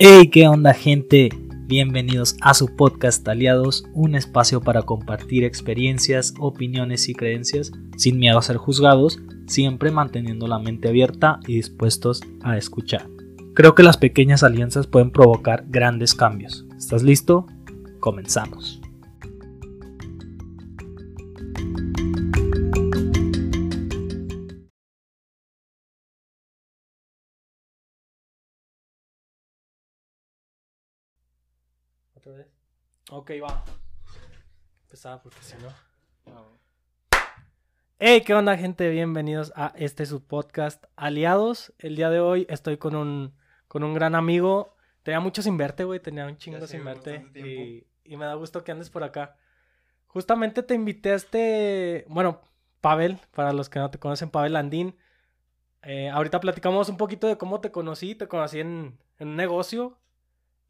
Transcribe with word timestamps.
Hey, 0.00 0.28
¿qué 0.28 0.48
onda 0.48 0.74
gente? 0.74 1.28
Bienvenidos 1.68 2.36
a 2.40 2.52
su 2.54 2.74
podcast 2.74 3.26
Aliados, 3.28 3.84
un 3.92 4.16
espacio 4.16 4.60
para 4.60 4.82
compartir 4.82 5.44
experiencias, 5.44 6.34
opiniones 6.40 7.08
y 7.08 7.14
creencias 7.14 7.70
sin 7.96 8.18
miedo 8.18 8.36
a 8.36 8.42
ser 8.42 8.56
juzgados, 8.56 9.20
siempre 9.46 9.92
manteniendo 9.92 10.48
la 10.48 10.58
mente 10.58 10.88
abierta 10.88 11.38
y 11.46 11.54
dispuestos 11.54 12.22
a 12.42 12.58
escuchar. 12.58 13.08
Creo 13.54 13.76
que 13.76 13.84
las 13.84 13.96
pequeñas 13.96 14.42
alianzas 14.42 14.88
pueden 14.88 15.12
provocar 15.12 15.64
grandes 15.68 16.12
cambios. 16.12 16.66
¿Estás 16.76 17.04
listo? 17.04 17.46
Comenzamos. 18.00 18.80
Ok, 33.10 33.32
va. 33.42 33.62
Empezaba 34.84 35.20
porque 35.20 35.42
si 35.42 35.54
no. 35.58 35.68
Hey, 37.98 38.22
¿qué 38.24 38.32
onda, 38.32 38.56
gente? 38.56 38.88
Bienvenidos 38.88 39.52
a 39.56 39.74
este 39.76 40.06
su 40.06 40.24
podcast 40.24 40.82
Aliados. 40.96 41.74
El 41.78 41.96
día 41.96 42.08
de 42.08 42.20
hoy 42.20 42.46
estoy 42.48 42.78
con 42.78 42.96
un, 42.96 43.34
con 43.68 43.84
un 43.84 43.92
gran 43.92 44.14
amigo. 44.14 44.74
Tenía 45.02 45.20
mucho 45.20 45.42
sin 45.42 45.58
verte, 45.58 45.84
güey. 45.84 46.00
Tenía 46.00 46.24
un 46.24 46.38
chingo 46.38 46.60
sé, 46.60 46.66
sin 46.66 46.84
verte. 46.84 47.26
Y, 48.04 48.16
me 48.16 48.24
da 48.24 48.34
gusto 48.34 48.64
que 48.64 48.72
andes 48.72 48.88
por 48.88 49.04
acá. 49.04 49.36
Justamente 50.06 50.62
te 50.62 50.74
invité 50.74 51.10
a 51.10 51.16
este. 51.16 52.06
Bueno, 52.08 52.40
Pavel, 52.80 53.18
para 53.32 53.52
los 53.52 53.68
que 53.68 53.80
no 53.80 53.90
te 53.90 53.98
conocen, 53.98 54.30
Pavel 54.30 54.56
Andín. 54.56 54.96
Eh, 55.82 56.08
ahorita 56.08 56.40
platicamos 56.40 56.88
un 56.88 56.96
poquito 56.96 57.26
de 57.26 57.36
cómo 57.36 57.60
te 57.60 57.70
conocí. 57.70 58.14
Te 58.14 58.28
conocí 58.28 58.60
en, 58.60 58.98
en 59.18 59.28
un 59.28 59.36
negocio. 59.36 59.98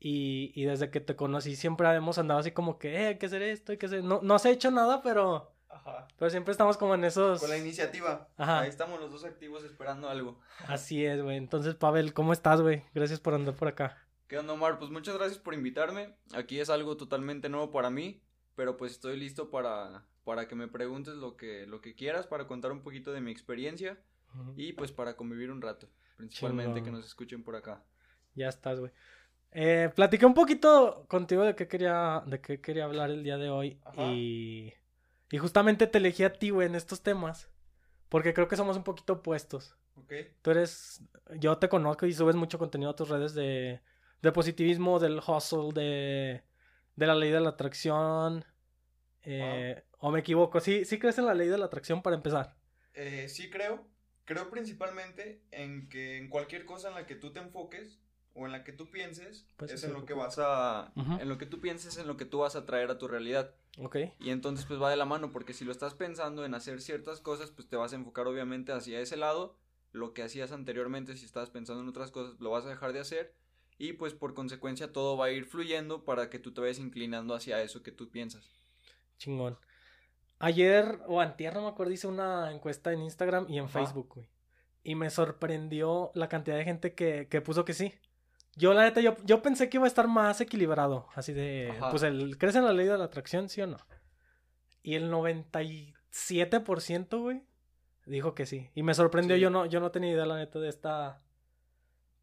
Y, 0.06 0.52
y 0.55 0.66
desde 0.66 0.91
que 0.91 1.00
te 1.00 1.16
conocí 1.16 1.56
siempre 1.56 1.91
hemos 1.94 2.19
andado 2.19 2.38
así 2.38 2.50
como 2.50 2.78
que, 2.78 2.94
eh, 2.94 3.06
hay 3.06 3.19
que 3.19 3.24
hacer 3.24 3.41
esto, 3.41 3.72
hay 3.72 3.78
que 3.78 3.86
hacer... 3.86 4.05
No, 4.05 4.20
no 4.22 4.38
se 4.38 4.50
ha 4.50 4.52
hecho 4.52 4.70
nada, 4.70 5.00
pero, 5.00 5.55
Ajá. 5.70 6.08
pero 6.19 6.30
siempre 6.30 6.52
estamos 6.52 6.77
como 6.77 6.94
en 6.94 7.05
esos... 7.05 7.41
Con 7.41 7.48
la 7.48 7.56
iniciativa. 7.56 8.28
Ajá. 8.36 8.61
Ahí 8.61 8.69
estamos 8.69 9.00
los 9.00 9.11
dos 9.11 9.24
activos 9.24 9.64
esperando 9.64 10.11
algo. 10.11 10.38
Así 10.69 11.06
es, 11.06 11.22
güey. 11.22 11.38
Entonces, 11.38 11.74
Pavel, 11.74 12.12
¿cómo 12.12 12.34
estás, 12.34 12.61
güey? 12.61 12.83
Gracias 12.92 13.19
por 13.19 13.33
andar 13.33 13.56
por 13.56 13.66
acá. 13.66 13.96
¿Qué 14.28 14.36
onda, 14.36 14.52
Omar? 14.52 14.78
Pues 14.78 14.91
muchas 14.91 15.16
gracias 15.16 15.38
por 15.38 15.55
invitarme. 15.55 16.14
Aquí 16.34 16.61
es 16.61 16.68
algo 16.68 16.98
totalmente 16.98 17.48
nuevo 17.48 17.72
para 17.72 17.89
mí, 17.89 18.20
pero 18.56 18.77
pues 18.77 18.92
estoy 18.92 19.18
listo 19.18 19.50
para, 19.50 20.05
para 20.24 20.46
que 20.48 20.55
me 20.55 20.68
preguntes 20.68 21.14
lo 21.14 21.39
que, 21.39 21.66
lo 21.66 21.80
que 21.80 21.94
quieras, 21.94 22.27
para 22.27 22.46
contar 22.46 22.72
un 22.72 22.83
poquito 22.83 23.11
de 23.14 23.22
mi 23.22 23.30
experiencia 23.30 23.98
y 24.55 24.74
pues 24.74 24.92
para 24.92 25.16
convivir 25.16 25.50
un 25.50 25.62
rato. 25.62 25.89
Principalmente 26.18 26.83
que 26.83 26.91
nos 26.91 27.06
escuchen 27.06 27.42
por 27.42 27.56
acá. 27.56 27.83
Ya 28.34 28.48
estás, 28.48 28.80
güey. 28.80 28.92
Eh, 29.55 29.91
platiqué 29.94 30.27
un 30.27 30.34
poquito 30.34 31.06
contigo 31.08 31.44
de 31.44 31.55
qué 31.55 31.69
quería, 31.69 32.22
de 32.27 32.41
qué 32.41 32.60
quería 32.60 32.84
hablar 32.84 33.10
el 33.10 33.22
día 33.22 33.38
de 33.38 33.48
hoy. 33.48 33.80
Y, 33.96 34.74
y 35.30 35.38
justamente 35.38 35.86
te 35.86 35.98
elegí 35.98 36.24
a 36.24 36.33
ti, 36.33 36.50
güey, 36.50 36.66
en 36.66 36.74
estos 36.74 37.02
temas. 37.02 37.48
Porque 38.08 38.34
creo 38.34 38.48
que 38.48 38.56
somos 38.56 38.77
un 38.77 38.84
poquito 38.84 39.14
opuestos. 39.14 39.77
¿Ok? 39.96 40.12
Tú 40.42 40.50
eres, 40.50 41.02
yo 41.38 41.56
te 41.58 41.69
conozco 41.69 42.05
y 42.05 42.12
subes 42.12 42.34
mucho 42.34 42.58
contenido 42.58 42.91
a 42.91 42.96
tus 42.96 43.08
redes 43.08 43.33
de, 43.34 43.80
de 44.22 44.33
positivismo, 44.33 44.98
del 44.98 45.20
hustle, 45.24 45.72
de, 45.72 46.42
de 46.96 47.06
la 47.06 47.14
ley 47.14 47.30
de 47.30 47.41
la 47.41 47.50
atracción. 47.50 48.44
Eh, 49.22 49.84
¿O 49.98 50.11
me 50.11 50.20
equivoco? 50.20 50.61
¿Sí, 50.61 50.84
¿Sí 50.84 50.98
crees 50.98 51.18
en 51.18 51.27
la 51.27 51.34
ley 51.34 51.48
de 51.48 51.58
la 51.58 51.66
atracción 51.66 52.02
para 52.02 52.16
empezar? 52.16 52.56
Eh, 52.92 53.28
sí 53.28 53.50
creo. 53.50 53.86
Creo 54.24 54.50
principalmente 54.50 55.42
en 55.50 55.89
que 55.89 56.18
en 56.18 56.28
cualquier 56.28 56.64
cosa 56.64 56.89
en 56.89 56.94
la 56.94 57.06
que 57.06 57.14
tú 57.14 57.33
te 57.33 57.41
enfoques 57.41 58.00
o 58.34 58.46
en 58.46 58.52
la 58.52 58.64
que 58.64 58.72
tú 58.72 58.90
pienses, 58.90 59.46
Pues 59.56 59.70
es 59.70 59.84
en 59.84 59.92
lo 59.92 60.04
que 60.04 60.12
vas 60.12 60.38
a... 60.38 60.92
En 60.96 61.28
lo 61.28 61.38
que 61.38 61.46
tú 61.46 61.60
pienses, 61.60 61.96
en 61.98 62.08
lo 62.08 62.16
que 62.16 62.24
tú 62.24 62.40
vas 62.40 62.56
a 62.56 62.67
traer 62.67 62.90
a 62.90 62.98
tu 62.98 63.06
realidad. 63.06 63.55
Ok. 63.78 63.96
Y 64.18 64.30
entonces 64.30 64.67
pues 64.67 64.80
va 64.83 64.90
de 64.90 64.96
la 64.96 65.05
mano, 65.05 65.30
porque 65.30 65.52
si 65.52 65.64
lo 65.64 65.72
estás 65.72 65.95
pensando 65.95 66.45
en 66.45 66.55
hacer 66.55 66.80
ciertas 66.80 67.20
cosas, 67.20 67.50
pues 67.52 67.68
te 67.68 67.77
vas 67.77 67.92
a 67.92 67.96
enfocar 67.96 68.27
obviamente 68.27 68.72
hacia 68.72 69.00
ese 69.00 69.17
lado. 69.17 69.56
Lo 69.92 70.12
que 70.12 70.24
hacías 70.24 70.50
anteriormente, 70.50 71.17
si 71.17 71.24
estabas 71.24 71.50
pensando 71.50 71.83
en 71.83 71.89
otras 71.89 72.11
cosas, 72.11 72.40
lo 72.40 72.50
vas 72.50 72.64
a 72.67 72.70
dejar 72.70 72.92
de 72.92 73.00
hacer. 73.00 73.34
Y 73.78 73.92
pues 73.95 74.14
por 74.14 74.34
consecuencia 74.34 74.92
todo 74.92 75.16
va 75.16 75.27
a 75.27 75.30
ir 75.30 75.45
fluyendo 75.45 76.05
para 76.05 76.28
que 76.28 76.40
tú 76.40 76.52
te 76.52 76.61
vayas 76.61 76.78
inclinando 76.78 77.34
hacia 77.34 77.62
eso 77.62 77.83
que 77.83 77.92
tú 77.92 78.11
piensas. 78.11 78.51
Chingón. 79.18 79.56
Ayer 80.40 81.01
o 81.06 81.20
antier, 81.20 81.55
no 81.55 81.62
me 81.62 81.68
acuerdo, 81.68 81.92
hice 81.92 82.08
una 82.08 82.52
encuesta 82.52 82.92
en 82.92 83.02
Instagram 83.02 83.46
y 83.48 83.58
en. 83.58 83.68
Facebook, 83.68 84.14
güey. 84.14 84.28
Y 84.83 84.96
me 84.96 85.08
sorprendió 85.11 86.11
la 86.14 86.28
cantidad 86.28 86.56
de 86.56 86.64
gente 86.64 86.95
que, 86.95 87.28
que 87.30 87.40
puso 87.40 87.64
que 87.64 87.72
sí. 87.72 87.95
Yo, 88.56 88.72
la 88.74 88.82
neta, 88.84 89.00
yo, 89.00 89.16
yo 89.24 89.42
pensé 89.42 89.68
que 89.68 89.76
iba 89.78 89.86
a 89.86 89.88
estar 89.88 90.06
más 90.08 90.40
equilibrado. 90.40 91.08
Así 91.14 91.32
de, 91.32 91.72
Ajá. 91.76 91.90
pues, 91.90 92.02
el, 92.04 92.38
¿crees 92.38 92.54
en 92.56 92.64
la 92.64 92.72
ley 92.72 92.86
de 92.86 92.96
la 92.98 93.04
atracción, 93.04 93.48
sí 93.48 93.60
o 93.62 93.66
no? 93.66 93.76
Y 94.82 94.94
el 94.94 95.10
97%, 95.10 97.20
güey, 97.20 97.42
dijo 98.06 98.34
que 98.34 98.46
sí. 98.46 98.70
Y 98.74 98.82
me 98.82 98.94
sorprendió, 98.94 99.36
Sí. 99.36 99.42
yo 99.42 99.50
no, 99.50 99.66
yo 99.66 99.80
no 99.80 99.90
tenía 99.90 100.12
idea, 100.12 100.26
la 100.26 100.36
neta, 100.36 100.58
de 100.58 100.68
esta, 100.68 101.20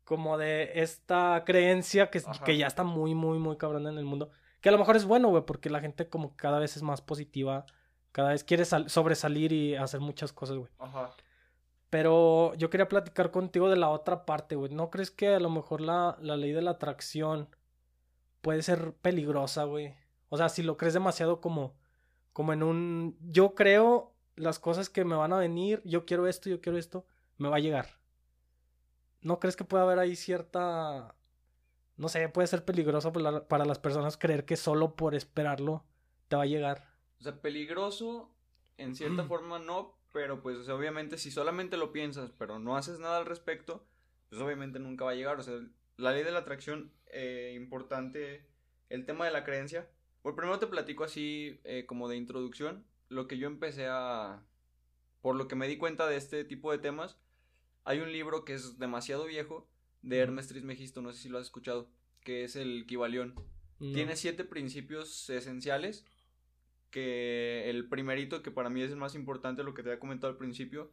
como 0.03 0.37
de 0.37 0.71
esta 0.81 1.43
creencia 1.45 2.09
que, 2.09 2.21
que 2.45 2.57
ya 2.57 2.67
está 2.67 2.83
muy, 2.83 3.15
muy, 3.15 3.39
muy 3.39 3.57
cabrona 3.57 3.89
en 3.89 3.97
el 3.97 4.05
mundo. 4.05 4.29
Que 4.61 4.69
a 4.69 4.71
lo 4.71 4.77
mejor 4.77 4.95
es 4.95 5.05
bueno, 5.05 5.29
güey, 5.29 5.43
porque 5.45 5.69
la 5.69 5.79
gente 5.81 6.07
como 6.07 6.35
cada 6.35 6.59
vez 6.59 6.77
es 6.77 6.83
más 6.83 7.01
positiva, 7.01 7.65
cada 8.11 8.29
vez 8.29 8.43
quiere 8.43 8.65
sal- 8.65 8.89
sobresalir 8.89 9.51
y 9.53 9.75
hacer 9.75 9.99
muchas 9.99 10.31
cosas, 10.33 10.57
güey. 10.57 10.71
Ajá. 10.79 11.11
Pero 11.91 12.56
yo 12.56 12.72
quería 12.72 12.88
platicar 12.90 13.29
contigo 13.31 13.69
de 13.69 13.75
la 13.75 13.90
otra 13.90 14.25
parte, 14.25 14.56
güey. 14.56 14.74
¿No 14.74 14.90
crees 14.90 15.12
que 15.12 15.35
a 15.35 15.40
lo 15.40 15.52
mejor 15.52 15.81
la, 15.81 16.18
la 16.22 16.38
ley 16.38 16.53
de 16.53 16.63
la 16.63 16.72
atracción 16.72 17.50
puede 18.41 18.63
ser 18.63 18.94
peligrosa, 18.96 19.66
güey? 19.66 19.94
O 20.29 20.38
sea, 20.38 20.50
si 20.50 20.63
lo 20.63 20.78
crees 20.78 20.96
demasiado 20.96 21.41
como, 21.41 21.75
como 22.34 22.53
en 22.53 22.63
un... 22.63 23.18
Yo 23.22 23.56
creo 23.56 24.16
las 24.38 24.57
cosas 24.59 24.90
que 24.90 25.06
me 25.06 25.16
van 25.18 25.34
a 25.34 25.38
venir, 25.38 25.81
yo 25.85 26.06
quiero 26.06 26.28
esto, 26.28 26.50
yo 26.50 26.62
quiero 26.62 26.78
esto, 26.79 27.06
me 27.38 27.50
va 27.50 27.57
a 27.57 27.59
llegar. 27.59 28.00
¿No 29.22 29.40
crees 29.40 29.56
que 29.56 29.63
puede 29.66 29.84
haber 29.84 30.00
ahí 30.00 30.16
cierta... 30.16 31.16
No 31.97 32.09
sé, 32.09 32.29
puede 32.29 32.47
ser 32.47 32.66
peligroso 32.66 33.13
para, 33.13 33.31
la- 33.31 33.47
para 33.47 33.66
las 33.66 33.79
personas 33.79 34.18
creer 34.18 34.46
que 34.46 34.56
solo 34.58 34.96
por 34.96 35.13
esperarlo 35.13 35.84
te 36.29 36.35
va 36.38 36.44
a 36.44 36.47
llegar? 36.47 36.90
O 37.19 37.23
sea, 37.23 37.41
peligroso 37.41 38.31
en 38.78 38.96
cierta 38.96 39.23
forma 39.28 39.59
no, 39.59 39.97
pero 40.11 40.41
pues 40.41 40.57
o 40.57 40.63
sea, 40.63 40.75
obviamente 40.75 41.17
si 41.17 41.31
solamente 41.31 41.77
lo 41.77 41.91
piensas 41.91 42.31
pero 42.38 42.59
no 42.59 42.75
haces 42.75 42.99
nada 42.99 43.17
al 43.17 43.25
respecto, 43.25 43.85
pues 44.29 44.41
obviamente 44.41 44.79
nunca 44.79 45.05
va 45.05 45.11
a 45.11 45.16
llegar. 45.16 45.39
O 45.39 45.44
sea, 45.44 45.59
la 45.97 46.13
ley 46.13 46.23
de 46.23 46.31
la 46.31 46.39
atracción, 46.39 46.91
eh, 47.07 47.53
importante, 47.55 48.45
el 48.89 49.05
tema 49.05 49.25
de 49.25 49.31
la 49.31 49.44
creencia. 49.44 49.89
Por 50.22 50.35
primero 50.35 50.59
te 50.59 50.67
platico 50.67 51.03
así 51.03 51.59
eh, 51.63 51.85
como 51.85 52.07
de 52.07 52.17
introducción, 52.17 52.85
lo 53.09 53.27
que 53.27 53.38
yo 53.38 53.47
empecé 53.47 53.88
a... 53.89 54.45
Por 55.22 55.35
lo 55.35 55.47
que 55.47 55.55
me 55.55 55.67
di 55.67 55.77
cuenta 55.77 56.07
de 56.07 56.17
este 56.17 56.43
tipo 56.43 56.72
de 56.72 56.79
temas, 56.79 57.19
hay 57.83 57.99
un 57.99 58.11
libro 58.11 58.45
que 58.45 58.53
es 58.53 58.79
demasiado 58.79 59.25
viejo 59.25 59.69
de. 60.01 60.17
Hermes 60.17 60.47
Trismegisto, 60.47 61.01
no 61.01 61.11
sé 61.11 61.22
si 61.22 61.29
lo 61.29 61.38
has 61.38 61.45
escuchado, 61.45 61.89
que 62.22 62.43
es 62.43 62.55
el 62.55 62.85
Kibalión. 62.88 63.35
No. 63.79 63.93
Tiene 63.93 64.16
siete 64.16 64.43
principios 64.43 65.29
esenciales. 65.29 66.05
Que 66.91 67.69
el 67.69 67.88
primerito, 67.88 68.44
que 68.44 68.52
para 68.52 68.69
mí 68.69 68.81
es 68.81 68.91
el 68.91 68.97
más 68.97 69.16
importante, 69.16 69.63
lo 69.63 69.74
que 69.74 69.81
te 69.81 69.90
había 69.90 70.00
comentado 70.00 70.31
al 70.31 70.38
principio, 70.38 70.91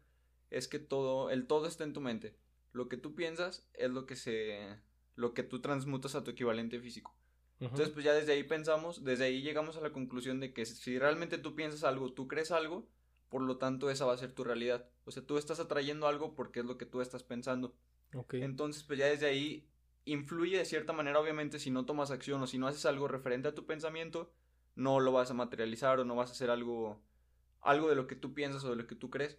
es 0.50 0.68
que 0.68 0.78
todo, 0.78 1.30
el 1.30 1.46
todo 1.46 1.66
está 1.66 1.84
en 1.84 1.92
tu 1.92 2.00
mente. 2.00 2.34
Lo 2.72 2.88
que 2.88 2.96
tú 2.96 3.14
piensas 3.14 3.68
es 3.74 3.90
lo 3.90 4.06
que 4.06 4.16
se. 4.16 4.78
lo 5.16 5.34
que 5.34 5.42
tú 5.42 5.60
transmutas 5.60 6.14
a 6.14 6.24
tu 6.24 6.30
equivalente 6.30 6.80
físico. 6.80 7.14
Entonces, 7.60 7.90
pues 7.90 8.04
ya 8.04 8.12
desde 8.14 8.32
ahí 8.32 8.44
pensamos, 8.44 9.02
desde 9.02 9.24
ahí 9.24 9.42
llegamos 9.42 9.76
a 9.76 9.80
la 9.80 9.92
conclusión 9.92 10.38
de 10.38 10.52
que 10.52 10.64
si 10.64 10.96
realmente 10.98 11.38
tú 11.38 11.56
piensas 11.56 11.82
algo, 11.82 12.12
tú 12.12 12.28
crees 12.28 12.52
algo, 12.52 12.88
por 13.28 13.42
lo 13.42 13.58
tanto 13.58 13.90
esa 13.90 14.06
va 14.06 14.14
a 14.14 14.18
ser 14.18 14.32
tu 14.32 14.44
realidad. 14.44 14.88
O 15.04 15.10
sea, 15.10 15.24
tú 15.24 15.38
estás 15.38 15.58
atrayendo 15.58 16.06
algo 16.06 16.36
porque 16.36 16.60
es 16.60 16.66
lo 16.66 16.78
que 16.78 16.86
tú 16.86 17.00
estás 17.00 17.24
pensando. 17.24 17.74
Ok. 18.14 18.34
Entonces, 18.34 18.84
pues 18.84 18.98
ya 19.00 19.06
desde 19.06 19.26
ahí 19.26 19.66
influye 20.04 20.56
de 20.56 20.64
cierta 20.64 20.92
manera, 20.92 21.18
obviamente, 21.18 21.58
si 21.58 21.70
no 21.70 21.84
tomas 21.84 22.12
acción 22.12 22.40
o 22.40 22.46
si 22.46 22.58
no 22.58 22.68
haces 22.68 22.86
algo 22.86 23.08
referente 23.08 23.48
a 23.48 23.54
tu 23.54 23.66
pensamiento, 23.66 24.32
no 24.78 25.00
lo 25.00 25.10
vas 25.10 25.30
a 25.30 25.34
materializar 25.34 25.98
o 25.98 26.04
no 26.04 26.14
vas 26.14 26.30
a 26.30 26.32
hacer 26.32 26.50
algo, 26.50 27.02
algo 27.60 27.88
de 27.88 27.96
lo 27.96 28.06
que 28.06 28.14
tú 28.14 28.32
piensas 28.32 28.62
o 28.64 28.70
de 28.70 28.76
lo 28.76 28.86
que 28.86 28.94
tú 28.94 29.10
crees. 29.10 29.36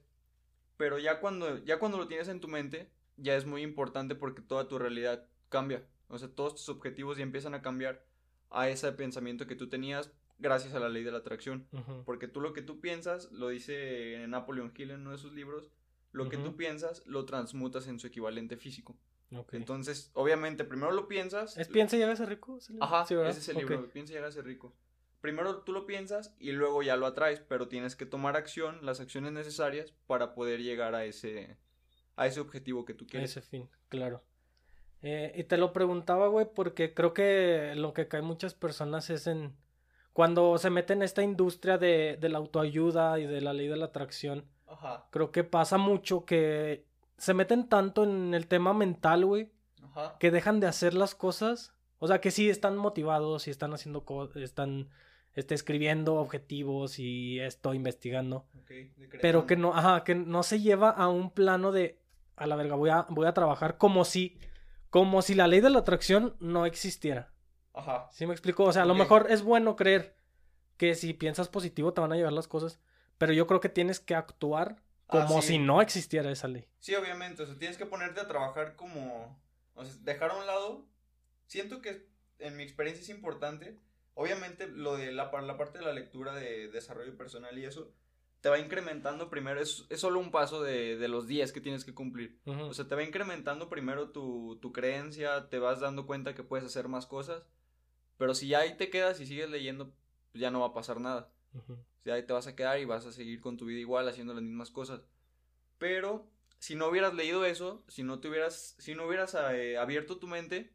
Pero 0.76 1.00
ya 1.00 1.22
cuando, 1.22 1.58
ya 1.64 1.80
cuando 1.80 1.98
lo 1.98 2.08
tienes 2.08 2.28
en 2.28 2.42
tu 2.42 2.50
mente, 2.50 2.92
ya 3.16 3.36
es 3.36 3.46
muy 3.46 3.62
importante 3.62 4.16
porque 4.16 4.42
toda 4.42 4.68
tu 4.68 4.78
realidad 4.78 5.26
cambia. 5.48 5.88
O 6.10 6.20
sea, 6.20 6.28
todos 6.28 6.56
tus 6.56 6.68
objetivos 6.68 7.18
ya 7.18 7.24
empiezan 7.24 7.54
a 7.54 7.62
cambiar 7.62 8.04
a 8.50 8.68
ese 8.68 8.92
pensamiento 8.92 9.48
que 9.48 9.56
tú 9.56 9.70
tenías 9.70 10.12
gracias 10.40 10.74
a 10.74 10.80
la 10.80 10.90
ley 10.90 11.04
de 11.04 11.12
la 11.12 11.20
atracción. 11.20 11.68
Porque 12.06 12.28
tú 12.28 12.42
lo 12.42 12.52
que 12.52 12.62
tú 12.62 12.82
piensas, 12.82 13.32
lo 13.32 13.48
dice 13.48 14.26
Napoleon 14.28 14.74
Hill 14.76 14.92
en 14.92 15.02
uno 15.02 15.12
de 15.12 15.18
sus 15.20 15.32
libros, 15.32 15.72
lo 16.12 16.28
que 16.28 16.38
tú 16.38 16.58
piensas 16.58 17.06
lo 17.06 17.24
transmutas 17.26 17.88
en 17.88 17.98
su 17.98 18.08
equivalente 18.08 18.58
físico. 18.58 18.98
Entonces, 19.52 20.12
obviamente, 20.14 20.66
primero 20.66 20.92
lo 20.92 21.08
piensas. 21.08 21.56
¿Es 21.58 21.70
piensa 21.70 21.96
y 21.96 22.02
hágase 22.02 22.26
rico? 22.26 22.60
Ajá, 22.82 23.06
Sí, 23.06 23.14
ese 23.14 23.40
es 23.40 23.50
el 23.50 23.58
libro, 23.58 23.90
piensa 23.90 24.14
y 24.14 24.18
hágase 24.18 24.42
rico. 24.42 24.74
Primero 25.22 25.58
tú 25.64 25.74
lo 25.74 25.86
piensas 25.86 26.34
y 26.40 26.52
luego 26.54 26.82
ya 26.82 26.96
lo 26.96 27.06
atraes, 27.06 27.40
pero 27.42 27.68
tienes 27.68 27.96
que 27.96 28.06
tomar 28.06 28.38
acción, 28.38 28.80
las 28.86 29.00
acciones 29.02 29.34
necesarias 29.34 29.94
para 30.08 30.34
poder 30.34 30.62
llegar 30.62 30.96
a 30.96 31.04
ese, 31.06 31.58
a 32.16 32.26
ese 32.28 32.40
objetivo 32.40 32.86
que 32.86 32.94
tú 32.94 33.06
A 33.06 33.08
quieres. 33.08 33.32
ese 33.32 33.42
fin, 33.42 33.70
claro. 33.90 34.24
Eh, 35.02 35.34
y 35.36 35.44
te 35.46 35.58
lo 35.58 35.72
preguntaba, 35.74 36.28
güey, 36.28 36.46
porque 36.54 36.94
creo 36.94 37.14
que 37.14 37.74
lo 37.76 37.94
que 37.94 38.08
cae 38.08 38.22
muchas 38.22 38.54
personas 38.54 39.10
es 39.10 39.28
en 39.28 39.56
cuando 40.14 40.58
se 40.58 40.70
meten 40.70 41.00
en 41.00 41.04
esta 41.04 41.22
industria 41.24 41.78
de, 41.78 42.18
de 42.20 42.30
la 42.30 42.38
autoayuda 42.40 43.20
y 43.20 43.26
de 43.26 43.42
la 43.42 43.54
ley 43.54 43.68
de 43.68 43.78
la 43.78 43.86
atracción. 43.86 44.46
Ajá. 44.68 45.06
Creo 45.12 45.32
que 45.32 45.44
pasa 45.44 45.78
mucho 45.78 46.26
que 46.26 46.86
se 47.18 47.34
meten 47.34 47.68
tanto 47.70 48.04
en 48.04 48.34
el 48.34 48.48
tema 48.48 48.74
mental, 48.74 49.26
güey, 49.26 49.52
Ajá. 49.84 50.18
que 50.20 50.32
dejan 50.32 50.60
de 50.60 50.68
hacer 50.68 50.94
las 50.94 51.16
cosas. 51.16 51.74
O 52.00 52.08
sea, 52.08 52.22
que 52.22 52.32
sí 52.32 52.50
están 52.50 52.78
motivados 52.78 53.48
y 53.48 53.52
están 53.52 53.74
haciendo 53.74 54.06
cosas, 54.06 54.38
están 54.38 54.90
este, 55.40 55.56
escribiendo 55.56 56.16
objetivos 56.16 57.00
y 57.00 57.40
esto, 57.40 57.74
investigando. 57.74 58.46
Pero 59.22 59.46
que 59.48 59.56
no, 59.56 59.74
ajá, 59.76 60.04
que 60.04 60.16
no 60.16 60.44
se 60.44 60.60
lleva 60.60 60.90
a 60.90 61.10
un 61.10 61.32
plano 61.32 61.72
de, 61.72 62.00
a 62.36 62.46
la 62.48 62.56
verga, 62.56 62.76
voy 62.76 62.90
a, 62.90 63.06
voy 63.10 63.28
a 63.28 63.34
trabajar 63.34 63.78
como 63.78 64.06
si, 64.06 64.38
como 64.90 65.22
si 65.22 65.36
la 65.36 65.48
ley 65.48 65.62
de 65.62 65.70
la 65.70 65.80
atracción 65.80 66.36
no 66.40 66.66
existiera. 66.66 67.32
Ajá. 67.74 68.08
¿Sí 68.12 68.26
me 68.26 68.34
explico? 68.34 68.64
O 68.64 68.72
sea, 68.74 68.84
a 68.84 68.86
lo 68.86 68.96
mejor 68.96 69.28
es 69.30 69.42
bueno 69.42 69.76
creer 69.76 70.16
que 70.78 70.96
si 70.96 71.14
piensas 71.14 71.48
positivo 71.50 71.94
te 71.94 72.02
van 72.02 72.12
a 72.12 72.16
llegar 72.16 72.34
las 72.34 72.48
cosas, 72.48 72.80
pero 73.18 73.34
yo 73.34 73.48
creo 73.48 73.60
que 73.60 73.70
tienes 73.70 74.00
que 74.00 74.16
actuar 74.16 74.82
Ah, 75.12 75.26
como 75.28 75.42
sí. 75.42 75.48
si 75.50 75.58
no 75.58 75.82
existiera 75.82 76.30
esa 76.32 76.48
ley. 76.48 76.68
Sí, 76.78 76.94
obviamente, 76.94 77.42
o 77.42 77.46
sea, 77.48 77.58
tienes 77.58 77.78
que 77.78 77.88
ponerte 77.88 78.20
a 78.22 78.28
trabajar 78.28 78.76
como, 78.76 79.42
o 79.74 79.84
sea, 79.84 79.96
dejar 80.02 80.30
a 80.30 80.38
un 80.38 80.46
lado, 80.46 80.86
siento 81.48 81.82
que 81.82 82.08
en 82.38 82.56
mi 82.56 82.62
experiencia 82.62 83.02
es 83.02 83.10
importante, 83.10 83.80
obviamente 84.20 84.68
lo 84.68 84.98
de 84.98 85.14
la, 85.14 85.32
la 85.42 85.58
parte 85.58 85.80
de 85.80 85.86
la 85.86 85.94
lectura 85.94 86.36
de 86.36 86.68
desarrollo 86.68 87.16
personal 87.16 87.58
y 87.58 87.64
eso, 87.64 87.94
te 88.42 88.50
va 88.50 88.60
incrementando 88.60 89.30
primero, 89.30 89.62
es, 89.62 89.86
es 89.90 90.02
solo 90.02 90.20
un 90.20 90.30
paso 90.30 90.62
de, 90.62 90.98
de 90.98 91.08
los 91.08 91.26
10 91.26 91.54
que 91.54 91.62
tienes 91.62 91.86
que 91.86 91.94
cumplir, 91.94 92.38
Ujú. 92.46 92.64
o 92.66 92.74
sea, 92.74 92.86
te 92.86 92.96
va 92.96 93.04
incrementando 93.04 93.70
primero 93.70 94.10
tu, 94.10 94.60
tu 94.62 94.74
creencia, 94.74 95.48
te 95.48 95.58
vas 95.58 95.80
dando 95.80 96.06
cuenta 96.06 96.36
que 96.36 96.44
puedes 96.44 96.66
hacer 96.66 96.90
más 96.90 97.06
cosas, 97.06 97.44
pero 98.18 98.34
si 98.34 98.50
ya 98.50 98.60
ahí 98.60 98.76
te 98.76 98.90
quedas 98.90 99.22
y 99.22 99.26
sigues 99.26 99.50
leyendo, 99.50 99.94
ya 100.34 100.52
no 100.52 100.60
va 100.60 100.68
a 100.68 100.74
pasar 100.74 101.00
nada. 101.00 101.32
O 101.54 102.04
sea, 102.04 102.16
ahí 102.16 102.26
te 102.26 102.34
vas 102.34 102.48
a 102.48 102.56
quedar 102.58 102.78
y 102.80 102.86
vas 102.86 103.06
a 103.06 103.14
seguir 103.14 103.40
con 103.40 103.56
tu 103.56 103.66
vida 103.66 103.80
igual, 103.80 104.10
haciendo 104.10 104.34
las 104.34 104.44
mismas 104.44 104.70
cosas. 104.70 105.02
Pero 105.78 106.30
si 106.58 106.76
no 106.76 106.88
hubieras 106.88 107.14
leído 107.14 107.46
eso, 107.46 107.86
si 107.88 108.04
no 108.04 108.20
te 108.20 108.28
hubieras, 108.28 108.76
si 108.78 108.96
no 108.96 109.06
hubieras 109.08 109.34
eh, 109.54 109.78
abierto 109.78 110.20
tu 110.20 110.28
mente, 110.28 110.74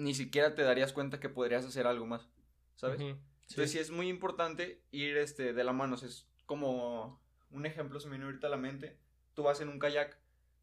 ni 0.00 0.14
siquiera 0.14 0.54
te 0.54 0.62
darías 0.62 0.92
cuenta 0.92 1.20
que 1.20 1.28
podrías 1.28 1.64
hacer 1.64 1.86
algo 1.86 2.06
más, 2.06 2.28
¿sabes? 2.76 2.96
Ujú. 3.00 3.08
Entonces 3.42 3.70
Sí. 3.70 3.76
sí 3.76 3.78
es 3.78 3.90
muy 3.90 4.08
importante 4.08 4.82
ir 4.92 5.16
este, 5.16 5.52
de 5.52 5.64
la 5.64 5.72
mano. 5.72 5.94
o 5.94 5.98
sea, 5.98 6.08
es 6.08 6.26
como 6.46 7.20
un 7.50 7.66
ejemplo 7.66 7.98
se 8.00 8.06
me 8.08 8.12
viene 8.12 8.26
ahorita 8.26 8.46
a 8.46 8.50
la 8.50 8.56
mente. 8.56 8.98
Tú 9.34 9.42
vas 9.42 9.60
en 9.60 9.68
un 9.68 9.78
kayak, 9.78 10.18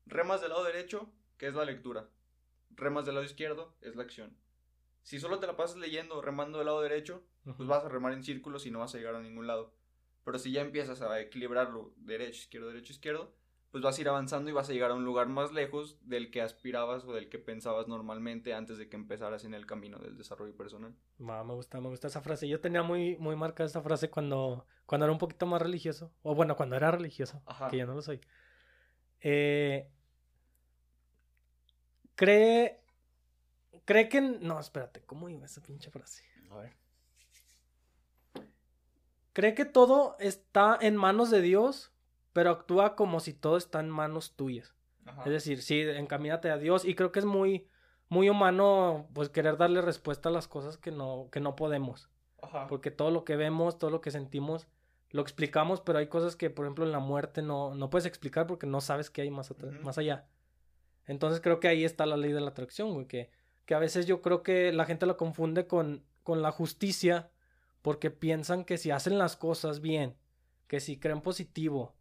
remas 0.06 0.42
del 0.42 0.50
lado 0.52 0.64
derecho, 0.64 1.12
que 1.38 1.48
es 1.48 1.54
la 1.54 1.66
lectura. 1.66 2.10
Remas 2.72 3.06
del 3.06 3.16
lado 3.16 3.26
izquierdo, 3.26 3.76
es 3.82 3.96
la 3.96 4.04
acción. 4.04 4.36
Si 5.04 5.20
solo 5.20 5.40
te 5.40 5.48
la 5.48 5.56
pasas 5.56 5.78
leyendo, 5.78 6.22
remando 6.22 6.58
del 6.58 6.68
lado 6.68 6.82
derecho, 6.82 7.24
pues 7.56 7.68
vas 7.68 7.84
a 7.86 7.90
remar 7.90 8.14
en 8.14 8.24
círculos 8.24 8.66
y 8.66 8.72
no 8.72 8.80
vas 8.80 8.94
a 8.94 8.98
llegar 8.98 9.16
a 9.16 9.22
ningún 9.22 9.48
lado. 9.48 9.74
Pero 10.26 10.38
si 10.40 10.52
ya 10.52 10.62
empiezas 10.62 11.02
a 11.02 11.20
equilibrarlo 11.22 11.94
derecho, 11.96 12.40
izquierdo, 12.42 12.68
derecho, 12.68 12.92
izquierdo, 12.92 13.34
pues 13.72 13.84
vas 13.84 13.98
a 13.98 14.02
ir 14.02 14.08
avanzando 14.08 14.50
y 14.50 14.54
vas 14.54 14.70
a 14.70 14.74
llegar 14.74 14.92
a 14.92 14.96
un 14.96 15.04
lugar 15.04 15.28
más 15.28 15.52
lejos 15.52 15.98
del 16.02 16.32
que 16.32 16.42
aspirabas 16.42 17.04
o 17.06 17.14
del 17.14 17.30
que 17.30 17.38
pensabas 17.38 17.88
normalmente 17.88 18.54
antes 18.54 18.78
de 18.78 18.88
que 18.90 18.96
empezaras 18.96 19.44
en 19.44 19.54
el 19.54 19.66
camino 19.66 20.00
del 20.00 20.18
desarrollo 20.18 20.56
personal. 20.56 20.96
Me 21.18 21.42
gusta, 21.54 21.82
me 21.82 21.90
gusta 21.90 22.08
esa 22.08 22.22
frase. 22.22 22.48
Yo 22.48 22.62
tenía 22.62 22.82
muy, 22.84 23.18
muy 23.18 23.36
marcada 23.36 23.68
esa 23.68 23.82
frase 23.82 24.10
cuando, 24.10 24.66
cuando 24.86 25.06
era 25.06 25.12
un 25.12 25.20
poquito 25.20 25.46
más 25.46 25.62
religioso. 25.62 26.14
O 26.22 26.34
bueno, 26.34 26.56
cuando 26.56 26.76
era 26.76 26.92
religioso, 26.92 27.42
Ajá. 27.46 27.68
que 27.70 27.78
ya 27.78 27.86
no 27.86 27.94
lo 27.94 28.02
soy. 28.02 28.22
Eh, 29.20 29.90
cree. 32.16 32.82
Cree 33.86 34.10
que. 34.10 34.22
No, 34.22 34.60
espérate, 34.60 35.02
¿cómo 35.06 35.28
iba 35.30 35.46
esa 35.46 35.62
pinche 35.62 35.92
frase? 35.92 36.24
A 36.52 36.56
ver. 36.58 36.78
Cree 39.34 39.54
que 39.54 39.66
todo 39.66 40.16
está 40.20 40.78
en 40.82 40.96
manos 40.96 41.30
de 41.30 41.42
Dios, 41.42 41.94
pero 42.38 42.52
actúa 42.52 42.96
como 42.96 43.20
si 43.20 43.34
todo 43.34 43.58
está 43.58 43.80
en 43.80 43.90
manos 43.90 44.36
tuyas. 44.36 44.76
Ajá. 45.08 45.24
Es 45.26 45.32
decir, 45.32 45.64
sí, 45.64 45.82
encamínate 45.82 46.52
a 46.52 46.60
Dios. 46.60 46.86
Y 46.86 46.94
creo 46.94 47.12
que 47.12 47.18
es 47.18 47.26
muy, 47.26 47.68
muy 48.10 48.30
humano, 48.30 49.08
pues, 49.16 49.30
querer 49.30 49.58
darle 49.58 49.82
respuesta 49.82 50.30
a 50.30 50.32
las 50.32 50.48
cosas 50.48 50.78
que 50.78 50.92
no, 50.92 51.30
que 51.32 51.40
no 51.40 51.56
podemos. 51.56 52.12
Ajá. 52.40 52.68
Porque 52.68 52.92
todo 52.92 53.10
lo 53.10 53.24
que 53.24 53.38
vemos, 53.38 53.80
todo 53.80 53.90
lo 53.90 54.02
que 54.02 54.12
sentimos, 54.12 54.68
lo 55.10 55.24
explicamos, 55.24 55.82
pero 55.82 55.98
hay 55.98 56.10
cosas 56.10 56.36
que, 56.36 56.52
por 56.52 56.66
ejemplo, 56.66 56.86
en 56.86 56.92
la 56.92 57.00
muerte 57.00 57.42
no, 57.42 57.74
no 57.74 57.90
puedes 57.90 58.06
explicar 58.06 58.46
porque 58.46 58.68
no 58.68 58.82
sabes 58.82 59.10
qué 59.10 59.24
hay 59.24 59.32
más, 59.32 59.52
más 59.82 59.98
allá. 59.98 60.28
Entonces 61.08 61.42
creo 61.42 61.60
que 61.60 61.70
ahí 61.70 61.86
está 61.86 62.06
la 62.06 62.18
ley 62.18 62.34
de 62.34 62.42
la 62.42 62.50
atracción, 62.50 62.94
güey, 62.94 63.08
que, 63.08 63.32
que 63.66 63.74
a 63.74 63.80
veces 63.80 64.06
yo 64.06 64.22
creo 64.22 64.44
que 64.44 64.72
la 64.72 64.86
gente 64.86 65.08
la 65.08 65.18
confunde 65.18 65.66
con, 65.66 66.04
con 66.22 66.44
la 66.44 66.52
justicia 66.52 67.32
porque 67.82 68.12
piensan 68.12 68.64
que 68.64 68.78
si 68.78 68.92
hacen 68.92 69.18
las 69.18 69.36
cosas 69.38 69.82
bien, 69.82 70.16
que 70.68 70.80
si 70.80 71.00
creen 71.00 71.22
positivo 71.22 71.97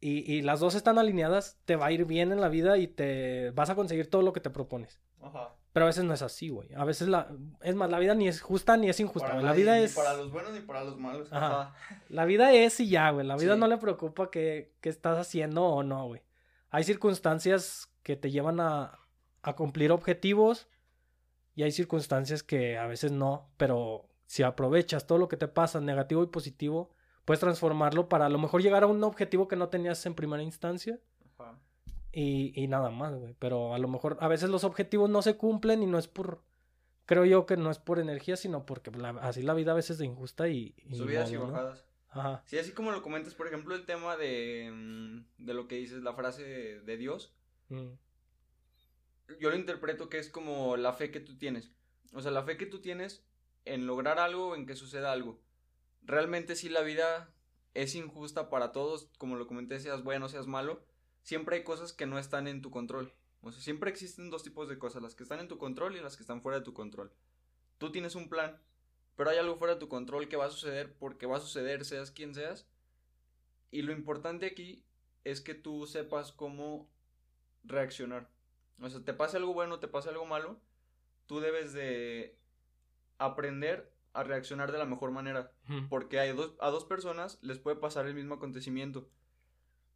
y, 0.00 0.32
y 0.32 0.42
las 0.42 0.60
dos 0.60 0.74
están 0.74 0.98
alineadas, 0.98 1.58
te 1.64 1.76
va 1.76 1.86
a 1.86 1.92
ir 1.92 2.04
bien 2.06 2.32
en 2.32 2.40
la 2.40 2.48
vida 2.48 2.78
y 2.78 2.86
te 2.88 3.50
vas 3.50 3.70
a 3.70 3.74
conseguir 3.74 4.08
todo 4.08 4.22
lo 4.22 4.32
que 4.32 4.40
te 4.40 4.50
propones. 4.50 5.00
Ajá. 5.20 5.54
Pero 5.72 5.84
a 5.84 5.88
veces 5.88 6.02
no 6.04 6.14
es 6.14 6.22
así, 6.22 6.48
güey. 6.48 6.72
A 6.74 6.84
veces 6.84 7.06
la... 7.06 7.28
Es 7.60 7.76
más, 7.76 7.90
la 7.90 7.98
vida 8.00 8.14
ni 8.14 8.26
es 8.26 8.40
justa 8.40 8.76
ni 8.76 8.88
es 8.88 8.98
injusta. 8.98 9.28
Para 9.28 9.34
güey. 9.34 9.44
La 9.44 9.50
nadie, 9.50 9.62
vida 9.62 9.76
ni 9.76 9.82
es... 9.84 9.94
para 9.94 10.14
los 10.14 10.32
buenos 10.32 10.52
ni 10.52 10.60
para 10.60 10.82
los 10.82 10.98
malos. 10.98 11.32
Ajá. 11.32 11.60
Ajá. 11.60 11.76
La 12.08 12.24
vida 12.24 12.52
es 12.52 12.80
y 12.80 12.88
ya, 12.88 13.10
güey. 13.10 13.24
La 13.26 13.36
vida 13.36 13.54
Sí. 13.54 13.60
no 13.60 13.68
le 13.68 13.76
preocupa 13.76 14.30
qué, 14.30 14.72
qué 14.80 14.88
estás 14.88 15.18
haciendo 15.18 15.64
o 15.64 15.82
no, 15.82 16.06
güey. 16.06 16.22
Hay 16.70 16.82
circunstancias 16.84 17.88
que 18.02 18.16
te 18.16 18.30
llevan 18.30 18.58
a, 18.58 18.98
a 19.42 19.54
cumplir 19.54 19.92
objetivos 19.92 20.66
y 21.54 21.62
hay 21.62 21.72
circunstancias 21.72 22.42
que 22.42 22.78
a 22.78 22.86
veces 22.86 23.12
no, 23.12 23.50
pero 23.56 24.08
si 24.26 24.42
aprovechas 24.42 25.06
todo 25.06 25.18
lo 25.18 25.28
que 25.28 25.36
te 25.36 25.46
pasa, 25.48 25.80
negativo 25.80 26.22
y 26.22 26.28
positivo, 26.28 26.90
puedes 27.30 27.38
transformarlo 27.40 28.08
para 28.08 28.26
a 28.26 28.28
lo 28.28 28.38
mejor 28.40 28.60
llegar 28.60 28.82
a 28.82 28.88
un 28.88 29.04
objetivo 29.04 29.46
que 29.46 29.54
no 29.54 29.68
tenías 29.68 30.04
en 30.04 30.16
primera 30.16 30.42
instancia 30.42 30.98
Ajá. 31.38 31.56
y, 32.10 32.52
y 32.60 32.66
nada 32.66 32.90
más, 32.90 33.14
güey. 33.14 33.36
Pero 33.38 33.72
a 33.72 33.78
lo 33.78 33.86
mejor 33.86 34.16
a 34.20 34.26
veces 34.26 34.50
los 34.50 34.64
objetivos 34.64 35.08
no 35.08 35.22
se 35.22 35.36
cumplen 35.36 35.80
y 35.84 35.86
no 35.86 35.96
es 35.96 36.08
por... 36.08 36.42
Creo 37.06 37.24
yo 37.24 37.46
que 37.46 37.56
no 37.56 37.70
es 37.70 37.78
por 37.78 38.00
energía, 38.00 38.36
sino 38.36 38.66
porque 38.66 38.90
la- 38.90 39.10
así 39.10 39.42
la 39.42 39.54
vida 39.54 39.70
a 39.70 39.74
veces 39.76 40.00
es 40.00 40.04
injusta 40.04 40.48
y... 40.48 40.74
Subidas 40.92 41.30
y 41.30 41.36
bajadas. 41.36 41.84
Ajá. 42.08 42.42
Sí, 42.46 42.58
así 42.58 42.72
como 42.72 42.90
lo 42.90 43.00
comentas, 43.00 43.34
por 43.34 43.46
ejemplo, 43.46 43.76
el 43.76 43.86
tema 43.86 44.16
de, 44.16 44.68
mm, 44.74 45.44
de 45.46 45.54
lo 45.54 45.68
que 45.68 45.76
dices, 45.76 46.02
la 46.02 46.12
frase 46.14 46.42
de, 46.42 46.80
de 46.80 46.96
Dios, 46.96 47.32
Mm. 47.68 47.92
yo 49.38 49.50
lo 49.50 49.54
interpreto 49.56 50.08
que 50.08 50.18
es 50.18 50.28
como 50.28 50.76
la 50.76 50.92
fe 50.92 51.12
que 51.12 51.20
tú 51.20 51.38
tienes. 51.38 51.70
O 52.12 52.20
sea, 52.20 52.32
la 52.32 52.42
fe 52.42 52.56
que 52.56 52.66
tú 52.66 52.80
tienes 52.80 53.24
en 53.64 53.86
lograr 53.86 54.18
algo 54.18 54.48
o 54.48 54.54
en 54.56 54.66
que 54.66 54.74
suceda 54.74 55.12
algo. 55.12 55.38
Realmente 56.02 56.56
sí 56.56 56.68
la 56.68 56.82
vida 56.82 57.32
es 57.74 57.94
injusta 57.94 58.50
para 58.50 58.72
todos, 58.72 59.08
como 59.18 59.36
lo 59.36 59.46
comenté, 59.46 59.78
seas 59.80 60.02
bueno, 60.02 60.28
seas 60.28 60.46
malo. 60.46 60.84
Siempre 61.22 61.56
hay 61.56 61.64
cosas 61.64 61.92
que 61.92 62.06
no 62.06 62.18
están 62.18 62.48
en 62.48 62.62
tu 62.62 62.70
control. 62.70 63.12
O 63.42 63.52
sea, 63.52 63.62
siempre 63.62 63.90
existen 63.90 64.30
dos 64.30 64.42
tipos 64.42 64.68
de 64.68 64.78
cosas, 64.78 65.02
las 65.02 65.14
que 65.14 65.22
están 65.22 65.40
en 65.40 65.48
tu 65.48 65.58
control 65.58 65.96
y 65.96 66.00
las 66.00 66.16
que 66.16 66.22
están 66.22 66.42
fuera 66.42 66.58
de 66.58 66.64
tu 66.64 66.74
control. 66.74 67.12
Tú 67.78 67.90
tienes 67.92 68.14
un 68.14 68.28
plan, 68.28 68.60
pero 69.16 69.30
hay 69.30 69.38
algo 69.38 69.56
fuera 69.56 69.74
de 69.74 69.80
tu 69.80 69.88
control 69.88 70.28
que 70.28 70.36
va 70.36 70.46
a 70.46 70.50
suceder 70.50 70.94
porque 70.94 71.26
va 71.26 71.36
a 71.36 71.40
suceder, 71.40 71.84
seas 71.84 72.10
quien 72.10 72.34
seas. 72.34 72.66
Y 73.70 73.82
lo 73.82 73.92
importante 73.92 74.46
aquí 74.46 74.84
es 75.24 75.40
que 75.40 75.54
tú 75.54 75.86
sepas 75.86 76.32
cómo 76.32 76.90
reaccionar. 77.64 78.28
O 78.80 78.88
sea, 78.88 79.04
te 79.04 79.14
pase 79.14 79.36
algo 79.36 79.54
bueno, 79.54 79.78
te 79.78 79.88
pase 79.88 80.08
algo 80.08 80.24
malo, 80.24 80.58
tú 81.26 81.40
debes 81.40 81.72
de 81.72 82.38
aprender 83.18 83.92
a 84.12 84.22
reaccionar 84.24 84.72
de 84.72 84.78
la 84.78 84.84
mejor 84.86 85.10
manera. 85.12 85.52
Porque 85.88 86.18
hay 86.20 86.32
dos, 86.32 86.54
a 86.60 86.70
dos 86.70 86.84
personas 86.84 87.38
les 87.42 87.58
puede 87.58 87.76
pasar 87.76 88.06
el 88.06 88.14
mismo 88.14 88.34
acontecimiento. 88.34 89.08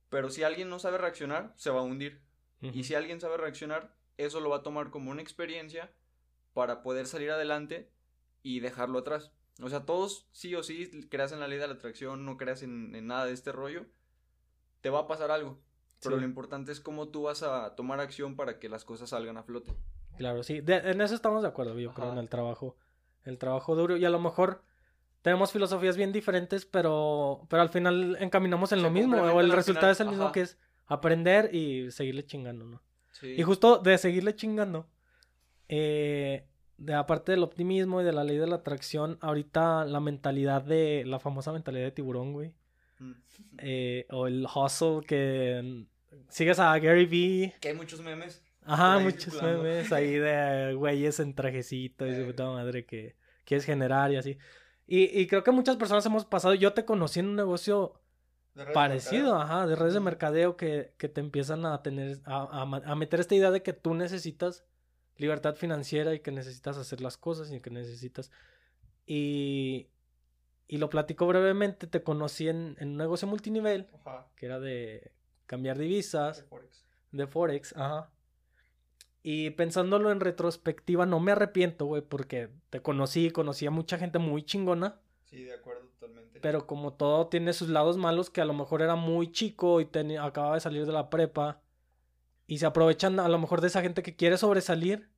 Pero 0.09 0.30
si 0.30 0.42
alguien 0.42 0.68
no 0.68 0.78
sabe 0.78 0.99
reaccionar, 0.99 1.52
se 1.56 1.71
va 1.71 1.80
a 1.80 1.85
hundir. 1.85 2.23
Y 2.61 2.85
si 2.85 2.94
alguien 2.94 3.21
sabe 3.21 3.37
reaccionar, 3.37 3.94
eso 4.16 4.40
lo 4.40 4.49
va 4.50 4.59
a 4.59 4.62
tomar 4.62 4.90
como 4.90 5.11
una 5.11 5.21
experiencia 5.21 5.92
para 6.54 6.83
poder 6.83 7.06
salir 7.06 7.30
adelante 7.30 7.90
y 8.42 8.61
dejarlo 8.61 9.00
atrás. 9.00 9.33
O 9.62 9.68
sea, 9.68 9.85
todos, 9.85 10.28
sí 10.33 10.54
o 10.54 10.62
sí, 10.62 10.88
creas 11.11 11.33
en 11.33 11.40
la 11.40 11.49
ley 11.49 11.59
de 11.59 11.66
la 11.66 11.75
atracción, 11.75 12.25
no 12.25 12.37
creas 12.37 12.62
en, 12.62 12.94
en 12.94 13.06
nada 13.06 13.26
de 13.26 13.33
este 13.33 13.52
rollo, 13.52 13.87
te 14.80 14.90
va 14.90 15.00
a 15.00 15.06
pasar 15.06 15.30
algo. 15.30 15.59
Pero 16.02 16.16
Sí. 16.16 16.21
lo 16.21 16.26
importante 16.26 16.71
es 16.73 16.80
cómo 16.80 17.09
tú 17.09 17.23
vas 17.23 17.42
a 17.42 17.75
tomar 17.76 18.00
acción 18.00 18.37
para 18.37 18.59
que 18.59 18.68
las 18.68 18.85
cosas 18.85 19.11
salgan 19.11 19.37
a 19.37 19.42
flote. 19.42 19.73
Claro, 20.18 20.42
sí. 20.42 20.61
De- 20.61 20.76
en 20.90 21.00
eso 21.00 21.14
estamos 21.14 21.42
de 21.42 21.49
acuerdo, 21.49 21.78
yo 21.78 21.92
creo, 21.92 22.06
Ajá. 22.06 22.12
en 22.14 22.18
el 22.21 22.28
trabajo. 22.28 22.76
El 23.25 23.38
trabajo 23.38 23.75
duro. 23.75 23.97
Y 23.97 24.04
a 24.04 24.11
lo 24.11 24.21
mejor 24.21 24.62
tenemos 25.23 25.52
filosofías 25.52 25.97
bien 25.97 26.12
diferentes, 26.12 26.66
pero, 26.66 27.47
pero 27.49 27.62
al 27.62 27.71
final 27.71 28.16
encaminamos 28.21 28.73
en 28.73 28.78
Se 28.78 28.83
lo 28.83 28.90
mismo. 28.90 29.16
O 29.16 29.40
el 29.40 29.52
resultado 29.52 29.87
final, 29.87 29.93
es 29.93 30.00
el 30.00 30.09
mismo 30.09 30.25
ajá. 30.25 30.33
que 30.33 30.40
es 30.43 30.59
aprender 30.87 31.54
y 31.54 31.90
seguirle 31.90 32.26
chingando, 32.26 32.66
¿no? 32.66 32.83
Sí. 33.12 33.28
Y 33.28 33.43
justo 33.43 33.78
de 33.78 33.97
seguirle 33.97 34.37
chingando, 34.37 34.87
eh, 35.69 36.47
de 36.76 36.95
aparte 36.95 37.33
del 37.33 37.43
optimismo 37.43 38.02
y 38.02 38.04
de 38.04 38.12
la 38.12 38.23
ley 38.23 38.37
de 38.37 38.47
la 38.47 38.57
atracción, 38.57 39.16
ahorita 39.23 39.87
la 39.87 40.00
mentalidad 40.00 40.62
de, 40.62 41.04
la 41.07 41.19
famosa 41.19 41.52
mentalidad 41.52 41.85
de 41.85 41.93
tiburón, 41.93 42.33
güey. 42.33 42.52
Mm. 42.99 43.12
eh, 43.59 44.07
o 44.11 44.26
el 44.26 44.47
hustle 44.54 45.00
que 45.07 45.87
sigues 46.28 46.59
a 46.59 46.78
Gary 46.78 47.07
Vee. 47.07 47.54
Que 47.61 47.69
hay 47.69 47.75
muchos 47.75 48.00
memes. 48.00 48.43
Ajá, 48.64 48.99
muchos 48.99 49.42
memes 49.42 49.92
ahí 49.92 50.14
de 50.14 50.75
güeyes 50.75 51.21
en 51.21 51.35
trajecito 51.35 52.06
y 52.06 52.14
su 52.14 52.25
puta 52.26 52.47
madre 52.47 52.87
que 52.87 53.16
quieres 53.44 53.64
generar 53.64 54.11
y 54.12 54.16
así. 54.16 54.38
Y, 54.87 55.18
y 55.18 55.26
creo 55.26 55.42
que 55.42 55.50
muchas 55.50 55.76
personas 55.76 56.04
hemos 56.06 56.25
pasado, 56.25 56.54
yo 56.54 56.73
te 56.73 56.85
conocí 56.85 57.21
en 57.21 57.28
un 57.28 57.37
negocio 57.37 58.00
parecido, 58.73 59.37
ajá, 59.37 59.66
de 59.66 59.75
redes 59.75 59.94
de 59.94 60.00
mercadeo 60.00 60.56
que, 60.56 60.94
que 60.97 61.09
te 61.09 61.21
empiezan 61.21 61.66
a 61.66 61.83
tener, 61.83 62.21
a, 62.25 62.62
a, 62.62 62.94
meter 62.94 63.21
esta 63.21 63.35
idea 63.35 63.50
de 63.50 63.62
que 63.62 63.73
tú 63.73 63.94
necesitas 63.94 64.64
libertad 65.16 65.56
financiera 65.56 66.14
y 66.14 66.21
que 66.21 66.30
necesitas 66.30 66.76
hacer 66.76 67.00
las 67.00 67.16
cosas 67.16 67.50
y 67.50 67.61
que 67.61 67.71
necesitas. 67.71 68.30
Y, 69.06 69.88
y 70.68 70.78
lo 70.78 70.88
platico 70.88 71.26
brevemente, 71.26 71.87
te 71.87 72.02
conocí 72.02 72.49
en, 72.49 72.76
en 72.78 72.90
un 72.90 72.97
negocio 72.97 73.26
multinivel, 73.26 73.88
ajá. 73.92 74.28
que 74.37 74.47
era 74.47 74.61
de 74.61 75.12
cambiar 75.47 75.78
divisas. 75.78 76.38
De 76.38 76.44
Forex. 76.44 76.85
De 77.11 77.26
Forex, 77.26 77.76
ajá. 77.76 78.11
Y 79.26 79.49
pensándolo 79.52 80.12
en 80.12 80.21
retrospectiva, 80.21 81.07
no 81.07 81.19
me 81.19 81.33
arrepiento, 81.33 81.87
güey, 81.87 82.02
porque 82.02 82.50
te 82.69 82.83
conocí, 82.83 83.31
conocí 83.31 83.64
a 83.64 83.71
mucha 83.71 83.97
gente 83.97 84.19
muy 84.19 84.43
chingona. 84.43 85.00
Sí, 85.25 85.45
de 85.45 85.54
acuerdo, 85.54 85.87
totalmente. 85.99 86.40
Pero 86.40 86.66
como 86.66 86.93
todo 86.93 87.28
tiene 87.28 87.54
sus 87.54 87.71
lados 87.71 87.97
malos, 87.97 88.28
que 88.28 88.43
a 88.43 88.45
lo 88.45 88.52
mejor 88.52 88.83
era 88.83 88.97
muy 88.97 89.33
chico 89.33 89.81
y 89.81 89.87
tenía, 89.87 90.23
acababa 90.23 90.57
de 90.57 90.61
salir 90.61 90.85
de 90.85 90.93
la 90.93 91.09
prepa. 91.09 91.62
Y 92.47 92.59
se 92.59 92.66
aprovechan 92.66 93.19
a 93.19 93.31
lo 93.31 93.38
mejor 93.38 93.62
de 93.62 93.69
esa 93.69 93.81
gente 93.81 94.02
que 94.02 94.14
quiere 94.14 94.37
sobresalir, 94.37 95.09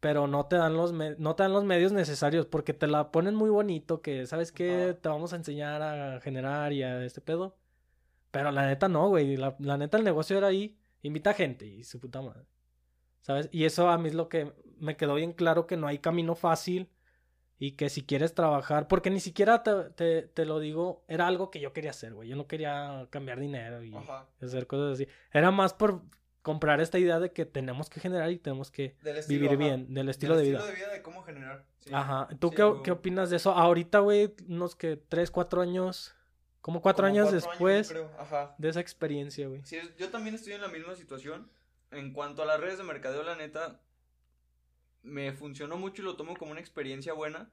pero 0.00 0.26
no 0.26 0.46
te 0.46 0.56
dan 0.56 0.74
los, 0.74 0.94
no 0.94 1.36
te 1.36 1.42
dan 1.42 1.52
los 1.52 1.64
medios 1.64 1.92
necesarios, 1.92 2.46
porque 2.46 2.72
te 2.72 2.86
la 2.86 3.12
ponen 3.12 3.34
muy 3.34 3.50
bonito, 3.50 4.00
que 4.00 4.26
sabes 4.26 4.52
que 4.52 4.96
te 4.98 5.08
vamos 5.10 5.34
a 5.34 5.36
enseñar 5.36 5.82
a 5.82 6.18
generar 6.22 6.72
y 6.72 6.82
a 6.82 7.04
este 7.04 7.20
pedo. 7.20 7.58
Pero 8.30 8.52
la 8.52 8.66
neta 8.66 8.88
no, 8.88 9.10
güey. 9.10 9.36
La, 9.36 9.54
la 9.58 9.76
neta 9.76 9.98
el 9.98 10.04
negocio 10.04 10.38
era 10.38 10.46
ahí, 10.46 10.78
invita 11.02 11.34
gente 11.34 11.66
y 11.66 11.84
su 11.84 12.00
puta 12.00 12.22
madre. 12.22 12.46
¿Sabes? 13.20 13.48
Y 13.52 13.64
eso 13.64 13.88
a 13.88 13.98
mí 13.98 14.08
es 14.08 14.14
lo 14.14 14.28
que 14.28 14.52
me 14.78 14.96
quedó 14.96 15.14
bien 15.14 15.32
claro 15.32 15.66
que 15.66 15.76
no 15.76 15.86
hay 15.86 15.98
camino 15.98 16.34
fácil 16.34 16.88
y 17.58 17.72
que 17.72 17.88
si 17.88 18.04
quieres 18.04 18.34
trabajar, 18.34 18.86
porque 18.86 19.10
ni 19.10 19.20
siquiera 19.20 19.62
te, 19.64 20.22
te, 20.22 20.44
lo 20.44 20.60
digo, 20.60 21.04
era 21.08 21.26
algo 21.26 21.50
que 21.50 21.60
yo 21.60 21.72
quería 21.72 21.90
hacer, 21.90 22.14
güey. 22.14 22.28
Yo 22.28 22.36
no 22.36 22.46
quería 22.46 23.08
cambiar 23.10 23.40
dinero 23.40 23.82
y 23.82 23.94
hacer 24.40 24.66
cosas 24.68 24.94
así. 24.94 25.08
Era 25.32 25.50
más 25.50 25.74
por 25.74 26.02
comprar 26.42 26.80
esta 26.80 27.00
idea 27.00 27.18
de 27.18 27.32
que 27.32 27.44
tenemos 27.46 27.90
que 27.90 27.98
generar 28.00 28.30
y 28.30 28.38
tenemos 28.38 28.70
que 28.70 28.96
vivir 29.28 29.56
bien, 29.56 29.92
del 29.92 30.08
estilo 30.08 30.36
de 30.36 30.44
vida. 30.44 30.58
estilo 30.58 30.72
de 30.72 30.78
vida, 30.78 30.92
de 30.92 31.02
cómo 31.02 31.22
generar. 31.24 31.64
Ajá. 31.92 32.28
¿Tú 32.38 32.50
qué, 32.50 32.72
qué, 32.84 32.92
opinas 32.92 33.28
de 33.30 33.36
eso? 33.36 33.50
Ahorita, 33.52 33.98
güey, 33.98 34.34
unos 34.46 34.76
que 34.76 34.96
tres, 34.96 35.32
cuatro 35.32 35.60
años, 35.60 36.14
como 36.60 36.80
cuatro 36.80 37.06
años 37.06 37.32
después 37.32 37.92
de 38.58 38.68
esa 38.68 38.80
experiencia, 38.80 39.48
güey. 39.48 39.64
Sí, 39.64 39.78
yo 39.98 40.10
también 40.10 40.36
estoy 40.36 40.52
en 40.52 40.60
la 40.60 40.68
misma 40.68 40.94
situación 40.94 41.50
en 41.90 42.12
cuanto 42.12 42.42
a 42.42 42.46
las 42.46 42.60
redes 42.60 42.78
de 42.78 42.84
mercadeo, 42.84 43.22
la 43.22 43.36
neta, 43.36 43.80
me 45.02 45.32
funcionó 45.32 45.76
mucho 45.76 46.02
y 46.02 46.04
lo 46.04 46.16
tomo 46.16 46.36
como 46.36 46.52
una 46.52 46.60
experiencia 46.60 47.12
buena, 47.12 47.50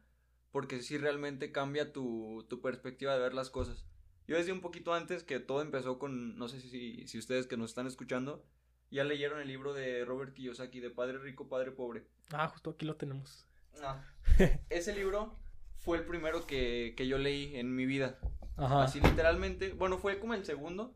porque 0.51 0.81
sí 0.81 0.97
realmente 0.97 1.51
cambia 1.51 1.93
tu, 1.93 2.45
tu 2.49 2.61
perspectiva 2.61 3.13
de 3.13 3.19
ver 3.19 3.33
las 3.33 3.49
cosas. 3.49 3.85
Yo 4.27 4.37
desde 4.37 4.51
un 4.51 4.61
poquito 4.61 4.93
antes 4.93 5.23
que 5.23 5.39
todo 5.39 5.61
empezó 5.61 5.99
con, 5.99 6.37
no 6.37 6.47
sé 6.47 6.59
si, 6.59 7.07
si 7.07 7.17
ustedes 7.17 7.47
que 7.47 7.57
nos 7.57 7.71
están 7.71 7.87
escuchando, 7.87 8.43
ya 8.89 9.03
leyeron 9.03 9.39
el 9.39 9.47
libro 9.47 9.73
de 9.73 10.03
Robert 10.05 10.33
Kiyosaki, 10.33 10.79
de 10.79 10.89
Padre 10.89 11.19
Rico, 11.19 11.47
Padre 11.47 11.71
Pobre. 11.71 12.07
Ah, 12.31 12.47
justo 12.47 12.71
aquí 12.71 12.85
lo 12.85 12.95
tenemos. 12.95 13.47
Ah, 13.81 14.03
ese 14.69 14.95
libro 14.95 15.37
fue 15.77 15.97
el 15.97 16.05
primero 16.05 16.47
que, 16.47 16.93
que 16.97 17.07
yo 17.07 17.17
leí 17.17 17.55
en 17.55 17.75
mi 17.75 17.85
vida. 17.85 18.19
Ajá. 18.57 18.83
Así 18.83 18.99
literalmente, 18.99 19.73
bueno, 19.73 19.97
fue 19.97 20.19
como 20.19 20.33
el 20.33 20.45
segundo 20.45 20.95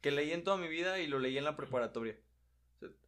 que 0.00 0.10
leí 0.10 0.32
en 0.32 0.44
toda 0.44 0.56
mi 0.56 0.68
vida 0.68 0.98
y 1.00 1.06
lo 1.06 1.18
leí 1.18 1.38
en 1.38 1.44
la 1.44 1.56
preparatoria 1.56 2.16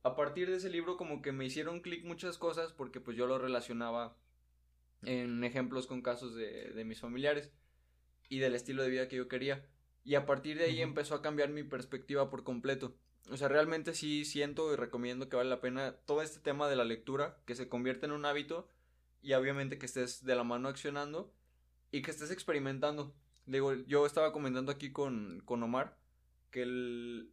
a 0.03 0.17
partir 0.17 0.51
de 0.51 0.57
ese 0.57 0.71
libro 0.71 0.97
como 0.97 1.23
que 1.23 1.33
me 1.33 1.45
hicieron 1.45 1.81
clic 1.81 2.05
muchas 2.05 2.39
cosas 2.39 2.73
porque 2.73 3.01
pues 3.01 3.17
yo 3.17 3.27
lo 3.27 3.39
relacionaba 3.39 4.17
en 5.03 5.45
ejemplos 5.45 5.87
con 5.87 6.03
casos 6.03 6.35
de, 6.35 6.73
de, 6.73 6.85
mis 6.85 7.01
familiares 7.01 7.51
y 8.29 8.39
del 8.39 8.55
estilo 8.55 8.83
de 8.83 8.91
vida 8.91 9.09
que 9.09 9.17
yo 9.17 9.29
quería. 9.29 9.67
Y 10.05 10.15
a 10.15 10.27
partir 10.27 10.59
de 10.59 10.65
ahí 10.65 10.81
empezó 10.81 11.15
a 11.15 11.23
cambiar 11.23 11.51
mi 11.51 11.63
perspectiva 11.65 12.31
por 12.31 12.45
completo. 12.45 12.95
O 13.31 13.37
sea, 13.37 13.49
realmente 13.49 13.95
sí 13.95 14.25
siento 14.25 14.73
y 14.73 14.77
recomiendo 14.77 15.29
que 15.29 15.37
vale 15.37 15.51
la 15.51 15.61
pena 15.61 15.97
todo 16.07 16.23
este 16.23 16.41
tema 16.41 16.69
de 16.69 16.77
la 16.77 16.85
lectura, 16.85 17.39
que 17.47 17.55
se 17.55 17.69
convierta 17.69 18.07
en 18.07 18.13
un 18.13 18.25
hábito 18.25 18.69
y 19.21 19.33
obviamente 19.35 19.79
que 19.79 19.87
estés 19.87 20.25
de 20.25 20.35
la 20.35 20.45
mano 20.45 20.69
accionando 20.69 21.33
y 21.93 22.03
que 22.03 22.11
estés 22.11 22.31
experimentando. 22.31 23.15
Digo, 23.47 23.75
yo 23.75 24.07
estaba 24.07 24.33
comentando 24.33 24.73
aquí 24.73 24.93
con, 24.93 25.41
con 25.45 25.63
Omar 25.63 25.97
que 26.51 26.63
el, 26.63 27.33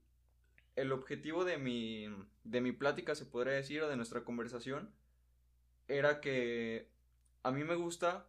el 0.82 0.92
objetivo 0.92 1.46
de 1.46 1.58
mi, 1.58 2.08
de 2.44 2.62
mi 2.62 2.72
plática, 2.72 3.16
se 3.16 3.26
podría 3.26 3.54
decir, 3.54 3.82
o 3.82 3.90
de 3.90 3.98
nuestra 3.98 4.24
conversación, 4.24 4.94
era 5.88 6.22
que 6.22 6.90
a 7.44 7.52
mí 7.52 7.64
me 7.64 7.76
gusta 7.76 8.28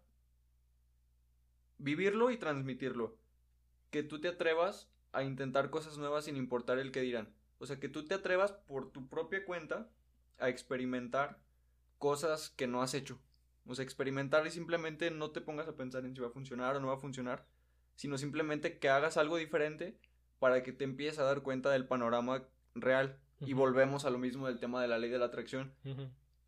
vivirlo 1.79 2.31
y 2.31 2.37
transmitirlo. 2.37 3.17
Que 3.91 4.03
tú 4.03 4.21
te 4.21 4.29
atrevas 4.29 4.91
a 5.13 5.23
intentar 5.23 5.71
cosas 5.71 5.99
nuevas 5.99 6.25
sin 6.25 6.37
importar 6.37 6.79
el 6.79 6.93
que 6.93 7.01
dirán. 7.01 7.33
O 7.59 7.67
sea, 7.67 7.79
que 7.79 7.89
tú 7.89 8.07
te 8.07 8.15
atrevas 8.15 8.53
por 8.53 8.91
tu 8.91 9.09
propia 9.09 9.45
cuenta 9.45 9.91
a 10.39 10.49
experimentar 10.49 11.39
cosas 11.99 12.51
que 12.51 12.67
no 12.67 12.83
has 12.83 12.95
hecho. 12.95 13.21
O 13.67 13.75
sea, 13.75 13.85
experimentar 13.85 14.47
y 14.47 14.51
simplemente 14.51 15.11
no 15.11 15.31
te 15.31 15.41
pongas 15.41 15.69
a 15.69 15.77
pensar 15.77 16.05
en 16.05 16.15
si 16.15 16.21
va 16.21 16.29
a 16.29 16.33
funcionar 16.33 16.77
o 16.77 16.81
no 16.81 16.89
va 16.89 16.95
a 16.95 17.01
funcionar, 17.01 17.47
sino 17.95 18.17
simplemente 18.19 18.79
que 18.79 18.89
hagas 18.89 19.17
algo 19.17 19.37
diferente 19.37 19.99
para 20.41 20.65
que 20.65 20.73
te 20.73 20.83
empieces 20.83 21.21
a 21.21 21.25
dar 21.25 21.43
cuenta 21.43 21.71
del 21.71 21.87
panorama 21.87 22.43
real. 22.75 23.17
Y 23.39 23.53
volvemos 23.53 24.05
a 24.05 24.11
lo 24.11 24.19
mismo 24.19 24.49
del 24.49 24.59
tema 24.59 24.83
de 24.83 24.89
la 24.89 24.99
ley 24.99 25.09
de 25.09 25.19
la 25.19 25.27
atracción. 25.27 25.73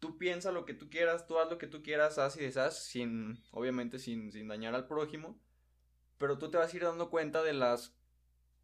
Tú 0.01 0.19
piensa 0.19 0.51
lo 0.51 0.67
que 0.67 0.75
tú 0.75 0.91
quieras, 0.91 1.27
tú 1.27 1.39
haz 1.39 1.49
lo 1.49 1.59
que 1.59 1.69
tú 1.69 1.83
quieras, 1.83 2.19
haz 2.19 2.37
y 2.37 2.41
deshaz, 2.41 2.85
sin, 2.85 3.41
obviamente 3.53 4.01
sin, 4.01 4.33
sin 4.33 4.49
dañar 4.49 4.75
al 4.75 4.89
prójimo. 4.89 5.39
Pero 6.19 6.39
tú 6.39 6.51
te 6.51 6.59
vas 6.59 6.73
a 6.73 6.77
ir 6.77 6.83
dando 6.83 7.09
cuenta 7.09 7.43
de 7.45 7.53
las 7.53 7.95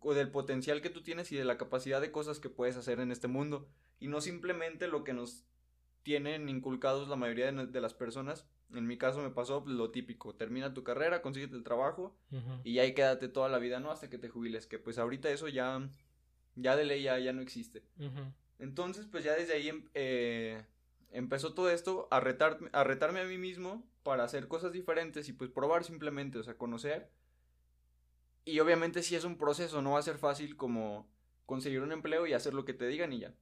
o 0.01 0.15
del 0.15 0.31
potencial 0.31 0.81
que 0.81 0.91
tú 0.91 1.03
tienes 1.03 1.33
y 1.33 1.37
de 1.37 1.45
la 1.45 1.59
capacidad 1.59 2.01
de 2.01 2.13
cosas 2.13 2.39
que 2.39 2.51
puedes 2.51 2.77
hacer 2.77 3.01
en 3.01 3.13
este 3.13 3.29
mundo. 3.29 3.69
Y 3.99 4.09
no 4.09 4.21
simplemente 4.21 4.89
lo 4.89 5.05
que 5.05 5.13
nos 5.13 5.45
tienen 6.03 6.49
inculcados 6.49 7.09
la 7.09 7.17
mayoría 7.17 7.51
de, 7.53 7.81
las 7.81 7.95
personas. 7.95 8.47
En 8.75 8.87
mi 8.87 8.99
caso 8.99 9.23
me 9.23 9.31
pasó 9.31 9.65
lo 9.67 9.91
típico, 9.91 10.35
termina 10.35 10.75
tu 10.75 10.85
carrera, 10.85 11.23
consíguete 11.23 11.57
el 11.57 11.65
trabajo 11.65 12.15
y 12.65 12.79
ahí 12.81 12.95
quédate 12.95 13.29
toda 13.29 13.49
la 13.49 13.59
vida, 13.59 13.81
¿no? 13.81 13.91
Hasta 13.91 14.11
que 14.11 14.19
te 14.19 14.29
jubiles, 14.29 14.67
que 14.67 14.79
pues 14.79 14.99
ahorita 14.99 15.31
eso 15.31 15.49
ya 15.49 15.89
ya 16.61 16.77
de 16.77 16.85
ley 16.85 17.03
ya, 17.03 17.33
no 17.33 17.41
existe. 17.41 17.83
Entonces, 18.59 19.07
pues 19.07 19.25
ya 19.25 19.35
desde 19.35 19.55
ahí 19.55 19.69
em, 19.69 19.89
eh, 19.95 20.65
empezó 21.13 21.55
todo 21.55 21.71
esto 21.71 22.09
a, 22.11 22.21
retarme, 22.21 22.69
a 22.73 22.85
retarme 22.85 23.21
a 23.21 23.25
mí 23.25 23.39
mismo 23.39 23.87
para 24.03 24.25
hacer 24.25 24.49
cosas 24.49 24.73
diferentes 24.73 25.29
y 25.29 25.33
pues 25.33 25.51
probar 25.51 25.85
simplemente, 25.85 26.39
o 26.39 26.43
sea, 26.43 26.57
conocer. 26.57 27.11
Y 28.45 28.61
obviamente 28.61 29.03
si 29.03 29.15
es 29.15 29.25
un 29.25 29.37
proceso, 29.37 29.83
no 29.83 29.93
va 29.93 29.99
a 30.01 30.03
ser 30.03 30.19
fácil 30.19 30.57
como 30.57 31.09
conseguir 31.47 31.81
un 31.81 31.93
empleo 31.93 32.27
y 32.27 32.33
hacer 32.33 32.55
lo 32.55 32.65
que 32.65 32.75
te 32.75 32.87
digan 32.89 33.13
y 33.13 33.21
ya. 33.21 33.35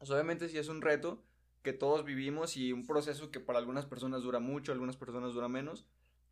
obviamente 0.00 0.48
si 0.48 0.58
es 0.58 0.68
un 0.68 0.82
reto 0.82 1.22
que 1.64 1.72
todos 1.72 2.04
vivimos 2.04 2.56
y 2.56 2.72
un 2.72 2.86
proceso 2.86 3.30
que 3.30 3.40
para 3.40 3.58
algunas 3.58 3.86
personas 3.86 4.22
dura 4.22 4.38
mucho, 4.38 4.70
algunas 4.70 4.98
personas 4.98 5.32
dura 5.32 5.48
menos, 5.48 5.86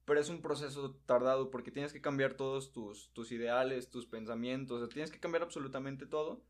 pero 0.05 0.21
es 0.21 0.29
un 0.29 0.43
proceso 0.43 0.95
tardado 1.07 1.51
porque 1.51 1.71
tienes 1.71 1.93
que 1.93 2.03
cambiar 2.03 2.35
todos 2.35 2.71
tus, 2.71 3.11
tus 3.15 3.33
ideales, 3.33 3.91
tus 3.91 4.07
pensamientos, 4.07 4.87
tienes 4.91 5.11
que 5.11 5.19
cambiar 5.19 5.43
absolutamente 5.43 6.07
todo 6.07 6.45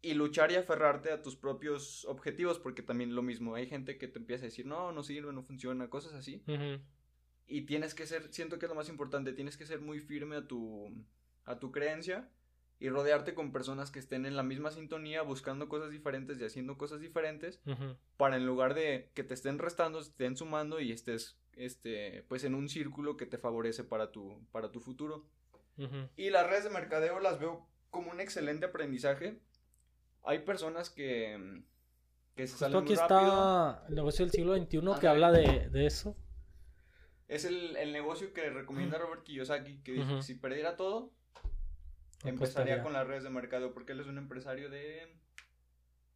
y 0.00 0.14
luchar 0.14 0.50
y 0.50 0.56
aferrarte 0.56 1.12
a 1.12 1.22
tus 1.22 1.36
propios 1.36 2.06
objetivos 2.06 2.58
porque 2.58 2.82
también 2.82 3.14
lo 3.14 3.22
mismo, 3.22 3.54
hay 3.54 3.66
gente 3.66 3.98
que 3.98 4.08
te 4.08 4.18
empieza 4.18 4.44
a 4.44 4.48
decir, 4.48 4.64
no, 4.64 4.90
no 4.90 5.02
sirve, 5.02 5.32
no 5.32 5.42
funciona, 5.42 5.90
cosas 5.90 6.14
así. 6.14 6.42
Y 7.46 7.66
tienes 7.66 7.94
que 7.94 8.06
ser, 8.06 8.32
siento 8.32 8.58
que 8.58 8.64
es 8.64 8.70
lo 8.70 8.76
más 8.76 8.88
importante, 8.88 9.34
tienes 9.34 9.58
que 9.58 9.66
ser 9.66 9.82
muy 9.82 10.00
firme 10.00 10.36
a 10.36 10.48
tu, 10.48 10.90
a 11.44 11.58
tu 11.58 11.70
creencia 11.70 12.30
y 12.82 12.88
rodearte 12.88 13.32
con 13.32 13.52
personas 13.52 13.92
que 13.92 14.00
estén 14.00 14.26
en 14.26 14.34
la 14.34 14.42
misma 14.42 14.72
sintonía, 14.72 15.22
buscando 15.22 15.68
cosas 15.68 15.92
diferentes 15.92 16.40
y 16.40 16.44
haciendo 16.44 16.76
cosas 16.76 16.98
diferentes, 16.98 17.60
para 18.16 18.36
en 18.36 18.44
lugar 18.44 18.74
de 18.74 19.08
que 19.14 19.22
te 19.22 19.34
estén 19.34 19.60
restando, 19.60 20.00
estén 20.00 20.36
sumando 20.36 20.80
y 20.80 20.90
estés, 20.90 21.38
este, 21.52 22.24
pues 22.26 22.42
en 22.42 22.56
un 22.56 22.68
círculo 22.68 23.16
que 23.16 23.24
te 23.24 23.38
favorece 23.38 23.84
para 23.84 24.10
tu, 24.10 24.44
para 24.50 24.72
tu 24.72 24.80
futuro. 24.80 25.24
Y 26.16 26.30
las 26.30 26.48
redes 26.48 26.64
de 26.64 26.70
mercadeo 26.70 27.20
las 27.20 27.38
veo 27.38 27.68
como 27.90 28.10
un 28.10 28.20
excelente 28.20 28.66
aprendizaje. 28.66 29.38
Hay 30.24 30.40
personas 30.40 30.90
que, 30.90 31.62
que 32.34 32.48
se 32.48 32.56
salen 32.56 32.78
aquí 32.78 32.94
está 32.94 33.84
el 33.88 33.94
negocio 33.94 34.24
del 34.24 34.32
siglo 34.32 34.56
XXI 34.56 35.00
que 35.00 35.06
habla 35.06 35.30
de, 35.30 35.86
eso. 35.86 36.16
Es 37.28 37.44
el, 37.44 37.76
el, 37.76 37.92
negocio 37.92 38.32
que 38.32 38.50
recomienda 38.50 38.98
Robert 38.98 39.22
Kiyosaki, 39.22 39.82
que 39.84 39.92
dice 39.92 40.16
que 40.16 40.22
si 40.22 40.34
perdiera 40.34 40.76
todo, 40.76 41.12
empezaría 42.24 42.82
con 42.82 42.92
las 42.92 43.06
redes 43.06 43.22
de 43.22 43.30
mercado 43.30 43.72
porque 43.72 43.92
él 43.92 44.00
es 44.00 44.06
un 44.06 44.18
empresario 44.18 44.70
de 44.70 45.16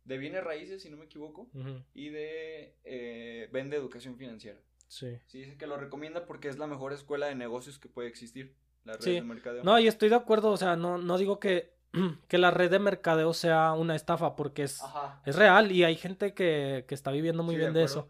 de 0.04 0.18
bienes 0.18 0.44
raíces 0.44 0.82
si 0.82 0.88
no 0.88 0.96
me 0.96 1.06
equivoco 1.06 1.48
y 1.92 2.10
de 2.10 2.76
eh, 2.84 3.48
vende 3.52 3.76
educación 3.76 4.16
financiera. 4.16 4.60
Sí. 4.88 5.18
Sí 5.26 5.40
dice 5.40 5.56
que 5.56 5.66
lo 5.66 5.76
recomienda 5.76 6.26
porque 6.26 6.48
es 6.48 6.58
la 6.58 6.68
mejor 6.68 6.92
escuela 6.92 7.26
de 7.26 7.34
negocios 7.34 7.78
que 7.78 7.88
puede 7.88 8.08
existir 8.08 8.54
la 8.84 8.92
red 8.94 9.14
de 9.14 9.22
mercadeo. 9.22 9.64
No 9.64 9.78
y 9.80 9.88
estoy 9.88 10.08
de 10.08 10.14
acuerdo 10.14 10.50
o 10.50 10.56
sea 10.56 10.76
no 10.76 10.98
no 10.98 11.18
digo 11.18 11.40
que 11.40 11.76
que 12.28 12.38
la 12.38 12.50
red 12.50 12.70
de 12.70 12.78
mercadeo 12.78 13.32
sea 13.34 13.72
una 13.72 13.94
estafa, 13.94 14.36
porque 14.36 14.64
es, 14.64 14.82
es 15.24 15.36
real 15.36 15.72
y 15.72 15.84
hay 15.84 15.96
gente 15.96 16.34
que, 16.34 16.84
que 16.88 16.94
está 16.94 17.10
viviendo 17.10 17.42
muy 17.42 17.56
bien 17.56 17.72
de, 17.72 17.84
eso. 17.84 18.08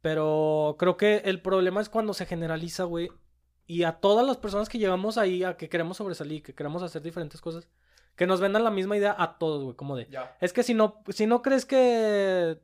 Pero 0.00 0.76
creo 0.78 0.96
que 0.96 1.18
el 1.24 1.40
problema 1.42 1.80
es 1.80 1.88
cuando 1.88 2.14
se 2.14 2.26
generaliza, 2.26 2.84
güey. 2.84 3.10
Y 3.68 3.82
a 3.82 3.92
todas 3.92 4.26
las 4.26 4.38
personas 4.38 4.70
que 4.70 4.78
llegamos 4.78 5.18
ahí 5.18 5.44
a 5.44 5.58
que 5.58 5.68
queremos 5.68 5.98
sobresalir, 5.98 6.42
que 6.42 6.54
queremos 6.54 6.82
hacer 6.82 7.02
diferentes 7.02 7.42
cosas, 7.42 7.68
que 8.16 8.26
nos 8.26 8.40
vendan 8.40 8.64
la 8.64 8.70
misma 8.70 8.96
idea 8.96 9.14
a 9.16 9.38
todos, 9.38 9.62
güey. 9.62 9.76
Como 9.76 9.94
de. 9.94 10.08
Es 10.40 10.54
que 10.54 10.62
si 10.62 10.72
no, 10.72 11.02
si 11.10 11.26
no 11.26 11.42
crees 11.42 11.66
que, 11.66 12.58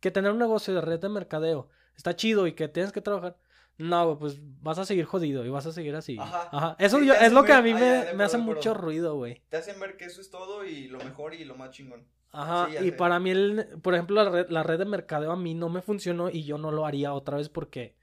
que 0.00 0.10
tener 0.10 0.32
un 0.32 0.40
negocio 0.40 0.74
de 0.74 0.80
red 0.80 0.98
de 0.98 1.08
mercadeo 1.08 1.68
está 1.96 2.16
chido 2.16 2.48
y 2.48 2.54
que 2.54 2.66
tienes 2.66 2.90
que 2.90 3.00
trabajar, 3.00 3.38
no, 3.78 4.18
pues 4.18 4.38
vas 4.60 4.80
a 4.80 4.84
seguir 4.84 5.04
jodido 5.04 5.46
y 5.46 5.48
vas 5.48 5.66
a 5.66 5.72
seguir 5.72 5.94
así. 5.94 6.18
Ajá. 6.18 6.48
Ajá. 6.50 6.76
Eso 6.80 6.98
es 6.98 7.32
lo 7.32 7.44
que 7.44 7.52
a 7.52 7.62
mí 7.62 7.72
me, 7.72 8.12
me 8.12 8.24
hace 8.24 8.36
mucho 8.36 8.74
ruido, 8.74 9.14
güey. 9.14 9.40
Te 9.48 9.58
hacen 9.58 9.78
ver 9.78 9.96
que 9.96 10.06
eso 10.06 10.20
es 10.20 10.28
todo 10.28 10.64
y 10.64 10.88
lo 10.88 10.98
mejor 10.98 11.34
y 11.34 11.44
lo 11.44 11.54
más 11.54 11.70
chingón. 11.70 12.04
Ajá, 12.32 12.68
y 12.82 12.90
para 12.90 13.20
mí, 13.20 13.30
el, 13.30 13.78
por 13.80 13.94
ejemplo, 13.94 14.24
la 14.24 14.28
red, 14.28 14.48
la 14.48 14.62
red 14.64 14.80
de 14.80 14.86
mercadeo 14.86 15.30
a 15.30 15.36
mí 15.36 15.54
no 15.54 15.68
me 15.68 15.82
funcionó 15.82 16.30
y 16.30 16.44
yo 16.44 16.58
no 16.58 16.72
lo 16.72 16.84
haría 16.84 17.12
otra 17.12 17.36
vez 17.36 17.48
porque 17.48 17.94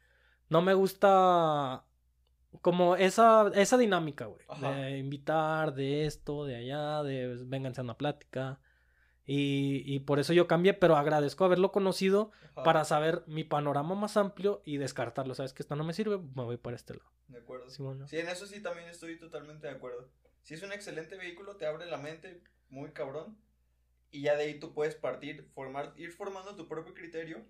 no 0.48 0.62
me 0.62 0.76
gusta 0.76 1.84
como 2.62 2.96
esa, 2.96 3.52
esa 3.56 3.78
dinámica, 3.78 4.26
güey. 4.26 4.46
De 4.62 4.98
invitar, 4.98 5.74
de 5.74 6.06
esto, 6.06 6.46
de 6.46 6.56
allá, 6.56 7.04
de 7.04 7.44
vénganse 7.46 7.82
a 7.82 7.84
una 7.84 7.98
plática. 7.98 8.60
Y, 9.26 9.84
y, 9.86 10.00
por 10.00 10.20
eso 10.20 10.34
yo 10.34 10.48
cambié, 10.48 10.74
pero 10.74 10.98
agradezco 10.98 11.46
haberlo 11.46 11.72
conocido 11.72 12.32
para 12.64 12.84
saber 12.84 13.24
mi 13.28 13.44
panorama 13.44 13.94
más 13.94 14.18
amplio 14.18 14.64
y 14.66 14.78
descartarlo. 14.78 15.36
¿Sabes 15.36 15.54
que 15.54 15.62
esto 15.62 15.76
no 15.76 15.84
me 15.84 15.94
sirve? 15.94 16.18
Me 16.18 16.44
voy 16.44 16.58
para 16.58 16.76
este 16.76 16.96
lado. 16.96 17.12
De 17.28 17.38
acuerdo. 17.38 17.70
Sí, 18.08 18.18
en 18.18 18.28
eso 18.28 18.48
sí 18.48 18.60
también 18.62 18.90
estoy 18.90 19.20
totalmente 19.20 19.68
de 19.68 19.74
acuerdo. 19.74 20.10
Si 20.42 20.56
es 20.56 20.64
un 20.64 20.74
excelente 20.74 21.16
vehículo, 21.16 21.58
te 21.58 21.68
abre 21.68 21.86
la 21.86 21.98
mente 21.98 22.42
muy 22.70 22.92
cabrón. 22.92 23.38
Y 24.10 24.22
ya 24.24 24.36
de 24.36 24.46
ahí 24.46 24.60
tú 24.60 24.74
puedes 24.74 24.96
partir, 24.96 25.48
formar, 25.54 25.94
ir 25.96 26.12
formando 26.12 26.56
tu 26.56 26.68
propio 26.68 26.96
criterio. 26.96 27.46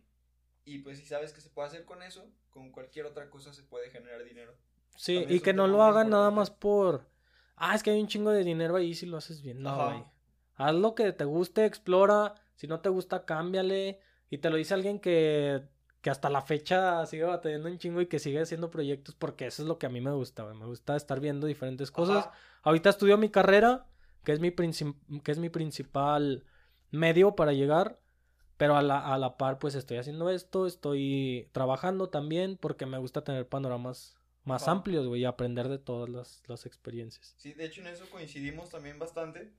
Y 0.65 0.79
pues 0.79 0.99
si 0.99 1.05
sabes 1.05 1.31
que 1.31 1.39
se 1.39 1.49
puede 1.49 1.69
hacer 1.69 1.85
con 1.85 2.03
eso, 2.03 2.29
con 2.49 2.71
cualquier 2.71 3.05
otra 3.05 3.29
cosa 3.29 3.53
se 3.53 3.63
puede 3.63 3.89
generar 3.89 4.25
dinero. 4.25 4.57
Sí, 4.99 5.25
y 5.29 5.39
que 5.39 5.53
no 5.53 5.65
lo 5.65 5.81
hagan 5.81 6.09
nada 6.09 6.29
más 6.29 6.51
por... 6.51 7.07
Ah, 7.55 7.73
es 7.73 7.83
que 7.83 7.91
hay 7.91 8.01
un 8.01 8.07
chingo 8.07 8.31
de 8.31 8.43
dinero 8.43 8.75
ahí 8.75 8.93
si 8.93 9.05
lo 9.05 9.15
haces 9.15 9.41
bien. 9.41 9.61
No, 9.61 9.85
güey. 9.85 10.03
Haz 10.55 10.75
lo 10.75 10.93
que 10.93 11.13
te 11.13 11.23
guste, 11.23 11.63
explora. 11.63 12.35
Si 12.55 12.67
no 12.67 12.81
te 12.81 12.89
gusta, 12.89 13.23
cámbiale. 13.23 14.01
Y 14.29 14.39
te 14.39 14.49
lo 14.49 14.57
dice 14.57 14.73
alguien 14.73 14.99
que, 14.99 15.63
que 16.01 16.09
hasta 16.09 16.29
la 16.29 16.41
fecha 16.41 17.05
sigue 17.05 17.23
batallando 17.23 17.69
un 17.69 17.77
chingo 17.77 18.01
y 18.01 18.07
que 18.07 18.19
sigue 18.19 18.41
haciendo 18.41 18.69
proyectos 18.69 19.15
porque 19.15 19.45
eso 19.45 19.61
es 19.63 19.69
lo 19.69 19.79
que 19.79 19.85
a 19.85 19.89
mí 19.89 20.01
me 20.01 20.11
gusta. 20.11 20.43
Me 20.53 20.65
gusta 20.65 20.97
estar 20.97 21.21
viendo 21.21 21.47
diferentes 21.47 21.91
cosas. 21.91 22.29
Ahorita 22.61 22.89
estudio 22.89 23.17
mi 23.17 23.29
carrera, 23.29 23.85
que 24.25 24.33
es 24.33 24.41
mi, 24.41 24.51
que 24.51 25.31
es 25.31 25.39
mi 25.39 25.47
principal 25.47 26.43
medio 26.91 27.37
para 27.37 27.53
llegar. 27.53 28.01
Pero 28.57 28.75
a 28.75 28.81
la, 28.81 28.99
a 28.99 29.17
la 29.17 29.37
par, 29.37 29.59
pues 29.59 29.75
estoy 29.75 29.95
haciendo 29.95 30.29
esto, 30.29 30.67
estoy 30.67 31.47
trabajando 31.53 32.09
también 32.09 32.57
porque 32.57 32.85
me 32.85 32.97
gusta 32.97 33.23
tener 33.23 33.47
panoramas 33.47 34.18
más 34.43 34.67
amplios, 34.67 35.07
güey, 35.07 35.21
y 35.21 35.25
aprender 35.25 35.67
de 35.67 35.79
todas 35.79 36.09
las, 36.09 36.43
las 36.47 36.65
experiencias. 36.65 37.35
Sí, 37.37 37.53
de 37.53 37.65
hecho 37.65 37.81
en 37.81 37.87
eso 37.87 38.09
coincidimos 38.09 38.69
también 38.69 38.99
bastante 38.99 39.53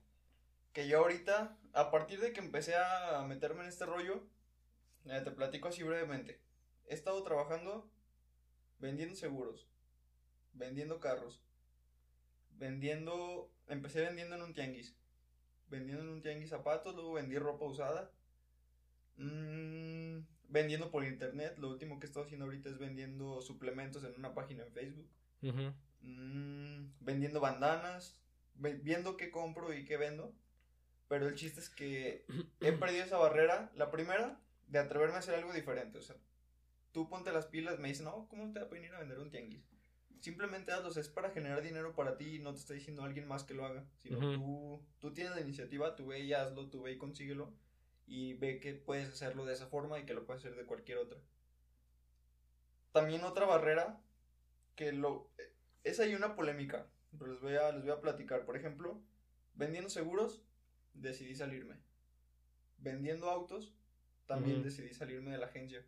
que 0.73 0.87
yo 0.87 0.99
ahorita, 0.99 1.57
a 1.73 1.91
partir 1.91 2.19
de 2.21 2.33
que 2.33 2.39
empecé 2.39 2.75
a 2.75 3.23
meterme 3.27 3.61
en 3.63 3.69
este 3.69 3.85
rollo, 3.85 4.23
eh, 5.05 5.21
te 5.23 5.31
platico 5.31 5.67
así 5.67 5.83
brevemente. 5.83 6.41
He 6.87 6.93
estado 6.93 7.21
trabajando 7.23 7.89
vendiendo 8.79 9.15
seguros, 9.15 9.67
vendiendo 10.53 10.99
carros, 10.99 11.43
vendiendo, 12.57 13.51
empecé 13.67 14.01
vendiendo 14.01 14.35
en 14.35 14.41
un 14.43 14.53
tianguis, 14.53 14.95
vendiendo 15.67 16.03
en 16.03 16.09
un 16.09 16.21
tianguis 16.21 16.49
zapatos, 16.49 16.95
luego 16.95 17.13
vendí 17.13 17.37
ropa 17.37 17.65
usada, 17.65 18.11
mmm, 19.17 20.19
vendiendo 20.51 20.91
por 20.91 21.05
internet, 21.05 21.57
lo 21.57 21.69
último 21.69 21.99
que 21.99 22.05
he 22.05 22.09
estado 22.09 22.25
haciendo 22.25 22.45
ahorita 22.45 22.69
es 22.69 22.77
vendiendo 22.77 23.41
suplementos 23.41 24.03
en 24.03 24.13
una 24.17 24.33
página 24.33 24.63
en 24.63 24.71
Facebook, 24.71 25.09
mmm, 26.01 26.91
vendiendo 26.99 27.39
bandanas, 27.39 28.19
viendo 28.55 29.17
qué 29.17 29.31
compro 29.31 29.73
y 29.73 29.85
qué 29.85 29.97
vendo. 29.97 30.33
Pero 31.07 31.27
el 31.27 31.35
chiste 31.35 31.59
es 31.59 31.69
que 31.69 32.25
he 32.59 32.71
perdido 32.79 33.03
esa 33.03 33.17
barrera. 33.17 33.71
La 33.75 33.91
primera, 33.91 34.39
de 34.67 34.79
atreverme 34.79 35.15
a 35.15 35.19
hacer 35.19 35.35
algo 35.35 35.51
diferente. 35.53 35.97
O 35.97 36.01
sea, 36.01 36.15
tú 36.91 37.09
ponte 37.09 37.31
las 37.31 37.47
pilas, 37.47 37.79
me 37.79 37.89
dicen, 37.89 38.05
no, 38.05 38.27
¿cómo 38.29 38.51
te 38.51 38.59
va 38.59 38.65
a 38.65 38.69
venir 38.69 38.93
a 38.93 38.99
vender 38.99 39.19
un 39.19 39.29
tianguis? 39.29 39.69
Simplemente 40.21 40.71
hazlos, 40.71 40.97
es 40.97 41.09
para 41.09 41.31
generar 41.31 41.63
dinero 41.63 41.95
para 41.95 42.15
ti 42.15 42.35
y 42.35 42.39
no 42.39 42.53
te 42.53 42.59
está 42.59 42.73
diciendo 42.73 43.03
alguien 43.03 43.27
más 43.27 43.43
que 43.43 43.55
lo 43.55 43.65
haga. 43.65 43.83
Sino 43.97 44.19
tú, 44.19 44.81
tú 44.99 45.13
tienes 45.13 45.35
la 45.35 45.41
iniciativa, 45.41 45.95
tú 45.95 46.07
ve 46.07 46.19
y 46.19 46.33
hazlo, 46.33 46.69
tú 46.69 46.83
ve 46.83 46.91
y 46.93 46.97
consíguelo. 46.97 47.51
Y 48.11 48.33
ve 48.33 48.59
que 48.59 48.73
puedes 48.73 49.07
hacerlo 49.07 49.45
de 49.45 49.53
esa 49.53 49.67
forma 49.67 49.97
y 49.97 50.05
que 50.05 50.13
lo 50.13 50.25
puedes 50.25 50.43
hacer 50.43 50.57
de 50.57 50.65
cualquier 50.65 50.97
otra. 50.97 51.17
También 52.91 53.23
otra 53.23 53.45
barrera 53.45 54.01
que 54.75 54.91
lo... 54.91 55.31
Es 55.85 56.01
ahí 56.01 56.13
una 56.13 56.35
polémica, 56.35 56.91
pero 57.17 57.31
les 57.31 57.39
voy 57.39 57.55
a, 57.55 57.71
les 57.71 57.83
voy 57.83 57.91
a 57.91 58.01
platicar. 58.01 58.43
Por 58.45 58.57
ejemplo, 58.57 59.01
vendiendo 59.53 59.89
seguros, 59.89 60.43
decidí 60.93 61.35
salirme. 61.35 61.77
Vendiendo 62.79 63.29
autos, 63.29 63.73
también 64.25 64.61
decidí 64.61 64.93
salirme 64.93 65.31
de 65.31 65.37
la 65.37 65.45
agencia. 65.45 65.85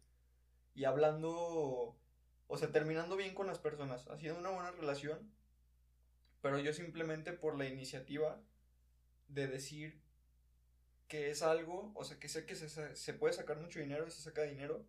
Y 0.75 0.86
hablando, 0.86 1.99
o 2.47 2.57
sea, 2.57 2.71
terminando 2.71 3.17
bien 3.17 3.36
con 3.36 3.47
las 3.47 3.59
personas, 3.59 4.07
haciendo 4.07 4.39
una 4.39 4.51
buena 4.51 4.71
relación, 4.71 5.29
pero 6.41 6.57
yo 6.57 6.71
simplemente 6.71 7.33
por 7.33 7.57
la 7.57 7.67
iniciativa 7.67 8.41
de 9.27 9.47
decir 9.47 10.02
que 11.13 11.30
es 11.30 11.43
algo, 11.43 11.91
o 11.93 12.04
sea, 12.04 12.17
que 12.17 12.28
sé 12.28 12.43
que 12.47 12.56
se, 12.56 12.95
se 12.95 13.13
puede 13.13 13.34
sacar 13.36 13.60
mucho 13.60 13.80
dinero 13.80 14.08
y 14.08 14.10
se 14.10 14.19
saca 14.19 14.41
dinero, 14.41 14.84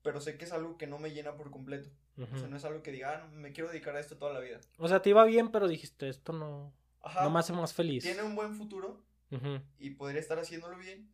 pero 0.00 0.22
sé 0.22 0.38
que 0.38 0.46
es 0.46 0.52
algo 0.52 0.78
que 0.78 0.86
no 0.86 0.98
me 0.98 1.10
llena 1.10 1.36
por 1.36 1.50
completo. 1.50 1.90
O 2.16 2.38
sea, 2.38 2.48
no 2.48 2.56
es 2.56 2.64
algo 2.64 2.82
que 2.82 2.92
diga, 2.92 3.18
ah, 3.18 3.28
me 3.34 3.52
quiero 3.52 3.68
dedicar 3.68 3.94
a 3.94 4.00
esto 4.00 4.16
toda 4.16 4.32
la 4.32 4.40
vida. 4.40 4.58
O 4.78 4.88
sea, 4.88 5.02
te 5.02 5.10
iba 5.10 5.22
bien, 5.26 5.52
pero 5.52 5.68
dijiste, 5.68 6.08
esto 6.08 6.32
no... 6.32 6.72
No 7.22 7.28
me 7.28 7.40
hace 7.40 7.52
más 7.52 7.74
feliz. 7.74 8.02
Tiene 8.02 8.22
un 8.22 8.34
buen 8.34 8.54
futuro 8.54 9.04
y 9.78 9.90
podría 9.90 10.18
estar 10.18 10.38
haciéndolo 10.38 10.78
bien, 10.78 11.12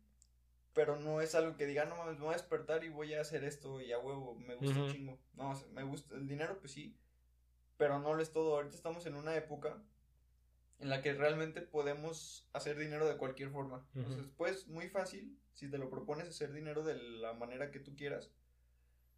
pero 0.71 0.95
no 0.95 1.19
es 1.19 1.35
algo 1.35 1.57
que 1.57 1.65
diga, 1.65 1.83
no 1.83 1.97
mames, 1.97 2.19
me 2.19 2.23
voy 2.23 2.35
a 2.35 2.37
despertar 2.37 2.85
y 2.85 2.89
voy 2.89 3.15
a 3.15 3.19
hacer 3.19 3.43
esto 3.43 3.81
y 3.81 3.91
a 3.91 3.99
huevo, 3.99 4.35
me 4.35 4.55
gusta 4.55 4.79
un 4.79 4.93
chingo. 4.93 5.19
No, 5.33 5.61
me 5.73 5.83
gusta 5.83 6.15
el 6.15 6.25
dinero, 6.25 6.57
pues 6.57 6.71
sí, 6.71 6.95
pero 7.75 7.99
no 7.99 8.13
lo 8.13 8.21
es 8.21 8.31
todo. 8.31 8.55
Ahorita 8.55 8.77
estamos 8.77 9.05
en 9.07 9.15
una 9.15 9.35
época 9.35 9.83
en 10.79 10.89
la 10.89 11.01
que 11.01 11.13
realmente 11.13 11.61
podemos 11.61 12.47
hacer 12.53 12.77
dinero 12.77 13.07
de 13.07 13.17
cualquier 13.17 13.49
forma. 13.49 13.85
Entonces, 13.95 14.25
pues, 14.37 14.67
muy 14.67 14.87
fácil, 14.89 15.37
si 15.53 15.69
te 15.69 15.77
lo 15.77 15.89
propones, 15.89 16.29
hacer 16.29 16.53
dinero 16.53 16.83
de 16.83 16.95
la 16.95 17.33
manera 17.33 17.69
que 17.69 17.79
tú 17.79 17.95
quieras. 17.95 18.31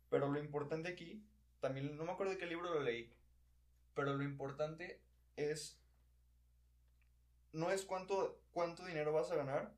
Pero 0.10 0.28
lo 0.28 0.40
importante 0.40 0.90
aquí, 0.90 1.24
también, 1.60 1.96
no 1.96 2.04
me 2.04 2.12
acuerdo 2.12 2.34
de 2.34 2.40
qué 2.40 2.48
libro 2.48 2.74
lo 2.74 2.82
leí, 2.82 3.14
pero 3.94 4.16
lo 4.16 4.24
importante 4.24 5.02
es 5.36 5.78
no 7.54 7.70
es 7.72 7.84
cuánto, 7.84 8.42
cuánto 8.52 8.86
dinero 8.86 9.14
vas 9.14 9.30
a 9.32 9.36
ganar, 9.36 9.74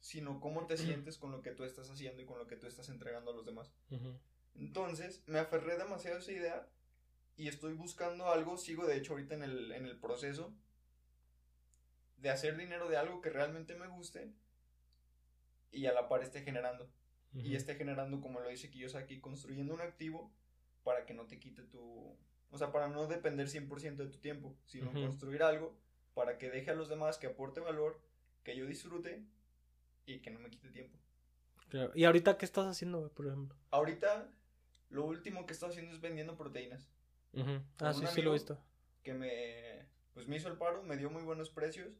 sino 0.00 0.38
cómo 0.38 0.66
te 0.66 0.76
sientes 0.76 1.16
con 1.16 1.32
lo 1.32 1.40
que 1.40 1.52
tú 1.52 1.64
estás 1.64 1.88
haciendo 1.88 2.20
y 2.20 2.26
con 2.26 2.38
lo 2.38 2.46
que 2.46 2.56
tú 2.56 2.66
estás 2.66 2.90
entregando 2.90 3.30
a 3.30 3.34
los 3.34 3.46
demás. 3.46 3.72
Entonces, 4.54 5.22
me 5.26 5.38
aferré 5.38 5.78
demasiado 5.78 6.16
a 6.16 6.20
esa 6.20 6.32
idea 6.32 6.68
y 7.36 7.48
estoy 7.48 7.72
buscando 7.72 8.26
algo, 8.30 8.58
sigo 8.58 8.86
de 8.86 8.96
hecho 8.96 9.12
ahorita 9.12 9.34
en 9.34 9.42
el, 9.42 9.72
en 9.72 9.86
el 9.86 9.98
proceso 9.98 10.54
de 12.16 12.30
hacer 12.30 12.56
dinero 12.56 12.88
de 12.88 12.96
algo 12.96 13.20
que 13.20 13.30
realmente 13.30 13.74
me 13.74 13.86
guste 13.86 14.32
y 15.70 15.86
a 15.86 15.92
la 15.92 16.08
par 16.08 16.22
esté 16.22 16.42
generando. 16.42 16.88
Y 17.34 17.54
esté 17.54 17.74
generando, 17.74 18.22
como 18.22 18.40
lo 18.40 18.48
dice 18.48 18.70
Kiyosaki, 18.70 19.20
construyendo 19.20 19.74
un 19.74 19.82
activo 19.82 20.32
para 20.84 21.04
que 21.04 21.12
no 21.12 21.26
te 21.26 21.38
quite 21.38 21.64
tu... 21.64 22.16
O 22.50 22.56
sea, 22.56 22.72
para 22.72 22.88
no 22.88 23.06
depender 23.08 23.48
100% 23.48 23.96
de 23.96 24.06
tu 24.06 24.18
tiempo, 24.20 24.56
sino 24.64 24.90
construir 24.90 25.42
algo 25.42 25.76
para 26.14 26.38
que 26.38 26.48
deje 26.48 26.70
a 26.70 26.74
los 26.74 26.88
demás 26.88 27.18
que 27.18 27.26
aporte 27.26 27.60
valor, 27.60 28.00
que 28.42 28.56
yo 28.56 28.64
disfrute 28.64 29.22
y 30.06 30.20
que 30.20 30.30
no 30.30 30.38
me 30.38 30.48
quite 30.48 30.70
tiempo. 30.70 30.96
¿Y 31.94 32.04
ahorita 32.04 32.38
qué 32.38 32.46
estás 32.46 32.66
haciendo, 32.66 33.10
por 33.10 33.26
ejemplo? 33.26 33.54
Ahorita 33.70 34.30
lo 34.88 35.04
último 35.04 35.44
que 35.44 35.52
estoy 35.52 35.68
haciendo 35.68 35.92
es 35.92 36.00
vendiendo 36.00 36.38
proteínas. 36.38 36.88
Ah, 37.80 37.92
sí, 37.92 38.06
sí 38.06 38.22
lo 38.22 38.30
he 38.30 38.34
visto. 38.34 38.58
Que 39.02 39.12
me, 39.12 39.86
pues 40.14 40.26
me 40.26 40.36
hizo 40.36 40.48
el 40.48 40.56
paro, 40.56 40.82
me 40.84 40.96
dio 40.96 41.10
muy 41.10 41.22
buenos 41.22 41.50
precios 41.50 41.92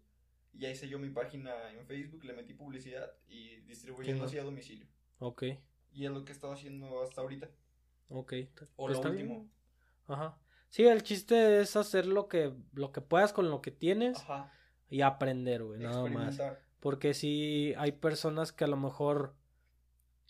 y 0.52 0.64
ahí 0.64 0.72
hice 0.72 0.88
yo 0.88 0.98
mi 0.98 1.11
página 1.11 1.70
en 1.72 1.87
Facebook, 1.87 2.24
le 2.24 2.32
metí 2.32 2.54
publicidad 2.54 3.11
y 3.28 3.56
distribuyendo 3.62 4.24
así 4.24 4.38
a 4.38 4.44
domicilio. 4.44 4.87
Ok. 5.18 5.44
Y 5.92 6.04
es 6.06 6.11
lo 6.11 6.24
que 6.24 6.32
he 6.32 6.35
estado 6.35 6.52
haciendo 6.52 7.02
hasta 7.02 7.20
ahorita. 7.20 7.48
Ok. 8.09 8.32
O 8.76 8.87
pues 8.87 8.98
lo 8.98 9.11
último. 9.11 9.48
Ajá. 10.06 10.38
Sí, 10.68 10.85
el 10.87 11.02
chiste 11.02 11.61
es 11.61 11.76
hacer 11.76 12.06
lo 12.06 12.28
que, 12.28 12.52
lo 12.74 12.92
que 12.92 13.00
puedas 13.00 13.32
con 13.32 13.50
lo 13.50 13.62
que 13.62 13.70
tienes 13.70 14.22
y 14.90 15.00
aprender, 15.00 15.64
güey, 15.64 15.80
nada 15.80 16.06
más. 16.09 16.40
Porque 16.80 17.14
sí 17.14 17.72
hay 17.78 17.92
personas 17.92 18.52
que 18.52 18.64
a 18.64 18.68
lo 18.68 18.76
mejor... 18.76 19.35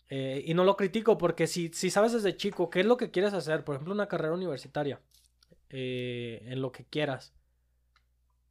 Eh, 0.09 0.41
y 0.45 0.53
no 0.53 0.63
lo 0.63 0.77
critico 0.77 1.17
porque 1.17 1.47
si, 1.47 1.67
si 1.73 1.89
sabes 1.89 2.13
desde 2.13 2.37
chico 2.37 2.69
qué 2.69 2.79
es 2.79 2.85
lo 2.85 2.95
que 2.95 3.11
quieres 3.11 3.33
hacer, 3.33 3.65
por 3.65 3.75
ejemplo 3.75 3.93
una 3.93 4.07
carrera 4.07 4.33
universitaria, 4.33 5.01
eh, 5.69 6.39
en 6.45 6.61
lo 6.61 6.71
que 6.71 6.85
quieras, 6.85 7.33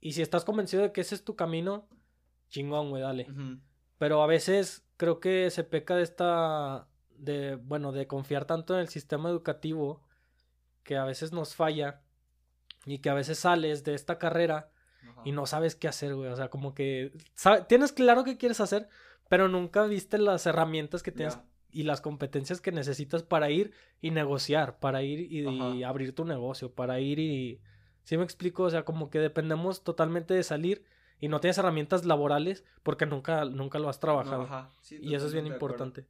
Y 0.00 0.12
si 0.12 0.22
estás 0.22 0.44
convencido 0.44 0.82
de 0.82 0.92
que 0.92 1.00
ese 1.00 1.14
es 1.14 1.24
tu 1.24 1.36
camino, 1.36 1.88
chingón, 2.48 2.90
güey, 2.90 3.02
dale. 3.02 3.26
Pero 3.98 4.22
a 4.22 4.26
veces 4.26 4.86
creo 4.96 5.20
que 5.20 5.50
se 5.50 5.64
peca 5.64 5.96
de 5.96 6.02
esta, 6.02 6.88
de, 7.16 7.56
bueno, 7.56 7.92
de 7.92 8.06
confiar 8.06 8.44
tanto 8.44 8.74
en 8.74 8.80
el 8.80 8.88
sistema 8.88 9.28
educativo 9.28 10.02
que 10.82 10.96
a 10.96 11.04
veces 11.04 11.32
nos 11.32 11.54
falla 11.54 12.02
y 12.84 12.98
que 12.98 13.10
a 13.10 13.14
veces 13.14 13.38
sales 13.38 13.84
de 13.84 13.94
esta 13.94 14.18
carrera 14.18 14.70
y 15.24 15.32
no 15.32 15.46
sabes 15.46 15.74
qué 15.74 15.88
hacer, 15.88 16.14
güey. 16.14 16.30
O 16.30 16.36
sea, 16.36 16.48
como 16.48 16.74
que 16.74 17.12
tienes 17.68 17.92
claro 17.92 18.24
qué 18.24 18.36
quieres 18.36 18.60
hacer, 18.60 18.88
pero 19.28 19.48
nunca 19.48 19.84
viste 19.86 20.18
las 20.18 20.46
herramientas 20.46 21.02
que 21.02 21.12
tienes 21.12 21.38
y 21.70 21.82
las 21.82 22.00
competencias 22.00 22.60
que 22.60 22.72
necesitas 22.72 23.22
para 23.22 23.50
ir 23.50 23.72
y 24.00 24.10
negociar, 24.10 24.78
para 24.78 25.02
ir 25.02 25.20
y, 25.20 25.48
y 25.48 25.82
abrir 25.82 26.14
tu 26.14 26.24
negocio, 26.24 26.72
para 26.72 27.00
ir 27.00 27.18
y... 27.18 27.60
¿Sí 28.06 28.16
me 28.16 28.22
explico? 28.22 28.62
O 28.62 28.70
sea, 28.70 28.84
como 28.84 29.10
que 29.10 29.18
dependemos 29.18 29.82
totalmente 29.82 30.32
de 30.32 30.44
salir 30.44 30.84
y 31.18 31.26
no 31.26 31.40
tienes 31.40 31.58
herramientas 31.58 32.04
laborales 32.04 32.64
porque 32.84 33.04
nunca, 33.04 33.44
nunca 33.46 33.80
lo 33.80 33.88
has 33.88 33.96
No, 33.96 34.00
trabajado. 34.02 34.42
ajá, 34.42 34.70
sí, 34.80 34.98
y 35.02 35.16
eso 35.16 35.26
es 35.26 35.32
bien 35.32 35.48
importante. 35.48 36.06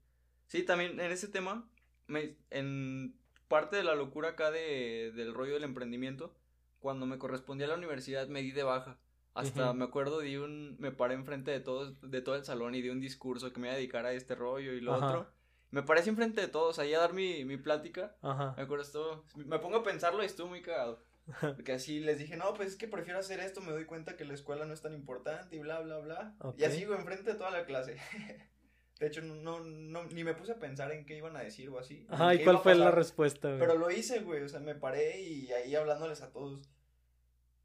Sí, 0.47 0.63
también 0.63 1.01
en 1.01 1.11
ese 1.11 1.27
tema, 1.29 1.67
me- 2.07 2.37
en 2.51 3.19
parte 3.49 3.77
de 3.77 3.83
la 3.83 3.95
locura 3.95 4.31
acá 4.31 4.51
de, 4.51 5.11
del 5.17 5.33
rollo 5.33 5.55
del 5.55 5.65
emprendimiento, 5.65 6.37
cuando 6.81 7.07
me 7.07 7.17
correspondía 7.17 7.65
a 7.65 7.71
la 7.71 7.77
universidad 7.77 8.29
me 8.29 8.43
di 8.43 8.53
de 8.53 8.63
baja. 8.63 8.99
Hasta 9.33 9.73
me 9.73 9.85
acuerdo, 9.85 10.19
di 10.21 10.37
un, 10.37 10.77
me 10.79 10.93
paré 10.93 11.15
enfrente 11.15 11.51
de 11.51 11.61
todos, 11.61 11.99
de 12.03 12.21
todo 12.21 12.35
el 12.35 12.45
salón 12.45 12.75
y 12.75 12.83
di 12.83 12.91
un 12.91 13.01
discurso 13.01 13.55
que 13.55 13.59
me 13.61 13.69
iba 13.69 13.75
a 13.75 13.77
dedicar 13.79 14.05
a 14.05 14.13
este 14.13 14.35
rollo 14.35 14.75
y 14.75 14.83
lo 14.83 14.93
Ajá. 14.93 15.07
otro. 15.07 15.31
Me 15.71 15.83
paré 15.83 16.03
enfrente 16.07 16.43
de 16.43 16.49
todos, 16.49 16.79
ahí 16.79 16.93
a 16.93 16.99
dar 17.01 17.15
mi, 17.15 17.47
mi 17.47 17.57
plática. 17.57 18.17
Ajá. 18.21 18.53
Me 18.55 18.65
acuerdo, 18.65 18.85
estuvo, 18.85 19.25
me 19.35 19.59
pongo 19.61 19.79
a 19.79 19.83
pensarlo 19.83 20.23
y 20.23 20.27
estuvo 20.27 20.49
muy 20.49 20.61
cagado. 20.61 21.03
Porque 21.41 21.73
así 21.73 22.01
les 22.01 22.19
dije, 22.19 22.37
no, 22.37 22.55
pues 22.55 22.69
es 22.69 22.77
que 22.77 22.89
prefiero 22.89 23.19
hacer 23.19 23.41
esto, 23.41 23.61
me 23.61 23.73
doy 23.73 23.85
cuenta 23.85 24.17
que 24.17 24.25
la 24.25 24.35
escuela 24.35 24.65
no 24.65 24.73
es 24.75 24.81
tan 24.83 24.95
importante 24.95 25.57
y 25.57 25.59
bla, 25.59 25.81
bla, 25.81 25.99
bla. 25.99 26.37
Ok. 26.41 26.59
Y 26.59 26.65
así, 26.65 26.85
güey, 26.85 26.99
enfrente 26.99 27.33
de 27.33 27.39
toda 27.39 27.51
la 27.51 27.65
clase. 27.65 27.97
De 28.99 29.09
hecho, 29.09 29.21
no, 29.21 29.61
no, 29.61 30.05
ni 30.05 30.25
me 30.25 30.33
puse 30.33 30.53
a 30.53 30.59
pensar 30.59 30.91
en 30.91 31.05
qué 31.05 31.19
iban 31.19 31.37
a 31.37 31.41
decir 31.43 31.69
o 31.69 31.79
así. 31.79 32.07
Ajá, 32.09 32.35
¿y 32.35 32.43
cuál 32.43 32.61
fue 32.61 32.75
la 32.75 32.91
respuesta, 32.91 33.49
güey? 33.49 33.61
Pero 33.61 33.77
lo 33.77 33.91
hice, 33.91 34.21
güey, 34.21 34.43
o 34.43 34.49
sea, 34.49 34.61
me 34.61 34.75
paré 34.75 35.21
y 35.21 35.53
ahí 35.53 35.75
hablándoles 35.75 36.23
a 36.23 36.33
todos. 36.33 36.71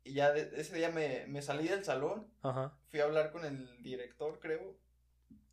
Y 0.04 0.12
ya 0.13 0.34
de- 0.34 0.60
ese 0.60 0.76
día 0.76 0.89
me, 0.89 1.26
me 1.28 1.41
salí 1.41 1.69
del 1.69 1.86
salón, 1.86 2.28
Ajá. 2.41 2.78
fui 2.89 3.00
a 3.00 3.06
hablar 3.06 3.32
con 3.32 3.45
el 3.45 3.82
director, 3.82 4.39
creo, 4.41 4.78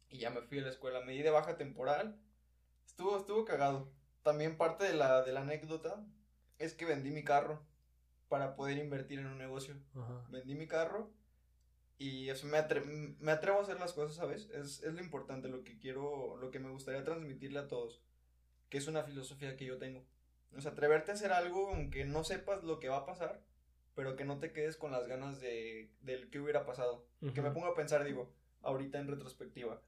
y 0.09 0.19
ya 0.19 0.31
me 0.31 0.41
fui 0.43 0.59
a 0.59 0.63
la 0.63 0.71
escuela. 0.71 1.01
Me 1.03 1.13
di 1.13 1.23
de 1.23 1.31
baja 1.31 1.57
temporal. 1.57 2.19
Estuvo, 2.85 3.17
estuvo 3.17 3.45
cagado. 3.45 3.93
También 4.23 4.57
parte 4.57 4.83
de 4.83 4.95
la, 4.95 5.23
de 5.23 5.33
la 5.33 5.43
anécdota 5.43 6.05
es 6.59 6.75
que 6.75 6.87
vendí 6.87 7.13
mi 7.13 7.23
carro 7.23 7.65
para 8.29 8.55
poder 8.57 8.79
invertir 8.79 9.19
en 9.19 9.27
un 9.27 9.39
negocio. 9.39 9.77
Ajá. 9.95 10.27
Vendí 10.31 10.55
mi 10.55 10.67
carro 10.67 11.11
y 11.97 12.29
eso 12.29 12.47
me, 12.47 12.59
atre- 12.59 13.17
me 13.19 13.33
atrevo 13.33 13.59
a 13.59 13.63
hacer 13.63 13.81
las 13.81 13.93
cosas, 13.93 14.17
¿sabes? 14.17 14.49
Es, 14.51 14.83
es 14.83 14.93
lo 14.95 15.01
importante, 15.01 15.49
lo 15.49 15.65
que 15.65 15.79
quiero, 15.79 16.37
lo 16.37 16.51
que 16.51 16.59
me 16.61 16.71
gustaría 16.71 17.05
transmitirle 17.05 17.59
a 17.59 17.69
todos, 17.69 18.03
que 18.69 18.79
es 18.79 18.87
una 18.87 19.03
filosofía 19.03 19.57
que 19.57 19.65
yo 19.65 19.79
tengo. 19.79 20.05
O 20.57 20.61
sea, 20.61 20.73
atreverte 20.73 21.11
a 21.11 21.15
hacer 21.15 21.33
algo 21.33 21.69
aunque 21.69 22.05
no 22.05 22.25
sepas 22.25 22.63
lo 22.65 22.79
que 22.81 22.89
va 22.89 22.99
a 22.99 23.07
pasar, 23.07 23.43
pero 23.95 24.15
que 24.17 24.25
no 24.25 24.39
te 24.39 24.53
quedes 24.53 24.77
con 24.77 24.93
las 24.93 25.07
ganas 25.09 25.41
de, 25.41 25.91
del 26.01 26.31
que 26.31 26.39
hubiera 26.41 26.65
pasado. 26.65 27.07
Que 27.35 27.43
me 27.43 27.49
Ujú. 27.49 27.55
pongo 27.55 27.67
a 27.67 27.75
pensar, 27.75 28.05
digo, 28.05 28.33
ahorita 28.63 28.99
en 28.99 29.09
retrospectiva. 29.09 29.83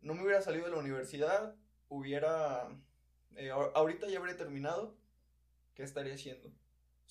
No 0.00 0.14
me 0.14 0.22
hubiera 0.22 0.40
salido 0.40 0.64
de 0.64 0.70
la 0.72 0.78
universidad, 0.78 1.54
hubiera... 1.88 2.68
eh, 3.36 3.50
ahor- 3.52 3.70
ahorita 3.74 4.08
ya 4.08 4.18
habría 4.18 4.36
terminado, 4.36 4.96
¿qué 5.74 5.82
estaría 5.82 6.14
haciendo? 6.14 6.50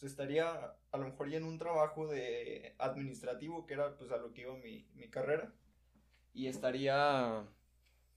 Sea, 0.02 0.10
estaría 0.10 0.50
a 0.92 0.98
lo 0.98 1.06
mejor 1.06 1.30
ya 1.30 1.38
en 1.38 1.44
un 1.44 1.60
trabajo 1.60 2.08
de 2.08 2.74
administrativo, 2.80 3.68
que 3.68 3.76
era 3.76 3.96
pues 3.98 4.12
a 4.12 4.18
lo 4.18 4.34
que 4.34 4.42
iba 4.42 4.56
mi, 4.58 4.88
mi 4.96 5.08
carrera. 5.10 5.54
Y 6.34 6.48
estaría 6.48 7.46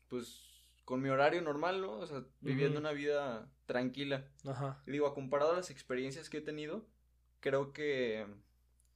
pues 0.09 0.65
con 0.87 1.03
mi 1.03 1.11
horario 1.11 1.43
normal, 1.43 1.83
¿no? 1.83 1.99
O 1.99 2.07
sea, 2.07 2.25
viviendo 2.41 2.79
Ujú. 2.79 2.87
una 2.89 2.93
vida 2.93 3.51
tranquila. 3.67 4.25
Ajá. 4.47 4.83
Y 4.87 4.93
digo, 4.93 5.07
a 5.07 5.15
comparado 5.15 5.53
a 5.53 5.57
las 5.57 5.71
experiencias 5.71 6.31
que 6.31 6.39
he 6.39 6.41
tenido, 6.41 6.87
creo 7.41 7.75
que 7.75 8.27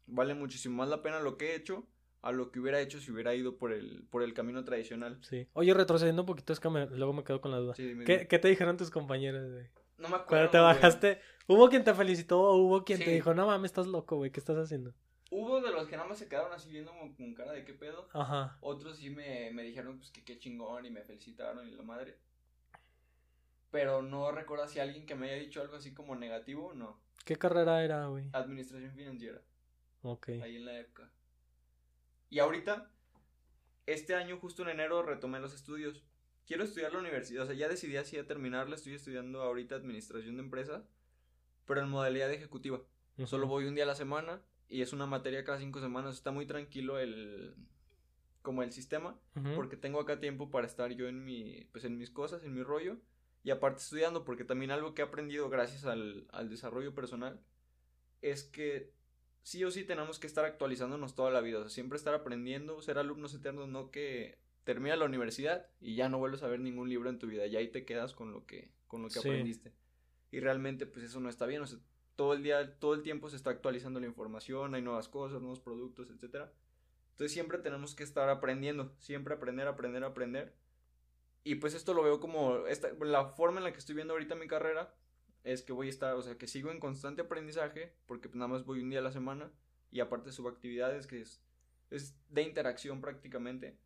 vale 0.06 0.32
muchísimo 0.32 0.76
más 0.78 0.88
la 0.88 1.02
pena 1.02 1.20
lo 1.20 1.36
que 1.36 1.50
he 1.52 1.56
hecho 1.56 1.86
a 2.22 2.32
lo 2.32 2.50
que 2.50 2.58
hubiera 2.60 2.80
hecho 2.80 3.00
si 3.00 3.12
hubiera 3.12 3.34
ido 3.34 3.58
por 3.58 3.70
el, 3.72 4.06
por 4.10 4.22
el 4.22 4.32
camino 4.32 4.64
tradicional. 4.64 5.18
Sí. 5.22 5.46
Oye, 5.52 5.74
retrocediendo 5.74 6.22
un 6.22 6.26
poquito, 6.26 6.54
es 6.54 6.60
que 6.60 6.70
me- 6.70 6.86
luego 6.86 7.12
me 7.12 7.22
quedo 7.22 7.42
con 7.42 7.50
la 7.50 7.58
duda. 7.58 7.74
Sí, 7.74 7.94
¿Qué, 8.06 8.26
qué 8.26 8.38
te 8.38 8.48
dijeron 8.48 8.78
tus 8.78 8.90
compañeros, 8.90 9.52
güey? 9.52 9.66
No 9.98 10.08
me 10.08 10.16
acuerdo. 10.16 10.26
Cuando 10.26 10.50
te 10.50 10.58
güey. 10.58 10.74
bajaste, 10.74 11.20
¿hubo 11.46 11.68
quien 11.68 11.84
te 11.84 11.94
felicitó 11.94 12.40
o 12.40 12.56
hubo 12.56 12.84
quien 12.84 12.98
te 12.98 13.10
dijo, 13.10 13.34
no 13.34 13.46
mames, 13.46 13.70
estás 13.70 13.86
loco, 13.86 14.16
güey, 14.16 14.30
¿qué 14.30 14.40
estás 14.40 14.56
haciendo? 14.56 14.94
Hubo 15.30 15.60
de 15.60 15.70
los 15.70 15.86
que 15.88 15.96
nada 15.96 16.08
más 16.08 16.18
se 16.18 16.28
quedaron 16.28 16.52
así 16.52 16.70
viendo 16.70 16.90
como 16.92 17.14
con 17.14 17.34
cara 17.34 17.52
de 17.52 17.64
qué 17.64 17.74
pedo. 17.74 18.08
Ajá. 18.14 18.56
Otros 18.60 18.96
sí 18.96 19.10
me, 19.10 19.50
me 19.52 19.62
dijeron 19.62 19.98
pues 19.98 20.10
que 20.10 20.24
qué 20.24 20.38
chingón 20.38 20.86
y 20.86 20.90
me 20.90 21.02
felicitaron 21.02 21.68
y 21.68 21.72
la 21.72 21.82
madre. 21.82 22.18
Pero 23.70 24.00
no 24.00 24.32
recuerdo 24.32 24.66
si 24.66 24.80
alguien 24.80 25.04
que 25.04 25.14
me 25.14 25.30
haya 25.30 25.42
dicho 25.42 25.60
algo 25.60 25.76
así 25.76 25.92
como 25.92 26.16
negativo, 26.16 26.72
no. 26.72 26.98
¿Qué 27.24 27.36
carrera 27.36 27.84
era, 27.84 28.06
güey? 28.06 28.30
Administración 28.32 28.92
financiera. 28.92 29.42
Ok. 30.02 30.28
ahí 30.42 30.56
en 30.56 30.64
la 30.64 30.78
época. 30.78 31.10
Y 32.30 32.38
ahorita, 32.38 32.90
este 33.84 34.14
año, 34.14 34.38
justo 34.38 34.62
en 34.62 34.70
enero, 34.70 35.02
retomé 35.02 35.40
los 35.40 35.54
estudios. 35.54 36.04
Quiero 36.48 36.64
estudiar 36.64 36.94
la 36.94 37.00
universidad, 37.00 37.44
o 37.44 37.46
sea, 37.46 37.54
ya 37.54 37.68
decidí 37.68 37.98
así 37.98 38.16
a 38.16 38.26
terminarla, 38.26 38.74
estoy 38.74 38.94
estudiando 38.94 39.42
ahorita 39.42 39.74
administración 39.74 40.38
de 40.38 40.42
empresas, 40.42 40.82
pero 41.66 41.82
en 41.82 41.90
modalidad 41.90 42.32
ejecutiva. 42.32 42.80
Solo 43.26 43.46
voy 43.46 43.66
un 43.66 43.74
día 43.74 43.84
a 43.84 43.86
la 43.86 43.94
semana 43.94 44.40
y 44.66 44.80
es 44.80 44.94
una 44.94 45.04
materia 45.04 45.44
cada 45.44 45.58
cinco 45.58 45.78
semanas, 45.78 46.14
está 46.14 46.30
muy 46.30 46.46
tranquilo 46.46 46.98
el 46.98 47.54
como 48.40 48.62
el 48.62 48.72
sistema, 48.72 49.20
porque 49.56 49.76
tengo 49.76 50.00
acá 50.00 50.20
tiempo 50.20 50.50
para 50.50 50.66
estar 50.66 50.90
yo 50.92 51.06
en 51.06 51.22
mi 51.22 51.68
pues 51.70 51.84
en 51.84 51.98
mis 51.98 52.08
cosas, 52.08 52.42
en 52.42 52.54
mi 52.54 52.62
rollo 52.62 52.96
y 53.44 53.50
aparte 53.50 53.80
estudiando, 53.80 54.24
porque 54.24 54.44
también 54.44 54.70
algo 54.70 54.94
que 54.94 55.02
he 55.02 55.04
aprendido 55.04 55.50
gracias 55.50 55.84
al, 55.84 56.26
al 56.32 56.48
desarrollo 56.48 56.94
personal 56.94 57.38
es 58.22 58.44
que 58.44 58.94
sí 59.42 59.62
o 59.64 59.70
sí 59.70 59.84
tenemos 59.84 60.18
que 60.18 60.26
estar 60.26 60.46
actualizándonos 60.46 61.14
toda 61.14 61.30
la 61.30 61.42
vida, 61.42 61.58
o 61.58 61.60
sea, 61.60 61.68
siempre 61.70 61.98
estar 61.98 62.14
aprendiendo, 62.14 62.80
ser 62.80 62.96
alumnos 62.96 63.34
eternos, 63.34 63.68
no 63.68 63.90
que 63.90 64.38
termina 64.68 64.96
la 64.96 65.06
universidad 65.06 65.66
y 65.80 65.94
ya 65.94 66.10
no 66.10 66.18
vuelves 66.18 66.42
a 66.42 66.46
ver 66.46 66.60
ningún 66.60 66.90
libro 66.90 67.08
en 67.08 67.18
tu 67.18 67.26
vida, 67.26 67.46
ya 67.46 67.58
ahí 67.58 67.68
te 67.68 67.86
quedas 67.86 68.12
con 68.12 68.32
lo 68.32 68.44
que 68.44 68.70
con 68.86 69.00
lo 69.00 69.08
que 69.08 69.14
Sí. 69.14 69.20
aprendiste. 69.20 69.72
Y 70.30 70.40
realmente 70.40 70.84
pues 70.84 71.06
eso 71.06 71.20
no 71.20 71.30
está 71.30 71.46
bien, 71.46 71.62
o 71.62 71.66
sea, 71.66 71.78
todo 72.16 72.34
el 72.34 72.42
día, 72.42 72.78
todo 72.78 72.92
el 72.92 73.02
tiempo 73.02 73.30
se 73.30 73.36
está 73.36 73.48
actualizando 73.48 73.98
la 73.98 74.04
información, 74.04 74.74
hay 74.74 74.82
nuevas 74.82 75.08
cosas, 75.08 75.40
nuevos 75.40 75.58
productos, 75.60 76.10
etcétera. 76.10 76.52
Entonces 77.12 77.32
siempre 77.32 77.56
tenemos 77.56 77.94
que 77.94 78.02
estar 78.02 78.28
aprendiendo, 78.28 78.94
siempre 78.98 79.32
aprender, 79.32 79.68
aprender, 79.68 80.04
aprender. 80.04 80.54
Y 81.44 81.54
pues 81.54 81.72
esto 81.72 81.94
lo 81.94 82.02
veo 82.02 82.20
como 82.20 82.66
esta, 82.66 82.92
la 83.00 83.24
forma 83.24 83.60
en 83.60 83.64
la 83.64 83.72
que 83.72 83.78
estoy 83.78 83.94
viendo 83.94 84.12
ahorita 84.12 84.34
mi 84.34 84.48
carrera 84.48 84.94
es 85.44 85.62
que 85.62 85.72
voy 85.72 85.86
a 85.86 85.90
estar, 85.90 86.14
o 86.14 86.20
sea, 86.20 86.36
que 86.36 86.46
sigo 86.46 86.70
en 86.70 86.78
constante 86.78 87.22
aprendizaje 87.22 87.94
porque 88.04 88.28
pues, 88.28 88.36
nada 88.36 88.48
más 88.48 88.66
voy 88.66 88.82
un 88.82 88.90
día 88.90 88.98
a 88.98 89.02
la 89.02 89.12
semana 89.12 89.50
y 89.90 90.00
aparte 90.00 90.30
subo 90.30 90.50
actividades 90.50 91.06
que 91.06 91.22
es, 91.22 91.42
es 91.88 92.14
de 92.28 92.42
interacción 92.42 93.00
prácticamente. 93.00 93.78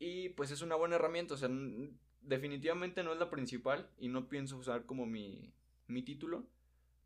Y 0.00 0.30
pues 0.30 0.50
es 0.50 0.62
una 0.62 0.76
buena 0.76 0.96
herramienta, 0.96 1.34
o 1.34 1.36
sea, 1.36 1.50
definitivamente 2.22 3.04
no 3.04 3.12
es 3.12 3.18
la 3.18 3.30
principal 3.30 3.86
y 3.98 4.08
no 4.08 4.28
pienso 4.28 4.56
usar 4.56 4.86
como 4.86 5.04
mi, 5.04 5.52
mi 5.86 6.02
título, 6.02 6.46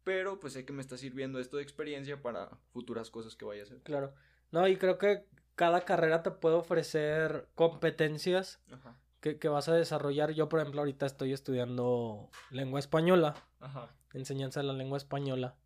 pero 0.05 0.39
pues 0.39 0.53
sé 0.53 0.65
que 0.65 0.73
me 0.73 0.81
está 0.81 0.97
sirviendo 0.97 1.41
esto 1.41 1.57
de 1.57 1.65
experiencia 1.65 2.23
para 2.23 2.51
futuras 2.73 3.11
cosas 3.11 3.35
que 3.35 3.45
vaya 3.45 3.63
a 3.63 3.65
hacer. 3.65 3.81
Claro. 3.83 4.15
No, 4.53 4.69
y 4.69 4.77
creo 4.77 4.97
que 4.97 5.27
cada 5.57 5.81
carrera 5.85 6.23
te 6.23 6.31
puede 6.31 6.55
ofrecer 6.55 7.49
competencias 7.57 8.61
Ajá, 8.71 8.97
que, 9.21 9.39
que 9.39 9.49
vas 9.49 9.69
a 9.69 9.75
desarrollar. 9.75 10.31
Yo, 10.31 10.49
por 10.49 10.61
ejemplo, 10.61 10.83
ahorita 10.83 11.05
estoy 11.05 11.33
estudiando 11.33 12.31
lengua 12.51 12.79
española, 12.79 13.35
ajá. 13.59 13.89
enseñanza 14.13 14.61
de 14.61 14.67
la 14.67 14.73
lengua 14.73 14.99
española. 14.99 15.57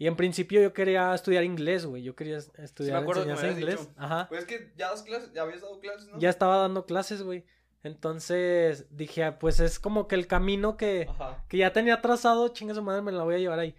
Y 0.00 0.06
en 0.06 0.16
principio 0.16 0.62
yo 0.62 0.72
quería 0.72 1.14
estudiar 1.14 1.44
inglés, 1.44 1.84
güey. 1.84 2.02
Yo 2.02 2.16
quería 2.16 2.38
es- 2.38 2.50
estudiar 2.56 3.02
acuerdo 3.02 3.20
que 3.22 3.26
me 3.28 3.32
enseñanza 3.34 3.58
de 3.60 3.62
habías 3.64 3.80
inglés. 3.80 3.94
dicho. 3.94 4.02
Ajá. 4.02 4.28
Pues 4.30 4.40
es 4.40 4.46
que 4.46 4.72
ya 4.74 4.88
das 4.88 5.02
clases, 5.02 5.30
ya 5.34 5.42
habías 5.42 5.60
dado 5.60 5.78
clases, 5.78 6.08
¿no? 6.08 6.18
Ya 6.18 6.30
estaba 6.30 6.56
dando 6.56 6.86
clases, 6.86 7.22
güey. 7.22 7.44
Entonces 7.82 8.86
dije, 8.96 9.24
ah, 9.24 9.38
pues 9.38 9.60
es 9.60 9.78
como 9.78 10.08
que 10.08 10.14
el 10.14 10.26
camino 10.26 10.78
que, 10.78 11.06
Ajá. 11.08 11.44
que 11.50 11.58
ya 11.58 11.74
tenía 11.74 12.00
trazado, 12.00 12.48
chinga 12.48 12.74
su 12.74 12.82
madre, 12.82 13.02
me 13.02 13.12
la 13.12 13.24
voy 13.24 13.34
a 13.34 13.38
llevar 13.38 13.58
ahí. 13.58 13.74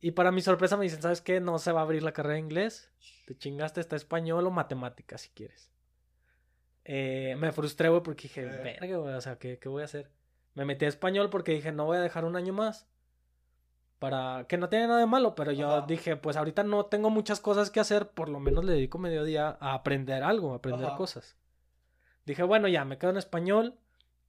Y 0.00 0.12
para 0.12 0.30
mi 0.30 0.42
sorpresa 0.42 0.76
me 0.76 0.84
dicen, 0.84 1.02
¿sabes 1.02 1.20
qué? 1.20 1.40
No 1.40 1.58
se 1.58 1.72
va 1.72 1.80
a 1.80 1.82
abrir 1.82 2.04
la 2.04 2.12
carrera 2.12 2.34
de 2.34 2.40
inglés. 2.40 2.88
Te 3.26 3.36
chingaste, 3.36 3.80
está 3.80 3.96
español 3.96 4.46
o 4.46 4.50
matemáticas 4.52 5.22
si 5.22 5.30
quieres. 5.30 5.72
Eh, 6.84 7.34
me 7.36 7.50
frustré, 7.52 7.88
güey, 7.88 8.02
porque 8.02 8.22
dije, 8.28 8.42
Eh. 8.44 8.46
verga, 8.62 8.96
güey, 8.96 9.14
o 9.14 9.20
sea, 9.20 9.38
¿qué, 9.38 9.58
¿qué 9.58 9.68
voy 9.68 9.82
a 9.82 9.86
hacer? 9.86 10.10
Me 10.54 10.64
metí 10.64 10.84
a 10.84 10.88
español 10.88 11.30
porque 11.30 11.52
dije, 11.52 11.72
no 11.72 11.84
voy 11.84 11.96
a 11.96 12.00
dejar 12.00 12.24
un 12.24 12.36
año 12.36 12.52
más. 12.52 12.88
Para 13.98 14.46
que 14.48 14.58
no 14.58 14.68
tiene 14.68 14.86
nada 14.86 15.00
de 15.00 15.06
malo, 15.06 15.34
pero 15.34 15.50
yo 15.50 15.68
Ajá. 15.78 15.86
dije, 15.86 16.16
pues 16.16 16.36
ahorita 16.36 16.62
no 16.62 16.86
tengo 16.86 17.10
muchas 17.10 17.40
cosas 17.40 17.70
que 17.70 17.80
hacer, 17.80 18.10
por 18.10 18.28
lo 18.28 18.38
menos 18.38 18.64
le 18.64 18.72
dedico 18.72 18.98
mediodía 18.98 19.56
a 19.60 19.74
aprender 19.74 20.22
algo, 20.22 20.52
a 20.52 20.56
aprender 20.56 20.86
Ajá. 20.86 20.96
cosas. 20.96 21.36
Dije, 22.24 22.42
bueno, 22.42 22.68
ya, 22.68 22.84
me 22.84 22.98
quedo 22.98 23.10
en 23.10 23.16
español. 23.16 23.78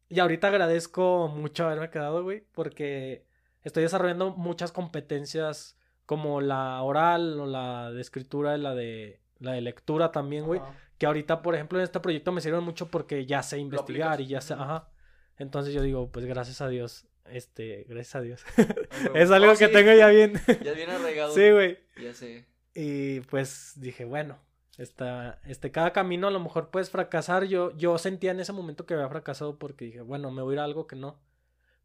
Y 0.08 0.20
ahorita 0.20 0.48
agradezco 0.48 1.28
mucho 1.28 1.66
haberme 1.66 1.92
quedado, 1.92 2.24
güey, 2.24 2.44
porque 2.52 3.28
estoy 3.62 3.84
desarrollando 3.84 4.32
muchas 4.32 4.72
competencias 4.72 5.78
como 6.06 6.42
la 6.42 6.82
oral 6.82 7.40
o 7.40 7.46
la 7.46 7.92
de 7.92 8.02
escritura 8.02 8.58
y 8.58 8.62
la 8.62 8.74
de, 8.74 9.22
la 9.38 9.52
de 9.52 9.62
lectura 9.62 10.12
también, 10.12 10.46
güey. 10.46 10.62
Que 10.98 11.06
ahorita, 11.06 11.44
por 11.44 11.54
ejemplo, 11.54 11.78
en 11.78 11.84
este 11.84 12.00
proyecto 12.00 12.32
me 12.32 12.42
sirven 12.42 12.64
mucho 12.64 12.88
porque 12.90 13.28
ya 13.28 13.44
sé 13.44 13.60
investigar 13.60 14.20
y 14.20 14.26
ya 14.26 14.42
sé, 14.42 14.56
ajá. 14.56 14.90
Entonces 15.38 15.74
yo 15.74 15.84
digo, 15.84 16.12
pues 16.12 16.26
gracias 16.26 16.62
a 16.62 16.68
Dios, 16.68 17.06
este, 17.32 17.86
gracias 17.88 18.16
a 18.16 18.22
Dios. 18.22 18.44
es 19.16 19.32
algo 19.32 19.56
que 19.56 19.68
tengo 19.68 19.94
ya 19.94 20.08
bien. 20.08 20.34
ya 20.64 20.74
bien 20.74 20.90
arraigado. 20.90 21.34
sí, 21.34 21.52
güey. 21.52 21.80
Ya 22.02 22.14
sé. 22.14 22.46
Y 22.74 23.22
pues 23.22 23.74
dije, 23.76 24.06
bueno, 24.06 24.40
esta, 24.78 25.42
este, 25.46 25.72
cada 25.72 25.92
camino 25.92 26.28
a 26.28 26.32
lo 26.32 26.40
mejor 26.40 26.70
puedes 26.70 26.90
fracasar. 26.90 27.46
Yo, 27.46 27.76
yo 27.78 27.98
sentía 27.98 28.32
en 28.32 28.40
ese 28.40 28.54
momento 28.54 28.86
que 28.86 28.94
había 28.94 29.10
fracasado 29.10 29.58
porque 29.58 29.86
dije, 29.86 30.02
bueno, 30.02 30.32
me 30.32 30.42
voy 30.42 30.54
a 30.54 30.56
ir 30.56 30.60
a 30.60 30.64
algo 30.64 30.88
que 30.88 30.96
no. 30.96 31.20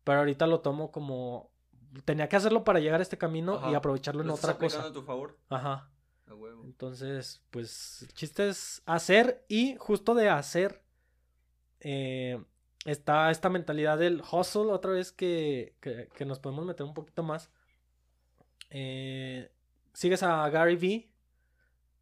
Pero 0.04 0.18
ahorita 0.18 0.46
lo 0.46 0.60
tomo 0.60 0.92
como, 0.92 1.50
tenía 2.04 2.28
que 2.28 2.36
hacerlo 2.36 2.64
para 2.64 2.80
llegar 2.80 3.00
a 3.00 3.02
este 3.02 3.18
camino 3.18 3.70
y 3.70 3.74
aprovecharlo 3.74 4.22
en 4.22 4.30
otra 4.30 4.58
cosa. 4.58 4.84
a 4.86 4.92
tu 4.92 5.02
favor. 5.02 5.38
Ajá. 5.48 5.90
Entonces, 6.64 7.42
pues 7.50 8.02
el 8.02 8.12
chiste 8.14 8.48
es 8.48 8.82
hacer 8.86 9.44
y 9.48 9.76
justo 9.76 10.14
de 10.14 10.28
hacer 10.28 10.82
eh, 11.80 12.42
está 12.84 13.30
esta 13.30 13.48
mentalidad 13.48 13.98
del 13.98 14.22
hustle 14.30 14.72
otra 14.72 14.92
vez 14.92 15.12
que, 15.12 15.74
que, 15.80 16.24
nos 16.24 16.38
podemos 16.38 16.64
meter 16.64 16.84
un 16.84 16.94
poquito 16.94 17.22
más. 17.22 17.50
Eh, 18.70 19.50
¿Sigues 19.92 20.22
a 20.22 20.48
Gary 20.50 20.76
Vee? 20.76 21.10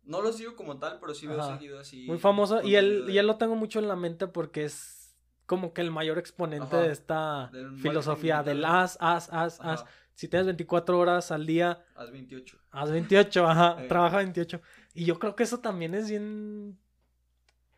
No 0.05 0.21
lo 0.21 0.33
sigo 0.33 0.57
como 0.57 0.79
tal, 0.79 0.99
pero 1.01 1.15
sí 1.15 1.27
lo 1.27 1.39
he 1.39 1.53
seguido 1.53 1.79
así. 1.79 2.07
Muy 2.07 2.19
famoso. 2.19 2.63
Y 2.63 2.75
él, 2.75 3.07
y 3.09 3.19
él 3.19 3.27
lo 3.27 3.37
tengo 3.37 3.55
mucho 3.55 3.79
en 3.79 3.89
la 3.89 3.95
mente 3.95 4.27
porque 4.27 4.65
es 4.65 5.17
como 5.47 5.73
que 5.73 5.81
el 5.83 5.91
mayor 5.91 6.19
exponente 6.19 6.77
de 6.77 6.91
esta 6.91 7.51
filosofía 7.81 8.43
del 8.43 8.65
as, 8.65 8.97
as, 9.01 9.29
as, 9.33 9.61
as. 9.61 9.85
Si 10.15 10.29
tienes 10.29 10.47
24 10.47 10.99
horas 10.99 11.31
al 11.31 11.47
día. 11.47 11.85
Haz 11.95 12.11
28. 12.11 12.59
Haz 12.71 12.91
28, 12.91 13.47
ajá. 13.47 13.77
trabaja 13.89 14.19
28. 14.19 14.61
Y 14.95 15.05
yo 15.05 15.19
creo 15.19 15.37
que 15.37 15.43
eso 15.43 15.61
también 15.61 15.95
es 15.95 16.09
bien. 16.09 16.79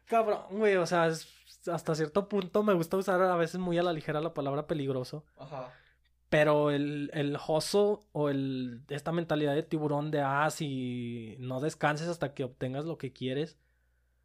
Cabrón, 0.06 0.42
güey. 0.50 0.76
O 0.76 0.86
sea, 0.86 1.10
hasta 1.72 1.94
cierto 1.94 2.28
punto 2.28 2.62
me 2.62 2.74
gusta 2.74 2.96
usar 2.96 3.20
a 3.22 3.36
veces 3.36 3.60
muy 3.60 3.78
a 3.78 3.82
la 3.82 3.92
ligera 3.92 4.20
la 4.20 4.34
palabra 4.34 4.66
peligroso. 4.66 5.24
Ajá. 5.36 5.72
Pero 6.28 6.70
el, 6.70 7.10
el 7.14 7.38
o 8.12 8.28
el, 8.28 8.82
esta 8.88 9.12
mentalidad 9.12 9.54
de 9.54 9.62
tiburón 9.62 10.10
de 10.10 10.20
as 10.20 10.60
y 10.60 11.36
no 11.38 11.60
descanses 11.60 12.08
hasta 12.08 12.34
que 12.34 12.44
obtengas 12.44 12.84
lo 12.86 12.98
que 12.98 13.12
quieres, 13.12 13.58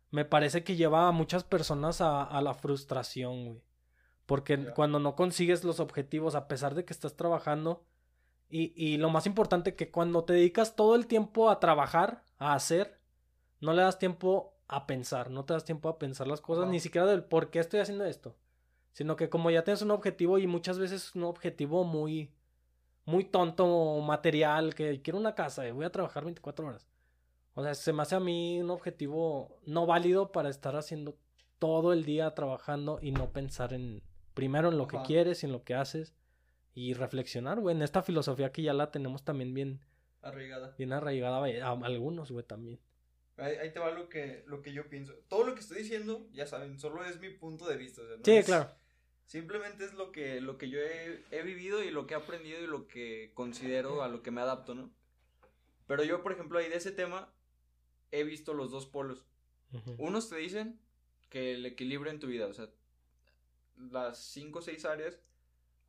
me 0.09 0.25
parece 0.25 0.63
que 0.63 0.75
lleva 0.75 1.07
a 1.07 1.11
muchas 1.11 1.43
personas 1.43 2.01
a, 2.01 2.23
a 2.23 2.41
la 2.41 2.53
frustración, 2.55 3.45
güey. 3.45 3.61
Porque 4.25 4.71
cuando 4.75 4.99
no 4.99 5.15
consigues 5.15 5.63
los 5.63 5.79
objetivos, 5.79 6.35
a 6.35 6.47
pesar 6.47 6.75
de 6.75 6.85
que 6.85 6.93
estás 6.93 7.15
trabajando, 7.15 7.83
y, 8.47 8.73
y 8.75 8.97
lo 8.97 9.09
más 9.09 9.25
importante, 9.25 9.75
que 9.75 9.89
cuando 9.89 10.23
te 10.23 10.33
dedicas 10.33 10.75
todo 10.75 10.95
el 10.95 11.07
tiempo 11.07 11.49
a 11.49 11.59
trabajar, 11.59 12.23
a 12.37 12.53
hacer, 12.53 12.99
no 13.59 13.73
le 13.73 13.81
das 13.81 13.97
tiempo 13.97 14.58
a 14.69 14.85
pensar, 14.85 15.31
no 15.31 15.43
te 15.43 15.53
das 15.53 15.65
tiempo 15.65 15.89
a 15.89 15.97
pensar 15.97 16.27
las 16.27 16.41
cosas, 16.41 16.69
ni 16.69 16.79
siquiera 16.79 17.07
del 17.07 17.23
por 17.23 17.49
qué 17.49 17.59
estoy 17.59 17.81
haciendo 17.81 18.05
esto. 18.05 18.35
Sino 18.93 19.15
que 19.15 19.27
como 19.27 19.49
ya 19.49 19.63
tienes 19.63 19.81
un 19.81 19.91
objetivo 19.91 20.37
y 20.37 20.47
muchas 20.47 20.77
veces 20.77 21.15
un 21.15 21.23
objetivo 21.23 21.83
muy, 21.83 22.31
muy 23.03 23.25
tonto, 23.25 23.99
material, 24.01 24.75
que 24.75 25.01
quiero 25.01 25.17
una 25.19 25.35
casa 25.35 25.67
y 25.67 25.71
voy 25.71 25.85
a 25.85 25.91
trabajar 25.91 26.23
24 26.23 26.67
horas. 26.67 26.87
O 27.55 27.63
sea, 27.63 27.73
se 27.73 27.91
me 27.91 28.03
hace 28.03 28.15
a 28.15 28.19
mí 28.19 28.61
un 28.61 28.69
objetivo 28.69 29.59
no 29.65 29.87
válido 29.87 30.31
para 30.31 30.49
estar 30.49 30.75
haciendo 30.75 31.17
todo 31.57 31.91
el 31.91 32.05
día 32.05 32.33
trabajando 32.35 32.99
y 33.01 33.11
no 33.11 33.31
pensar 33.31 33.73
en 33.73 34.03
primero 34.35 34.69
en 34.69 34.77
lo 34.77 34.87
que 34.87 35.01
quieres 35.01 35.41
y 35.41 35.47
en 35.47 35.51
lo 35.51 35.63
que 35.63 35.73
haces 35.73 36.13
y 36.75 36.93
reflexionar, 36.93 37.59
güey, 37.59 37.75
en 37.75 37.81
esta 37.81 38.03
filosofía 38.03 38.51
que 38.51 38.61
ya 38.61 38.73
la 38.73 38.91
tenemos 38.91 39.23
también 39.23 39.53
bien 39.53 39.81
arraigada. 40.21 40.75
Bien 40.77 40.93
arraigada 40.93 41.39
a, 41.39 41.71
algunos, 41.71 42.31
güey, 42.31 42.45
también. 42.45 42.79
Ahí, 43.39 43.71
te 43.71 43.79
va 43.79 43.91
lo 43.91 44.09
que, 44.09 44.43
lo 44.47 44.61
que 44.61 44.73
yo 44.73 44.89
pienso. 44.89 45.13
Todo 45.27 45.45
lo 45.45 45.53
que 45.53 45.61
estoy 45.61 45.79
diciendo, 45.79 46.27
ya 46.33 46.45
saben, 46.45 46.79
solo 46.79 47.03
es 47.05 47.19
mi 47.19 47.29
punto 47.29 47.67
de 47.67 47.77
vista. 47.77 48.01
sí, 48.23 48.43
claro. 48.43 48.71
Simplemente 49.25 49.85
es 49.85 49.93
lo 49.93 50.11
que, 50.11 50.41
lo 50.41 50.57
que 50.57 50.69
yo 50.69 50.79
he, 50.79 51.43
vivido 51.43 51.83
y 51.83 51.91
lo 51.91 52.07
que 52.07 52.15
he 52.15 52.17
aprendido 52.17 52.63
y 52.63 52.67
lo 52.67 52.87
que 52.87 53.31
considero 53.35 54.01
a 54.01 54.07
lo 54.07 54.23
que 54.23 54.31
me 54.31 54.41
adapto, 54.41 54.73
¿no? 54.73 54.91
Pero 55.85 56.03
yo, 56.03 56.23
por 56.23 56.31
ejemplo, 56.31 56.57
ahí 56.57 56.67
de 56.67 56.77
ese 56.77 56.91
tema 56.91 57.31
he 58.11 58.23
visto 58.23 58.55
los 58.55 58.71
dos 58.71 58.87
polos. 58.87 59.23
Unos 59.99 60.29
te 60.29 60.37
dicen 60.37 60.79
que 61.29 61.53
el 61.53 61.65
equilibrio 61.67 62.11
en 62.11 62.19
tu 62.19 62.25
vida, 62.25 62.47
o 62.47 62.53
sea, 62.55 62.69
las 63.77 64.17
cinco 64.17 64.59
o 64.59 64.61
seis 64.63 64.83
áreas, 64.83 65.19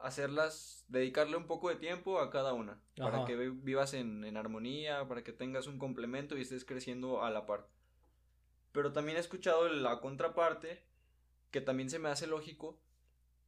hacerlas, 0.01 0.85
dedicarle 0.89 1.37
un 1.37 1.47
poco 1.47 1.69
de 1.69 1.77
tiempo 1.77 2.21
a 2.21 2.31
cada 2.31 2.55
una, 2.55 2.81
para 2.97 3.25
que 3.25 3.37
vivas 3.37 3.95
en, 3.95 4.25
en 4.25 4.37
armonía, 4.37 5.07
para 5.07 5.23
que 5.23 5.33
tengas 5.33 5.67
un 5.67 5.79
complemento 5.79 6.37
y 6.37 6.43
estés 6.43 6.65
creciendo 6.65 7.23
a 7.23 7.31
la 7.31 7.47
par. 7.47 7.69
Pero 8.73 8.93
también 8.93 9.17
he 9.17 9.21
escuchado 9.21 9.69
la 9.69 10.01
contraparte, 10.01 10.83
que 11.51 11.61
también 11.61 11.91
se 11.91 11.99
me 11.99 12.09
hace 12.09 12.27
lógico, 12.27 12.81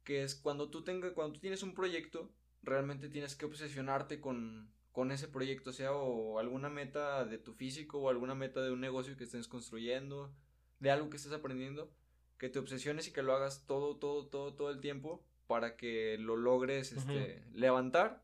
que 0.03 0.23
es 0.23 0.35
cuando 0.35 0.69
tú 0.69 0.83
tengas, 0.83 1.13
cuando 1.13 1.33
tú 1.33 1.39
tienes 1.39 1.63
un 1.63 1.73
proyecto, 1.73 2.29
realmente 2.61 3.09
tienes 3.09 3.35
que 3.35 3.45
obsesionarte 3.45 4.21
con, 4.21 4.71
con 4.91 5.11
ese 5.11 5.27
proyecto, 5.27 5.71
sea 5.71 5.93
o 5.93 6.39
alguna 6.39 6.69
meta 6.69 7.25
de 7.25 7.37
tu 7.37 7.53
físico 7.53 7.99
o 7.99 8.09
alguna 8.09 8.35
meta 8.35 8.61
de 8.61 8.71
un 8.71 8.81
negocio 8.81 9.17
que 9.17 9.23
estés 9.23 9.47
construyendo, 9.47 10.33
de 10.79 10.91
algo 10.91 11.09
que 11.09 11.17
estés 11.17 11.33
aprendiendo, 11.33 11.91
que 12.37 12.49
te 12.49 12.59
obsesiones 12.59 13.07
y 13.07 13.13
que 13.13 13.23
lo 13.23 13.33
hagas 13.33 13.65
todo, 13.65 13.97
todo, 13.97 14.27
todo, 14.27 14.53
todo 14.53 14.69
el 14.69 14.81
tiempo 14.81 15.25
para 15.47 15.75
que 15.75 16.17
lo 16.17 16.35
logres 16.35 16.93
este, 16.93 17.43
levantar 17.53 18.23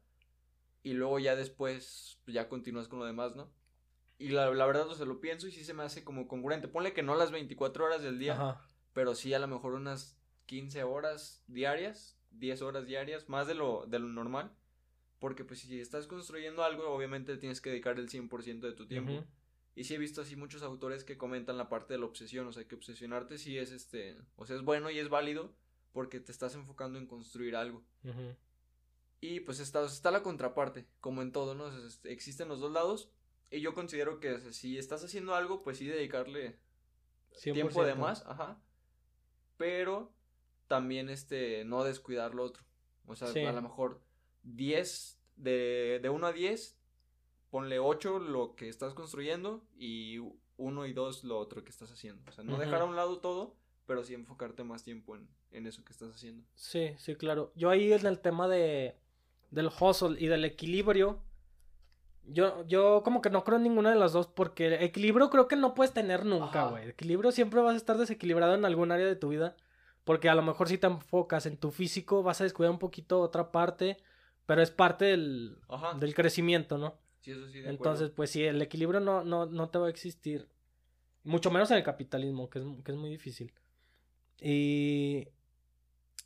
y 0.84 0.94
luego 0.94 1.20
ya 1.20 1.36
después 1.36 2.20
ya 2.28 2.48
continúas 2.48 2.88
con 2.88 3.00
lo 3.00 3.06
demás, 3.06 3.36
¿no? 3.36 3.52
Y 4.18 4.30
la, 4.30 4.54
la 4.54 4.66
verdad, 4.66 4.88
o 4.88 4.96
sea, 4.96 5.06
lo 5.06 5.22
pienso 5.22 5.48
y 5.48 5.52
sí 5.52 5.64
se 5.64 5.74
me 5.74 5.84
hace 5.84 6.04
como 6.04 6.28
congruente. 6.28 6.68
Ponle 6.68 6.94
que 6.94 7.04
no 7.04 7.16
las 7.16 7.32
24 7.32 7.86
horas 7.86 8.02
del 8.02 8.20
día, 8.20 8.60
pero 8.94 9.16
sí 9.16 9.34
a 9.34 9.40
lo 9.40 9.48
mejor 9.48 9.74
unas 9.74 10.20
15 10.46 10.84
horas 10.84 11.44
diarias, 11.48 12.20
10 12.32 12.62
horas 12.62 12.86
diarias, 12.86 13.30
más 13.30 13.48
de 13.48 13.56
lo, 13.56 13.86
de 13.88 14.00
lo 14.00 14.08
normal. 14.08 14.52
Porque 15.20 15.46
pues 15.46 15.62
si 15.62 15.80
estás 15.80 16.08
construyendo 16.08 16.64
algo, 16.64 16.90
obviamente 16.90 17.38
tienes 17.38 17.62
que 17.62 17.70
dedicar 17.70 17.98
el 17.98 18.10
100% 18.10 18.60
de 18.60 18.74
tu 18.74 18.88
tiempo. 18.88 19.26
Y 19.76 19.86
sí 19.86 19.96
he 19.96 19.98
visto 19.98 20.22
así 20.22 20.36
muchos 20.36 20.64
autores 20.64 21.06
que 21.06 21.18
comentan 21.18 21.58
la 21.58 21.70
parte 21.70 21.94
de 21.94 22.00
la 22.00 22.06
obsesión, 22.06 22.48
o 22.48 22.52
sea, 22.52 22.68
que 22.68 22.76
obsesionarte 22.76 23.38
sí 23.38 23.58
es 23.58 23.72
este, 23.72 24.18
o 24.36 24.46
sea, 24.46 24.58
es 24.58 24.64
bueno 24.64 24.90
y 24.90 25.00
es 25.00 25.08
válido 25.08 25.54
porque 25.92 26.20
te 26.20 26.32
estás 26.32 26.56
enfocando 26.56 26.98
en 27.00 27.08
construir 27.08 27.56
algo. 27.56 27.84
Y 29.22 29.42
pues 29.42 29.60
está, 29.60 29.86
está 29.86 30.12
la 30.12 30.24
contraparte, 30.24 30.88
como 31.02 31.22
en 31.22 31.32
todo, 31.32 31.56
¿no? 31.56 31.70
existen 32.06 32.48
los 32.48 32.62
dos 32.62 32.72
lados 32.72 33.12
y 33.52 33.62
yo 33.62 33.74
considero 33.74 34.20
que 34.20 34.40
si 34.54 34.78
estás 34.78 35.04
haciendo 35.04 35.36
algo, 35.36 35.64
pues 35.64 35.78
sí 35.78 35.88
dedicarle 35.88 36.60
tiempo 37.42 37.84
de 37.84 37.96
más, 37.96 38.26
ajá. 38.26 38.62
Pero 39.58 40.14
también 40.68 41.10
este, 41.10 41.66
no 41.66 41.84
descuidar 41.84 42.36
lo 42.36 42.44
otro. 42.44 42.64
O 43.08 43.16
sea, 43.16 43.30
a 43.30 43.52
lo 43.52 43.62
mejor 43.62 44.02
10, 44.44 45.20
de, 45.36 46.00
de 46.02 46.10
1 46.10 46.28
a 46.28 46.32
10, 46.32 46.78
ponle 47.50 47.80
8 47.80 48.20
lo 48.20 48.56
que 48.56 48.70
estás 48.70 48.94
construyendo 48.94 49.66
y 49.76 50.20
1 50.58 50.86
y 50.86 50.94
2 50.94 51.24
lo 51.24 51.40
otro 51.40 51.64
que 51.64 51.72
estás 51.72 51.92
haciendo. 51.92 52.24
O 52.30 52.32
sea, 52.32 52.44
no 52.44 52.58
dejar 52.58 52.82
a 52.82 52.86
un 52.86 52.96
lado 52.96 53.20
todo, 53.20 53.56
pero 53.90 54.04
sí 54.04 54.14
enfocarte 54.14 54.64
más 54.64 54.84
tiempo 54.84 55.16
en, 55.16 55.28
en 55.50 55.66
eso 55.66 55.84
que 55.84 55.94
estás 55.94 56.14
haciendo. 56.14 56.44
Sí, 56.54 56.92
sí, 57.00 57.16
claro. 57.16 57.52
Yo 57.56 57.72
ahí 57.72 57.92
en 57.92 58.06
el 58.06 58.20
tema 58.20 58.48
de, 58.48 58.96
del 59.50 59.72
hustle 59.82 60.16
y 60.20 60.28
del 60.28 60.46
equilibrio, 60.46 61.24
yo, 62.24 62.68
yo 62.68 63.02
como 63.04 63.20
que 63.20 63.32
no 63.32 63.44
creo 63.44 63.58
en 63.58 63.64
ninguna 63.64 63.90
de 63.90 63.96
las 63.96 64.14
dos, 64.14 64.28
porque 64.28 64.76
equilibrio 64.86 65.32
creo 65.32 65.48
que 65.48 65.56
no 65.56 65.74
puedes 65.74 65.92
tener 65.92 66.24
nunca, 66.24 66.66
güey. 66.66 66.90
Equilibrio 66.90 67.32
siempre 67.32 67.62
vas 67.62 67.74
a 67.74 67.78
estar 67.78 67.98
desequilibrado 67.98 68.54
en 68.54 68.64
algún 68.64 68.92
área 68.92 69.08
de 69.08 69.16
tu 69.16 69.30
vida. 69.30 69.56
Porque 70.04 70.30
a 70.30 70.36
lo 70.36 70.44
mejor 70.44 70.68
si 70.68 70.78
te 70.78 70.86
enfocas 70.86 71.48
en 71.48 71.58
tu 71.58 71.72
físico 71.72 72.22
vas 72.22 72.42
a 72.42 72.44
descuidar 72.44 72.72
un 72.72 72.78
poquito 72.78 73.20
otra 73.20 73.52
parte, 73.52 73.98
pero 74.46 74.62
es 74.62 74.70
parte 74.70 75.06
del, 75.06 75.58
del 76.00 76.14
crecimiento, 76.14 76.78
¿no? 76.78 77.00
Sí, 77.22 77.32
eso 77.32 77.50
sí, 77.50 77.64
Entonces, 77.66 78.12
pues 78.12 78.30
sí, 78.30 78.44
el 78.44 78.62
equilibrio 78.62 79.00
no, 79.00 79.24
no, 79.24 79.48
no 79.48 79.70
te 79.70 79.80
va 79.80 79.88
a 79.88 79.90
existir. 79.90 80.48
Mucho 81.24 81.50
menos 81.50 81.72
en 81.72 81.78
el 81.78 81.84
capitalismo, 81.84 82.52
que 82.52 82.60
es, 82.60 82.66
que 82.86 82.92
es 82.92 82.98
muy 83.00 83.10
difícil. 83.10 83.52
Y 84.42 85.28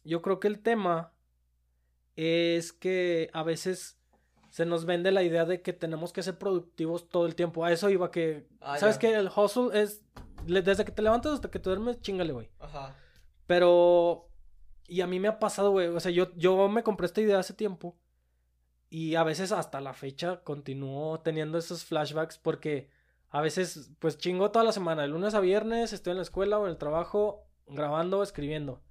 yo 0.03 0.21
creo 0.21 0.39
que 0.39 0.47
el 0.47 0.59
tema 0.59 1.13
es 2.15 2.73
que 2.73 3.29
a 3.33 3.43
veces 3.43 3.99
se 4.49 4.65
nos 4.65 4.85
vende 4.85 5.11
la 5.11 5.23
idea 5.23 5.45
de 5.45 5.61
que 5.61 5.73
tenemos 5.73 6.13
que 6.13 6.21
ser 6.21 6.37
productivos 6.37 7.09
todo 7.09 7.25
el 7.25 7.35
tiempo. 7.35 7.65
A 7.65 7.71
eso 7.71 7.89
iba 7.89 8.11
que... 8.11 8.47
Ah, 8.61 8.77
¿Sabes 8.77 8.97
que 8.97 9.13
El 9.13 9.31
hustle 9.35 9.81
es... 9.81 10.03
Desde 10.45 10.85
que 10.85 10.91
te 10.91 11.01
levantas 11.01 11.33
hasta 11.33 11.49
que 11.49 11.59
te 11.59 11.69
duermes, 11.69 12.01
chingale, 12.01 12.33
güey. 12.33 12.49
Ajá. 12.59 12.95
Pero. 13.47 14.29
Y 14.87 15.01
a 15.01 15.07
mí 15.07 15.19
me 15.19 15.29
ha 15.29 15.39
pasado, 15.39 15.71
güey. 15.71 15.87
O 15.87 15.99
sea, 15.99 16.11
yo, 16.11 16.35
yo 16.35 16.67
me 16.69 16.83
compré 16.83 17.05
esta 17.05 17.21
idea 17.21 17.39
hace 17.39 17.53
tiempo. 17.53 17.95
Y 18.89 19.15
a 19.15 19.23
veces 19.23 19.51
hasta 19.51 19.81
la 19.81 19.93
fecha 19.93 20.43
continúo 20.43 21.21
teniendo 21.21 21.57
esos 21.57 21.83
flashbacks 21.85 22.37
porque 22.37 22.89
a 23.29 23.41
veces, 23.41 23.91
pues 23.99 24.17
chingo 24.17 24.51
toda 24.51 24.65
la 24.65 24.71
semana. 24.71 25.01
De 25.01 25.07
lunes 25.07 25.33
a 25.33 25.39
viernes 25.39 25.93
estoy 25.93 26.11
en 26.11 26.17
la 26.17 26.23
escuela 26.23 26.59
o 26.59 26.65
en 26.65 26.71
el 26.71 26.77
trabajo 26.77 27.47
grabando 27.67 28.19
o 28.19 28.23
escribiendo. 28.23 28.81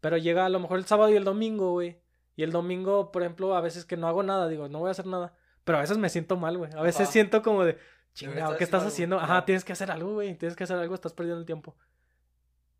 Pero 0.00 0.16
llega 0.16 0.46
a 0.46 0.48
lo 0.48 0.58
mejor 0.58 0.78
el 0.78 0.86
sábado 0.86 1.10
y 1.10 1.16
el 1.16 1.24
domingo, 1.24 1.72
güey. 1.72 2.00
Y 2.34 2.42
el 2.42 2.50
domingo, 2.50 3.12
por 3.12 3.22
ejemplo, 3.22 3.54
a 3.54 3.60
veces 3.60 3.84
que 3.84 3.96
no 3.96 4.08
hago 4.08 4.22
nada, 4.22 4.48
digo, 4.48 4.68
no 4.68 4.80
voy 4.80 4.88
a 4.88 4.92
hacer 4.92 5.06
nada. 5.06 5.34
Pero 5.64 5.78
a 5.78 5.82
veces 5.82 5.98
me 5.98 6.08
siento 6.08 6.36
mal, 6.36 6.58
güey. 6.58 6.72
A 6.74 6.82
veces 6.82 7.02
Ajá. 7.02 7.12
siento 7.12 7.42
como 7.42 7.64
de, 7.64 7.78
chingado, 8.14 8.56
¿qué 8.56 8.64
estás 8.64 8.84
haciendo 8.84 9.18
algo. 9.18 9.32
Ajá, 9.32 9.44
tienes 9.44 9.64
que 9.64 9.72
hacer 9.72 9.90
algo, 9.90 10.14
güey. 10.14 10.34
Tienes 10.36 10.56
que 10.56 10.64
hacer 10.64 10.76
algo, 10.78 10.94
estás 10.94 11.12
perdiendo 11.12 11.40
el 11.40 11.46
tiempo. 11.46 11.76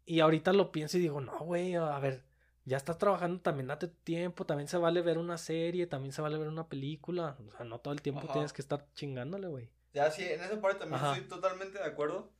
Y 0.04 0.20
ahorita 0.20 0.52
lo 0.52 0.72
pienso 0.72 0.98
y 0.98 1.00
digo, 1.00 1.20
no, 1.20 1.38
güey, 1.40 1.76
a 1.76 1.98
ver, 2.00 2.24
ya 2.64 2.76
estás 2.76 2.98
trabajando, 2.98 3.40
también 3.40 3.68
date 3.68 3.88
tu 3.88 3.96
tiempo, 4.02 4.44
también 4.46 4.68
se 4.68 4.78
vale 4.78 5.00
ver 5.00 5.18
una 5.18 5.38
serie, 5.38 5.86
también 5.86 6.12
se 6.12 6.22
vale 6.22 6.38
ver 6.38 6.48
una 6.48 6.68
película. 6.68 7.36
O 7.46 7.50
sea, 7.50 7.64
no 7.64 7.78
todo 7.78 7.94
el 7.94 8.02
tiempo 8.02 8.22
Ajá. 8.24 8.32
tienes 8.32 8.52
que 8.52 8.62
estar 8.62 8.86
chingándole, 8.94 9.46
güey. 9.46 9.70
Ya, 9.94 10.10
sí, 10.10 10.24
en 10.24 10.40
esa 10.40 10.60
parte 10.60 10.80
también 10.80 11.00
Ajá. 11.00 11.12
estoy 11.12 11.28
totalmente 11.28 11.78
de 11.78 11.84
acuerdo. 11.84 12.32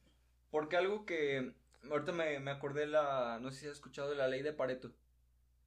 Porque 0.51 0.77
algo 0.77 1.07
que 1.07 1.55
ahorita 1.91 2.13
me, 2.13 2.39
me 2.41 2.51
acordé 2.51 2.87
la, 2.87 3.39
no 3.41 3.51
sé 3.51 3.61
si 3.61 3.67
has 3.67 3.73
escuchado 3.73 4.11
de 4.11 4.17
la 4.17 4.29
ley 4.29 4.43
de 4.43 4.53
Pareto, 4.53 4.93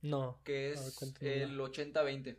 No. 0.01 0.39
que 0.43 0.69
ver, 0.69 0.73
es 0.73 0.95
cuéntamela. 0.95 1.43
el 1.45 1.59
80-20. 1.59 2.37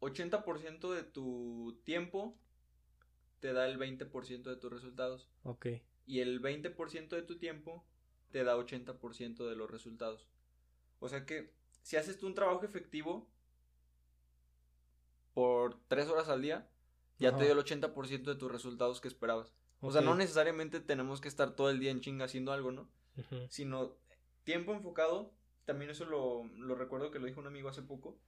80% 0.00 0.92
de 0.94 1.02
tu 1.02 1.80
tiempo 1.84 2.38
te 3.40 3.52
da 3.52 3.66
el 3.66 3.78
20% 3.78 4.42
de 4.50 4.56
tus 4.56 4.72
resultados. 4.72 5.28
Ok. 5.42 5.66
Y 6.06 6.20
el 6.20 6.40
20% 6.40 7.08
de 7.16 7.22
tu 7.22 7.38
tiempo 7.38 7.84
te 8.30 8.44
da 8.44 8.56
80% 8.56 9.48
de 9.48 9.56
los 9.56 9.70
resultados. 9.70 10.28
O 11.00 11.08
sea 11.08 11.24
que 11.26 11.52
si 11.82 11.96
haces 11.96 12.18
tú 12.18 12.26
un 12.26 12.34
trabajo 12.34 12.64
efectivo 12.64 13.28
por 15.34 15.78
3 15.88 16.08
horas 16.08 16.28
al 16.28 16.42
día, 16.42 16.68
ya 17.18 17.30
Ajá. 17.30 17.38
te 17.38 17.44
dio 17.44 17.52
el 17.52 17.58
80% 17.58 18.22
de 18.30 18.34
tus 18.36 18.50
resultados 18.50 19.00
que 19.00 19.08
esperabas. 19.08 19.52
O 19.80 19.92
sea, 19.92 20.00
no 20.00 20.14
necesariamente 20.14 20.80
tenemos 20.80 21.20
que 21.20 21.28
estar 21.28 21.54
todo 21.54 21.70
el 21.70 21.78
día 21.78 21.90
en 21.90 22.00
chinga 22.00 22.24
haciendo 22.24 22.52
algo, 22.52 22.72
¿no? 22.72 22.90
Sino 23.48 23.96
tiempo 24.44 24.72
enfocado, 24.72 25.32
también 25.64 25.90
eso 25.90 26.04
lo, 26.04 26.44
lo 26.56 26.74
recuerdo 26.74 27.10
que 27.10 27.18
lo 27.18 27.26
dijo 27.26 27.40
un 27.40 27.46
amigo 27.46 27.68
hace 27.68 27.82
poco. 27.82 28.18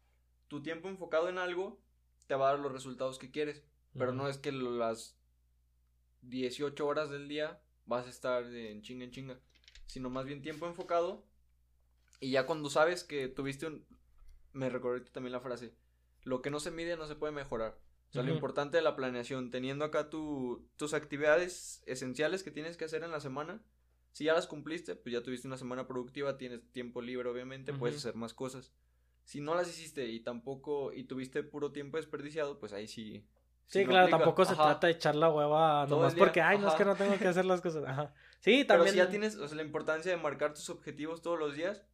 Tu 0.49 0.63
tiempo 0.63 0.89
enfocado 0.89 1.29
en 1.29 1.39
algo 1.39 1.81
te 2.27 2.35
va 2.35 2.49
a 2.49 2.53
dar 2.53 2.61
los 2.61 2.73
resultados 2.73 3.19
que 3.19 3.31
quieres. 3.31 3.65
Pero 3.99 4.13
no 4.13 4.29
es 4.29 4.39
que 4.39 4.53
las 4.53 5.19
18 6.23 6.87
horas 6.87 7.11
del 7.11 7.29
día 7.29 7.61
vas 7.87 8.07
a 8.07 8.11
estar 8.11 8.45
en 8.45 8.83
chinga 8.83 9.05
en 9.05 9.11
chinga. 9.11 9.41
Sino 9.87 10.11
más 10.11 10.27
bien 10.27 10.43
tiempo 10.43 10.67
enfocado. 10.67 11.27
Y 12.21 12.31
ya 12.31 12.47
cuando 12.47 12.71
sabes 12.71 13.03
que 13.03 13.29
tuviste 13.29 13.67
un... 13.67 13.85
Me 14.53 14.69
recordé 14.69 15.01
también 15.11 15.33
la 15.33 15.41
frase. 15.41 15.75
Lo 16.23 16.43
que 16.43 16.51
no 16.51 16.61
se 16.61 16.71
mide 16.71 16.97
no 16.97 17.07
se 17.07 17.17
puede 17.17 17.33
mejorar. 17.33 17.79
O 18.11 18.13
sea, 18.13 18.23
lo 18.25 18.35
importante 18.35 18.77
de 18.77 18.83
la 18.83 18.97
planeación, 18.97 19.53
teniendo 19.53 19.85
acá 19.85 20.11
tu, 20.11 20.69
tus 20.77 20.95
actividades 20.95 21.81
esenciales 21.87 22.43
que 22.43 22.51
tienes 22.51 22.77
que 22.77 22.85
hacer 22.85 23.05
en 23.05 23.13
la 23.13 23.21
semana. 23.21 23.63
Si 24.11 24.25
ya 24.25 24.35
las 24.35 24.49
cumpliste, 24.49 24.97
pues 24.97 25.13
ya 25.13 25.23
tuviste 25.23 25.47
una 25.47 25.57
semana 25.57 25.87
productiva, 25.87 26.37
tienes 26.37 26.61
tiempo 26.73 27.03
libre, 27.03 27.29
obviamente, 27.29 27.73
puedes 27.73 27.97
hacer 27.99 28.17
más 28.17 28.35
cosas. 28.35 28.73
Si 29.23 29.41
no 29.41 29.55
las 29.55 29.69
hiciste 29.69 30.09
y 30.09 30.19
tampoco, 30.19 30.93
y 30.93 31.05
tuviste 31.05 31.45
puro 31.45 31.71
tiempo 31.71 31.99
desperdiciado, 31.99 32.59
pues 32.59 32.73
ahí 32.73 32.89
sí. 32.89 33.25
Sí, 33.67 33.87
claro, 33.87 34.09
tampoco 34.09 34.45
se 34.45 34.57
trata 34.57 34.89
de 34.89 34.95
echar 34.95 35.15
la 35.15 35.31
hueva 35.31 35.87
Todo 35.87 35.99
nomás 35.99 36.17
día, 36.17 36.25
porque, 36.25 36.41
ay, 36.41 36.59
no 36.59 36.67
es 36.67 36.75
que 36.75 36.85
no 36.85 36.97
tengo 36.97 37.17
que 37.17 37.29
hacer 37.29 37.45
las 37.45 37.61
cosas. 37.61 37.85
Ajá. 37.87 38.13
Sí, 38.41 38.65
Pero 38.65 38.81
también. 38.81 38.93
si 38.93 38.97
ya 38.97 39.09
tienes, 39.09 39.37
o 39.37 39.47
sea, 39.47 39.57
la 39.57 39.63
importancia 39.63 40.11
de 40.11 40.17
marcar 40.17 40.53
tus 40.53 40.69
objetivos 40.69 41.23
todos 41.23 41.39
los 41.39 41.55
días. 41.55 41.87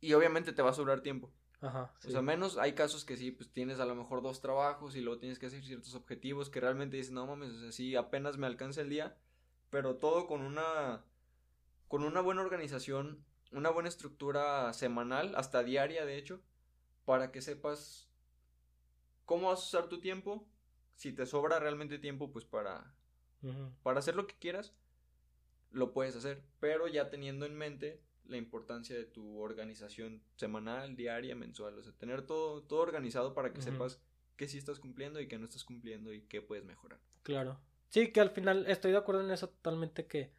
Y 0.00 0.12
obviamente 0.12 0.52
te 0.52 0.62
va 0.62 0.70
a 0.70 0.74
sobrar 0.74 1.00
tiempo. 1.00 1.32
Ajá. 1.60 1.92
O 1.98 2.00
sí. 2.00 2.10
sea, 2.10 2.22
menos 2.22 2.56
hay 2.58 2.74
casos 2.74 3.04
que 3.04 3.16
sí, 3.16 3.32
pues 3.32 3.52
tienes 3.52 3.80
a 3.80 3.84
lo 3.86 3.94
mejor 3.94 4.22
dos 4.22 4.40
trabajos 4.40 4.94
y 4.94 5.00
luego 5.00 5.18
tienes 5.18 5.38
que 5.38 5.46
hacer 5.46 5.64
ciertos 5.64 5.94
objetivos 5.94 6.50
que 6.50 6.60
realmente 6.60 6.96
dices, 6.96 7.12
no 7.12 7.26
mames, 7.26 7.50
o 7.50 7.60
sea, 7.60 7.72
sí, 7.72 7.96
apenas 7.96 8.38
me 8.38 8.46
alcanza 8.46 8.80
el 8.82 8.88
día, 8.88 9.16
pero 9.70 9.96
todo 9.96 10.26
con 10.26 10.42
una, 10.42 11.04
con 11.88 12.04
una 12.04 12.20
buena 12.20 12.42
organización, 12.42 13.24
una 13.52 13.70
buena 13.70 13.88
estructura 13.88 14.72
semanal, 14.72 15.34
hasta 15.36 15.64
diaria, 15.64 16.04
de 16.04 16.16
hecho, 16.18 16.40
para 17.04 17.32
que 17.32 17.42
sepas 17.42 18.08
cómo 19.24 19.48
vas 19.48 19.60
a 19.60 19.64
usar 19.64 19.88
tu 19.88 20.00
tiempo, 20.00 20.46
si 20.94 21.12
te 21.12 21.26
sobra 21.26 21.58
realmente 21.58 21.98
tiempo, 21.98 22.30
pues 22.32 22.44
para, 22.44 22.94
Ujú. 23.42 23.72
para 23.82 23.98
hacer 23.98 24.14
lo 24.16 24.26
que 24.26 24.36
quieras, 24.38 24.74
lo 25.70 25.92
puedes 25.92 26.16
hacer, 26.16 26.44
pero 26.60 26.88
ya 26.88 27.10
teniendo 27.10 27.46
en 27.46 27.56
mente 27.56 28.02
la 28.28 28.36
importancia 28.36 28.94
de 28.96 29.04
tu 29.04 29.38
organización 29.40 30.22
semanal, 30.36 30.94
diaria, 30.96 31.34
mensual, 31.34 31.78
o 31.78 31.82
sea, 31.82 31.92
tener 31.94 32.22
todo, 32.22 32.62
todo 32.62 32.80
organizado 32.80 33.34
para 33.34 33.52
que 33.52 33.62
sepas 33.62 34.00
qué 34.36 34.46
sí 34.46 34.58
estás 34.58 34.78
cumpliendo 34.78 35.20
y 35.20 35.26
qué 35.28 35.38
no 35.38 35.46
estás 35.46 35.64
cumpliendo 35.64 36.12
y 36.12 36.22
qué 36.22 36.40
puedes 36.42 36.64
mejorar. 36.64 37.00
Claro. 37.22 37.58
Sí, 37.88 38.12
que 38.12 38.20
al 38.20 38.30
final 38.30 38.66
estoy 38.68 38.92
de 38.92 38.98
acuerdo 38.98 39.22
en 39.24 39.30
eso 39.30 39.48
totalmente 39.48 40.06
que, 40.06 40.30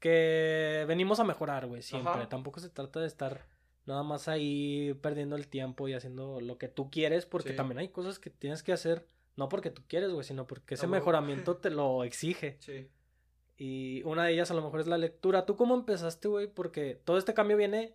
que 0.00 0.84
venimos 0.88 1.20
a 1.20 1.24
mejorar, 1.24 1.66
güey, 1.66 1.82
siempre. 1.82 2.10
Ajá. 2.12 2.28
Tampoco 2.28 2.60
se 2.60 2.68
trata 2.68 3.00
de 3.00 3.06
estar 3.06 3.46
nada 3.86 4.02
más 4.02 4.28
ahí 4.28 4.94
perdiendo 5.02 5.36
el 5.36 5.48
tiempo 5.48 5.88
y 5.88 5.94
haciendo 5.94 6.40
lo 6.40 6.58
que 6.58 6.68
tú 6.68 6.90
quieres, 6.90 7.26
porque 7.26 7.50
Sí. 7.50 7.56
también 7.56 7.78
hay 7.78 7.88
cosas 7.88 8.18
que 8.18 8.30
tienes 8.30 8.62
que 8.62 8.72
hacer, 8.72 9.06
no 9.36 9.48
porque 9.48 9.70
tú 9.70 9.82
quieres, 9.88 10.10
güey, 10.10 10.24
sino 10.24 10.46
porque 10.46 10.74
ese 10.74 10.86
mejoramiento 10.86 11.56
te 11.56 11.70
lo 11.70 12.04
exige. 12.04 12.56
Sí. 12.60 12.88
Y 13.56 14.02
una 14.04 14.24
de 14.24 14.32
ellas 14.32 14.50
a 14.50 14.54
lo 14.54 14.62
mejor 14.62 14.80
es 14.80 14.86
la 14.86 14.98
lectura. 14.98 15.46
¿Tú 15.46 15.56
cómo 15.56 15.74
empezaste, 15.74 16.28
güey? 16.28 16.46
Porque 16.48 16.94
todo 17.04 17.18
este 17.18 17.34
cambio 17.34 17.56
viene 17.56 17.94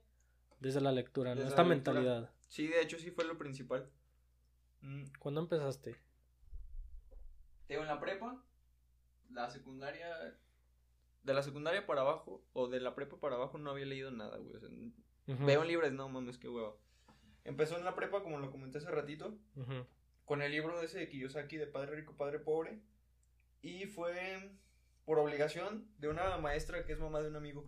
desde 0.60 0.82
la 0.82 0.92
lectura, 0.92 1.32
¿no? 1.32 1.36
Desde 1.42 1.50
Esta 1.50 1.64
lectura. 1.64 2.00
mentalidad. 2.00 2.32
Sí, 2.48 2.68
de 2.68 2.82
hecho 2.82 2.98
sí 2.98 3.12
fue 3.12 3.26
lo 3.26 3.38
principal. 3.38 3.90
Mm, 4.82 5.04
¿Cuándo 5.20 5.42
empezaste? 5.42 5.96
Tengo 7.68 7.82
en 7.82 7.88
la 7.90 8.00
prepa, 8.00 8.42
la 9.32 9.50
secundaria, 9.50 10.08
de 11.24 11.34
la 11.34 11.44
secundaria 11.44 11.86
para 11.86 12.02
abajo, 12.02 12.42
o 12.54 12.68
de 12.70 12.80
la 12.80 12.96
prepa 12.96 13.20
para 13.20 13.36
abajo 13.36 13.58
no 13.58 13.72
había 13.72 13.86
leído 13.86 14.12
nada, 14.12 14.38
güey. 14.38 14.56
o 14.56 14.60
sea, 14.60 14.70
Ujú, 14.70 15.46
Veo 15.46 15.66
libros, 15.66 15.92
no 15.92 16.08
mames, 16.08 16.38
qué 16.38 16.48
huevo. 16.48 16.80
Empezó 17.44 17.78
en 17.78 17.84
la 17.84 17.96
prepa, 17.96 18.24
como 18.24 18.40
lo 18.40 18.50
comenté 18.52 18.78
hace 18.78 18.90
ratito, 18.90 19.38
ujú. 19.58 19.86
con 20.24 20.42
el 20.42 20.52
libro 20.54 20.80
de 20.80 20.86
ese 20.86 21.00
de 21.00 21.10
Kiyosaki 21.10 21.58
de 21.58 21.68
Padre 21.68 21.96
Rico, 21.98 22.16
Padre 22.16 22.40
Pobre. 22.40 22.80
Y 23.62 23.88
fue 23.88 24.58
por 25.08 25.20
obligación 25.20 25.88
de 26.00 26.10
una 26.10 26.38
maestra 26.38 26.84
que 26.84 26.92
es 26.92 27.00
mamá 27.00 27.22
de 27.22 27.30
un 27.30 27.38
amigo. 27.38 27.66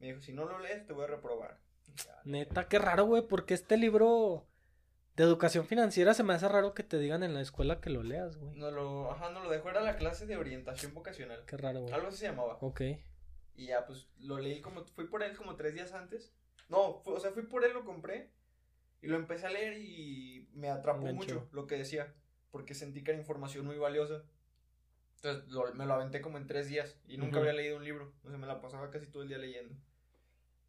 Me 0.00 0.06
dijo, 0.06 0.20
si 0.22 0.32
no 0.32 0.46
lo 0.46 0.58
lees, 0.58 0.86
te 0.86 0.94
voy 0.94 1.04
a 1.04 1.08
reprobar. 1.08 1.60
Ya, 1.96 2.18
Neta, 2.24 2.66
qué 2.66 2.78
raro, 2.78 3.04
güey, 3.04 3.28
porque 3.28 3.52
este 3.52 3.76
libro 3.76 4.46
de 5.14 5.22
educación 5.24 5.66
financiera 5.66 6.14
se 6.14 6.22
me 6.22 6.32
hace 6.32 6.48
raro 6.48 6.72
que 6.72 6.82
te 6.82 6.98
digan 6.98 7.22
en 7.22 7.34
la 7.34 7.42
escuela 7.42 7.82
que 7.82 7.90
lo 7.90 8.02
leas, 8.02 8.38
güey. 8.38 8.56
No 8.56 8.70
lo, 8.70 9.10
ajá, 9.12 9.28
no 9.32 9.44
lo 9.44 9.50
dejó, 9.50 9.68
era 9.68 9.82
la 9.82 9.96
clase 9.96 10.24
de 10.24 10.38
orientación 10.38 10.94
vocacional. 10.94 11.44
Qué 11.46 11.58
raro, 11.58 11.82
güey. 11.82 11.92
Algo 11.92 12.08
así 12.08 12.16
se 12.16 12.28
llamaba. 12.28 12.56
Ok. 12.62 12.80
Y 13.54 13.66
ya, 13.66 13.84
pues, 13.84 14.08
lo 14.18 14.38
leí 14.38 14.62
como, 14.62 14.82
fui 14.86 15.08
por 15.08 15.22
él 15.22 15.36
como 15.36 15.56
tres 15.56 15.74
días 15.74 15.92
antes. 15.92 16.32
No, 16.70 17.02
fue- 17.04 17.12
o 17.12 17.20
sea, 17.20 17.32
fui 17.32 17.42
por 17.42 17.66
él, 17.66 17.74
lo 17.74 17.84
compré. 17.84 18.30
Y 19.02 19.08
lo 19.08 19.16
empecé 19.16 19.46
a 19.46 19.50
leer 19.50 19.76
y 19.78 20.48
me 20.54 20.70
atrapó 20.70 21.00
Enganchó. 21.02 21.34
mucho 21.34 21.48
lo 21.52 21.66
que 21.66 21.76
decía. 21.76 22.14
Porque 22.50 22.72
sentí 22.74 23.04
que 23.04 23.10
era 23.10 23.20
información 23.20 23.66
muy 23.66 23.76
valiosa. 23.76 24.22
Entonces, 25.22 25.48
lo- 25.52 25.72
me 25.74 25.86
lo 25.86 25.94
aventé 25.94 26.20
como 26.20 26.36
en 26.38 26.48
tres 26.48 26.66
días. 26.68 26.98
Y 27.06 27.16
nunca 27.16 27.38
había 27.38 27.52
leído 27.52 27.76
un 27.76 27.84
libro. 27.84 28.12
O 28.24 28.28
sea, 28.28 28.38
me 28.38 28.46
la 28.48 28.60
pasaba 28.60 28.90
casi 28.90 29.06
todo 29.06 29.22
el 29.22 29.28
día 29.28 29.38
leyendo. 29.38 29.74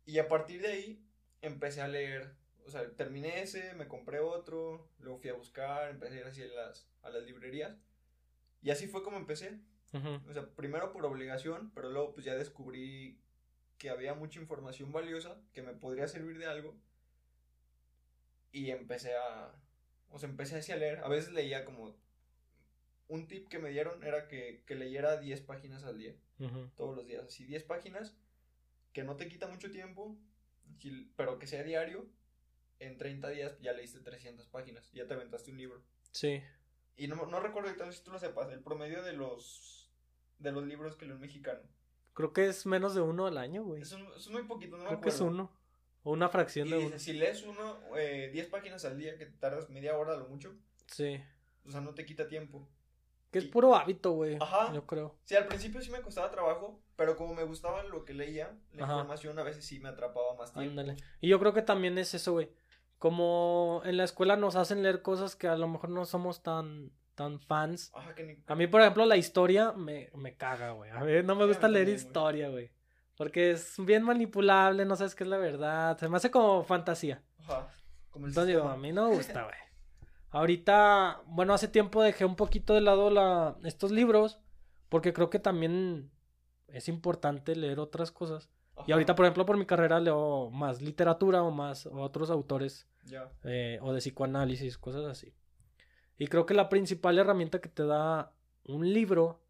Y 0.05 0.19
a 0.19 0.27
partir 0.27 0.61
de 0.61 0.67
ahí, 0.67 1.03
empecé 1.41 1.81
a 1.81 1.87
leer. 1.87 2.35
O 2.65 2.69
sea, 2.69 2.87
terminé 2.95 3.41
ese, 3.41 3.73
me 3.73 3.87
compré 3.87 4.19
otro. 4.19 4.89
Luego 4.99 5.17
fui 5.17 5.29
a 5.31 5.33
buscar, 5.33 5.89
empecé 5.89 6.17
a 6.17 6.19
ir 6.19 6.25
así 6.27 6.43
a 6.43 6.47
las, 6.47 6.87
a 7.01 7.09
las 7.09 7.23
librerías. 7.23 7.75
Y 8.61 8.69
así 8.69 8.87
fue 8.87 9.01
como 9.03 9.17
empecé. 9.17 9.59
O 10.29 10.33
sea, 10.33 10.47
primero 10.55 10.91
por 10.91 11.05
obligación, 11.05 11.71
pero 11.73 11.89
luego 11.89 12.13
pues 12.13 12.25
ya 12.25 12.35
descubrí 12.35 13.19
que 13.77 13.89
había 13.89 14.13
mucha 14.13 14.39
información 14.39 14.91
valiosa 14.91 15.41
que 15.53 15.61
me 15.63 15.73
podría 15.73 16.07
servir 16.07 16.37
de 16.37 16.45
algo. 16.45 16.77
Y 18.51 18.69
empecé 18.69 19.15
a... 19.15 19.51
O 20.09 20.19
sea, 20.19 20.29
empecé 20.29 20.57
así 20.57 20.71
a 20.71 20.77
leer. 20.77 20.99
A 20.99 21.07
veces 21.07 21.33
leía 21.33 21.65
como... 21.65 21.95
Un 23.07 23.27
tip 23.27 23.47
que 23.49 23.59
me 23.59 23.69
dieron 23.69 24.03
era 24.03 24.27
que, 24.27 24.63
que 24.65 24.75
leyera 24.75 25.17
10 25.17 25.41
páginas 25.41 25.83
al 25.83 25.97
día. 25.97 26.15
Todos 26.75 26.95
los 26.95 27.05
días. 27.07 27.25
Así 27.25 27.45
10 27.45 27.63
páginas. 27.63 28.15
Que 28.93 29.03
no 29.03 29.15
te 29.15 29.27
quita 29.27 29.47
mucho 29.47 29.69
tiempo. 29.71 30.15
Pero 31.15 31.39
que 31.39 31.47
sea 31.47 31.63
diario. 31.63 32.07
En 32.79 32.97
30 32.97 33.29
días 33.29 33.57
ya 33.61 33.73
leíste 33.73 33.99
300 33.99 34.47
páginas. 34.47 34.91
Ya 34.93 35.07
te 35.07 35.13
aventaste 35.13 35.51
un 35.51 35.57
libro. 35.57 35.81
Sí. 36.11 36.41
Y 36.97 37.07
no, 37.07 37.25
no 37.27 37.39
recuerdo 37.39 37.69
si 37.91 38.03
tú 38.03 38.11
lo 38.11 38.19
sepas, 38.19 38.51
el 38.51 38.59
promedio 38.61 39.01
de 39.03 39.13
los 39.13 39.89
de 40.39 40.51
los 40.51 40.65
libros 40.65 40.95
que 40.95 41.05
lee 41.05 41.13
un 41.13 41.21
mexicano. 41.21 41.61
Creo 42.13 42.33
que 42.33 42.47
es 42.47 42.65
menos 42.65 42.93
de 42.93 43.01
uno 43.01 43.25
al 43.27 43.37
año, 43.37 43.63
güey. 43.63 43.81
Es, 43.81 43.91
un- 43.93 44.11
es 44.15 44.27
muy 44.29 44.43
poquito, 44.43 44.75
no 44.77 44.83
me 44.83 44.89
Creo 44.89 45.01
que 45.01 45.09
es 45.09 45.19
uno. 45.21 45.49
O 46.03 46.11
una 46.11 46.27
fracción 46.29 46.67
Y 46.67 46.71
de 46.71 46.77
dice, 46.77 46.87
uno. 46.89 46.99
si 46.99 47.13
lees 47.13 47.43
uno, 47.43 47.79
eh, 47.97 48.29
10 48.33 48.47
páginas 48.49 48.83
al 48.83 48.97
día, 48.97 49.17
que 49.17 49.25
te 49.25 49.37
tardas 49.37 49.69
media 49.69 49.97
hora 49.97 50.13
a 50.13 50.17
lo 50.17 50.27
mucho, 50.27 50.53
Sí. 50.87 51.17
o 51.65 51.71
sea, 51.71 51.79
no 51.81 51.93
te 51.95 52.05
quita 52.05 52.27
tiempo. 52.27 52.67
Que 53.33 53.39
es 53.39 53.45
Y- 53.45 53.49
puro 53.49 53.75
hábito, 53.75 54.11
güey. 54.11 54.37
Ajá. 54.39 54.71
Yo 54.73 54.85
creo. 54.85 55.17
Sí, 55.25 55.35
al 55.35 55.47
principio 55.47 55.81
sí 55.81 55.91
me 55.91 55.99
costaba 56.01 56.31
trabajo, 56.31 56.79
pero 56.95 57.17
como 57.17 57.33
me 57.33 57.43
gustaba 57.43 57.83
lo 57.83 58.05
que 58.05 58.13
leía, 58.13 58.55
la 58.71 58.83
Ajá. 58.85 58.93
información 58.93 59.37
a 59.39 59.43
veces 59.43 59.65
sí 59.65 59.79
me 59.79 59.89
atrapaba 59.89 60.35
más 60.37 60.53
tiempo. 60.53 60.69
Ándale. 60.69 60.95
Y 61.19 61.27
yo 61.27 61.39
creo 61.39 61.51
que 61.53 61.61
también 61.63 61.97
es 61.97 62.13
eso, 62.13 62.31
güey. 62.33 62.49
Como 62.99 63.81
en 63.83 63.97
la 63.97 64.05
escuela 64.05 64.37
nos 64.37 64.55
hacen 64.55 64.81
leer 64.83 65.01
cosas 65.01 65.35
que 65.35 65.47
a 65.47 65.57
lo 65.57 65.67
mejor 65.67 65.89
no 65.89 66.05
somos 66.05 66.41
tan, 66.43 66.91
tan 67.15 67.39
fans. 67.41 67.91
Ajá, 67.93 68.15
que 68.15 68.23
ni... 68.23 68.37
A 68.47 68.55
mí, 68.55 68.67
por 68.67 68.79
ejemplo, 68.81 69.05
la 69.05 69.17
historia 69.17 69.71
me, 69.73 70.09
me 70.15 70.37
caga, 70.37 70.71
güey. 70.71 70.89
A 70.91 71.03
ver, 71.03 71.25
no 71.25 71.35
me 71.35 71.45
gusta 71.45 71.67
leer 71.67 71.87
también, 71.87 72.07
historia, 72.07 72.49
güey. 72.49 72.71
Porque 73.17 73.51
es 73.51 73.75
bien 73.79 74.03
manipulable, 74.03 74.85
no 74.85 74.95
sabes 74.95 75.15
qué 75.15 75.23
es 75.23 75.29
la 75.29 75.37
verdad. 75.37 75.97
Se 75.97 76.07
me 76.07 76.17
hace 76.17 76.31
como 76.31 76.63
fantasía. 76.63 77.21
Ajá. 77.39 77.67
Como 78.09 78.25
el 78.27 78.31
Entonces 78.31 78.47
digo, 78.49 78.61
sistema. 78.61 78.73
a 78.73 78.77
mí 78.77 78.91
no 78.93 79.09
me 79.09 79.15
gusta, 79.15 79.43
güey. 79.43 79.55
Ahorita, 80.33 81.21
bueno, 81.27 81.53
hace 81.53 81.67
tiempo 81.67 82.01
dejé 82.01 82.25
un 82.25 82.35
poquito 82.35 82.73
de 82.73 82.81
lado 82.81 83.11
la, 83.11 83.55
estos 83.63 83.91
libros 83.91 84.39
porque 84.89 85.13
creo 85.13 85.29
que 85.29 85.37
también 85.37 86.11
es 86.67 86.89
importante 86.89 87.55
leer 87.55 87.79
otras 87.79 88.11
cosas. 88.11 88.49
Y 88.87 88.91
ahorita, 88.93 89.13
por 89.13 89.25
ejemplo, 89.25 89.45
por 89.45 89.57
mi 89.57 89.67
carrera 89.67 89.99
leo 89.99 90.49
más 90.49 90.81
literatura 90.81 91.43
o 91.43 91.51
más 91.51 91.85
otros 91.85 92.31
autores 92.31 92.87
eh, 93.43 93.77
o 93.83 93.93
de 93.93 93.99
psicoanálisis, 93.99 94.79
cosas 94.79 95.05
así. 95.05 95.35
Y 96.17 96.25
creo 96.25 96.47
que 96.47 96.55
la 96.55 96.67
principal 96.67 97.19
herramienta 97.19 97.61
que 97.61 97.69
te 97.69 97.85
da 97.85 98.33
un 98.65 98.91
libro 98.91 99.43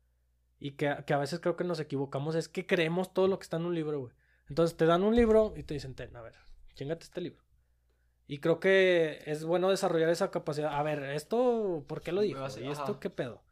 y 0.59 0.71
que, 0.71 0.89
a 0.89 1.17
veces 1.17 1.39
creo 1.39 1.55
que 1.55 1.63
nos 1.63 1.79
equivocamos 1.79 2.35
es 2.35 2.49
que 2.49 2.65
creemos 2.65 3.13
todo 3.13 3.29
lo 3.29 3.39
que 3.39 3.43
está 3.43 3.55
en 3.55 3.65
un 3.65 3.75
libro, 3.75 3.99
güey. 4.01 4.13
Entonces 4.49 4.75
te 4.75 4.85
dan 4.85 5.03
un 5.03 5.15
libro 5.15 5.53
y 5.55 5.63
te 5.63 5.75
dicen, 5.75 5.95
ten, 5.95 6.13
a 6.17 6.21
ver, 6.21 6.35
chingate 6.75 7.05
este 7.05 7.21
libro. 7.21 7.42
Y 8.27 8.39
creo 8.39 8.59
que 8.59 9.21
es 9.25 9.43
bueno 9.43 9.69
desarrollar 9.69 10.09
esa 10.09 10.31
capacidad. 10.31 10.73
A 10.73 10.83
ver, 10.83 11.03
esto, 11.03 11.83
¿por 11.87 12.01
qué 12.01 12.11
lo 12.11 12.21
dijo? 12.21 12.45
¿Y 12.61 12.67
esto 12.67 12.99
qué 12.99 13.09
pedo? 13.09 13.43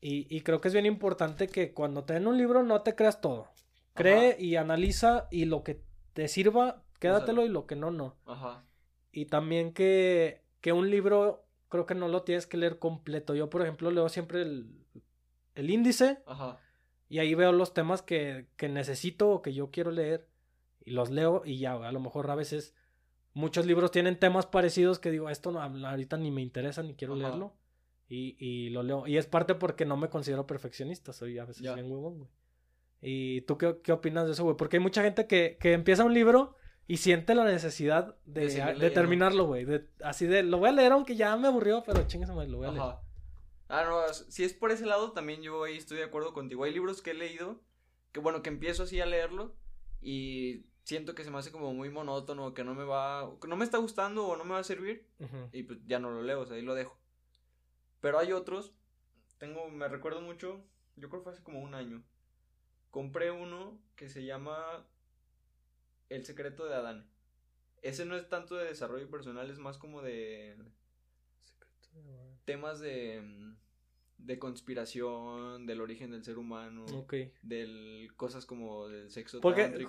Y, 0.00 0.26
y, 0.34 0.40
creo 0.42 0.60
que 0.60 0.68
es 0.68 0.74
bien 0.74 0.86
importante 0.86 1.48
que 1.48 1.72
cuando 1.72 2.04
te 2.04 2.14
den 2.14 2.26
un 2.26 2.36
libro 2.36 2.62
no 2.62 2.82
te 2.82 2.94
creas 2.94 3.20
todo. 3.20 3.48
Cree 3.94 4.36
y 4.38 4.56
analiza 4.56 5.26
y 5.30 5.46
lo 5.46 5.62
que 5.64 5.82
te 6.12 6.28
sirva, 6.28 6.82
quédatelo 6.98 7.44
y 7.44 7.48
lo 7.48 7.66
que 7.66 7.76
no, 7.76 7.90
no. 7.90 8.16
Ajá. 8.26 8.64
Y 9.10 9.26
también 9.26 9.72
que, 9.72 10.42
que 10.60 10.72
un 10.72 10.90
libro 10.90 11.46
creo 11.68 11.86
que 11.86 11.94
no 11.94 12.08
lo 12.08 12.22
tienes 12.22 12.46
que 12.46 12.58
leer 12.58 12.78
completo. 12.78 13.34
Yo, 13.34 13.48
por 13.48 13.62
ejemplo, 13.62 13.90
leo 13.90 14.08
siempre 14.08 14.42
el, 14.42 14.84
el 15.54 15.70
índice. 15.70 16.22
Ajá. 16.26 16.58
Y 17.08 17.18
ahí 17.18 17.34
veo 17.34 17.52
los 17.52 17.72
temas 17.72 18.02
que, 18.02 18.48
que 18.56 18.68
necesito 18.68 19.30
o 19.30 19.42
que 19.42 19.54
yo 19.54 19.70
quiero 19.70 19.90
leer. 19.90 20.28
Y 20.84 20.90
los 20.90 21.10
leo 21.10 21.42
y 21.44 21.58
ya, 21.58 21.72
a 21.72 21.92
lo 21.92 22.00
mejor 22.00 22.30
a 22.30 22.34
veces 22.34 22.75
muchos 23.36 23.66
libros 23.66 23.90
tienen 23.90 24.18
temas 24.18 24.46
parecidos 24.46 24.98
que 24.98 25.10
digo, 25.10 25.28
esto 25.28 25.52
no, 25.52 25.60
ahorita 25.60 26.16
ni 26.16 26.30
me 26.30 26.40
interesa 26.40 26.82
ni 26.82 26.94
quiero 26.94 27.14
leerlo. 27.14 27.54
Y, 28.08 28.34
y, 28.38 28.70
lo 28.70 28.82
leo. 28.82 29.06
Y 29.06 29.18
es 29.18 29.26
parte 29.26 29.54
porque 29.54 29.84
no 29.84 29.96
me 29.96 30.08
considero 30.08 30.46
perfeccionista, 30.46 31.12
soy 31.12 31.38
a 31.38 31.44
veces 31.44 31.62
bien 31.74 31.90
huevón, 31.90 32.18
güey. 32.18 32.30
¿Y 33.02 33.42
tú 33.42 33.58
qué, 33.58 33.76
qué, 33.82 33.92
opinas 33.92 34.26
de 34.26 34.32
eso, 34.32 34.44
güey? 34.44 34.56
Porque 34.56 34.78
hay 34.78 34.82
mucha 34.82 35.02
gente 35.02 35.26
que, 35.26 35.58
que, 35.60 35.74
empieza 35.74 36.04
un 36.04 36.14
libro 36.14 36.56
y 36.86 36.96
siente 36.96 37.34
la 37.34 37.44
necesidad 37.44 38.16
de, 38.24 38.48
de, 38.78 38.90
terminarlo, 38.90 39.44
güey. 39.44 39.66
Así 40.02 40.26
de, 40.26 40.42
lo 40.42 40.58
voy 40.58 40.70
a 40.70 40.72
leer 40.72 40.92
aunque 40.92 41.14
ya 41.14 41.36
me 41.36 41.48
aburrió, 41.48 41.82
pero 41.84 42.06
chingue 42.06 42.26
lo 42.26 42.34
voy 42.34 42.66
a 42.66 42.72
leer. 42.72 42.82
Ah, 43.68 43.84
no, 43.84 44.14
si 44.14 44.44
es 44.44 44.54
por 44.54 44.70
ese 44.70 44.86
lado, 44.86 45.12
también 45.12 45.42
yo 45.42 45.64
ahí 45.64 45.76
estoy 45.76 45.98
de 45.98 46.04
acuerdo 46.04 46.32
contigo. 46.32 46.64
Hay 46.64 46.72
libros 46.72 47.02
que 47.02 47.10
he 47.10 47.14
leído, 47.14 47.60
que 48.12 48.20
bueno, 48.20 48.40
que 48.42 48.48
empiezo 48.48 48.84
así 48.84 48.98
a 49.00 49.06
leerlo 49.06 49.56
y 50.00 50.64
siento 50.86 51.16
que 51.16 51.24
se 51.24 51.32
me 51.32 51.38
hace 51.38 51.50
como 51.50 51.74
muy 51.74 51.90
monótono, 51.90 52.54
que 52.54 52.62
no 52.62 52.72
me 52.74 52.84
va, 52.84 53.28
que 53.40 53.48
no 53.48 53.56
me 53.56 53.64
está 53.64 53.78
gustando 53.78 54.24
o 54.24 54.36
no 54.36 54.44
me 54.44 54.52
va 54.52 54.60
a 54.60 54.64
servir 54.64 55.04
y 55.50 55.64
pues 55.64 55.80
ya 55.84 55.98
no 55.98 56.12
lo 56.12 56.22
leo, 56.22 56.40
o 56.40 56.46
sea, 56.46 56.56
ahí 56.56 56.62
lo 56.62 56.76
dejo. 56.76 56.96
Pero 58.00 58.20
hay 58.20 58.32
otros, 58.32 58.72
tengo, 59.38 59.68
me 59.68 59.88
recuerdo 59.88 60.20
mucho, 60.20 60.64
yo 60.94 61.08
creo 61.08 61.20
que 61.20 61.24
fue 61.24 61.32
hace 61.32 61.42
como 61.42 61.60
un 61.60 61.74
año, 61.74 62.04
compré 62.92 63.32
uno 63.32 63.76
que 63.96 64.08
se 64.08 64.24
llama 64.24 64.86
El 66.08 66.24
secreto 66.24 66.66
de 66.66 66.76
Adán. 66.76 67.10
Ese 67.82 68.04
no 68.04 68.16
es 68.16 68.28
tanto 68.28 68.54
de 68.54 68.66
desarrollo 68.66 69.10
personal, 69.10 69.50
es 69.50 69.58
más 69.58 69.78
como 69.78 70.02
de 70.02 70.56
temas 72.44 72.78
de 72.78 73.22
mm, 73.22 73.56
de 74.18 74.38
conspiración, 74.38 75.66
del 75.66 75.80
origen 75.80 76.10
del 76.10 76.24
ser 76.24 76.38
humano, 76.38 76.84
okay. 76.86 77.32
del 77.42 78.10
cosas 78.16 78.46
como 78.46 78.88
del 78.88 79.10
sexo 79.10 79.40
porque 79.40 79.86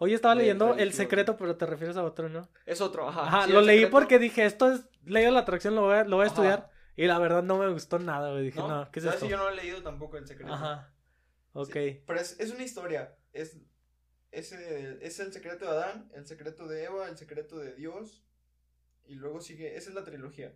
Hoy 0.00 0.14
estaba 0.14 0.34
leyendo 0.34 0.74
El 0.74 0.92
secreto, 0.92 1.36
pero 1.36 1.56
te 1.56 1.66
refieres 1.66 1.96
a 1.96 2.04
otro, 2.04 2.28
¿no? 2.28 2.48
Es 2.66 2.80
otro, 2.80 3.08
ajá. 3.08 3.22
Ajá, 3.26 3.46
lo 3.46 3.60
leí 3.60 3.86
porque 3.86 4.18
dije, 4.18 4.44
esto 4.44 4.72
es 4.72 4.88
leído 5.04 5.32
la 5.32 5.40
atracción, 5.40 5.74
lo 5.74 5.82
voy 5.82 5.96
a, 5.96 6.04
lo 6.04 6.16
voy 6.16 6.24
a 6.24 6.28
estudiar 6.28 6.70
y 6.96 7.06
la 7.06 7.18
verdad 7.18 7.42
no 7.42 7.58
me 7.58 7.70
gustó 7.72 7.98
nada, 7.98 8.30
güey. 8.30 8.44
Dije, 8.44 8.58
no, 8.58 8.90
¿qué 8.90 9.00
es 9.00 9.06
esto? 9.06 9.26
yo 9.26 9.36
no 9.36 9.48
he 9.48 9.54
leído 9.54 9.82
tampoco 9.82 10.16
El 10.16 10.26
secreto. 10.26 10.52
Ajá. 10.52 10.92
Ok. 11.52 11.76
pero 12.06 12.20
es, 12.20 12.38
es, 12.38 12.52
una 12.52 12.62
historia, 12.62 13.16
es 13.32 13.58
es 14.30 14.52
el, 14.52 15.00
es 15.02 15.18
el 15.20 15.32
secreto 15.32 15.64
de 15.64 15.70
Adán, 15.70 16.10
el 16.14 16.26
secreto 16.26 16.66
de 16.66 16.84
Eva, 16.84 17.08
el 17.08 17.16
secreto 17.16 17.58
de 17.58 17.74
Dios 17.74 18.22
y 19.06 19.14
luego 19.14 19.40
sigue, 19.40 19.76
esa 19.76 19.88
es 19.88 19.94
la 19.94 20.04
trilogía. 20.04 20.54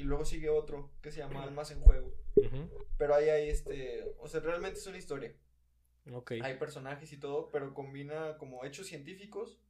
Y 0.00 0.04
luego 0.04 0.24
sigue 0.24 0.48
otro 0.48 0.90
que 1.02 1.12
se 1.12 1.18
llama 1.18 1.42
Almas 1.42 1.70
en 1.72 1.80
Juego. 1.82 2.14
Pero 2.96 3.14
ahí 3.14 3.28
hay 3.28 3.50
este. 3.50 4.14
O 4.18 4.28
sea, 4.28 4.40
realmente 4.40 4.78
es 4.78 4.86
una 4.86 4.96
historia. 4.96 5.34
Hay 6.42 6.56
personajes 6.58 7.12
y 7.12 7.18
todo, 7.18 7.50
pero 7.50 7.74
combina 7.74 8.38
como 8.38 8.64
hechos 8.64 8.86
científicos 8.86 9.60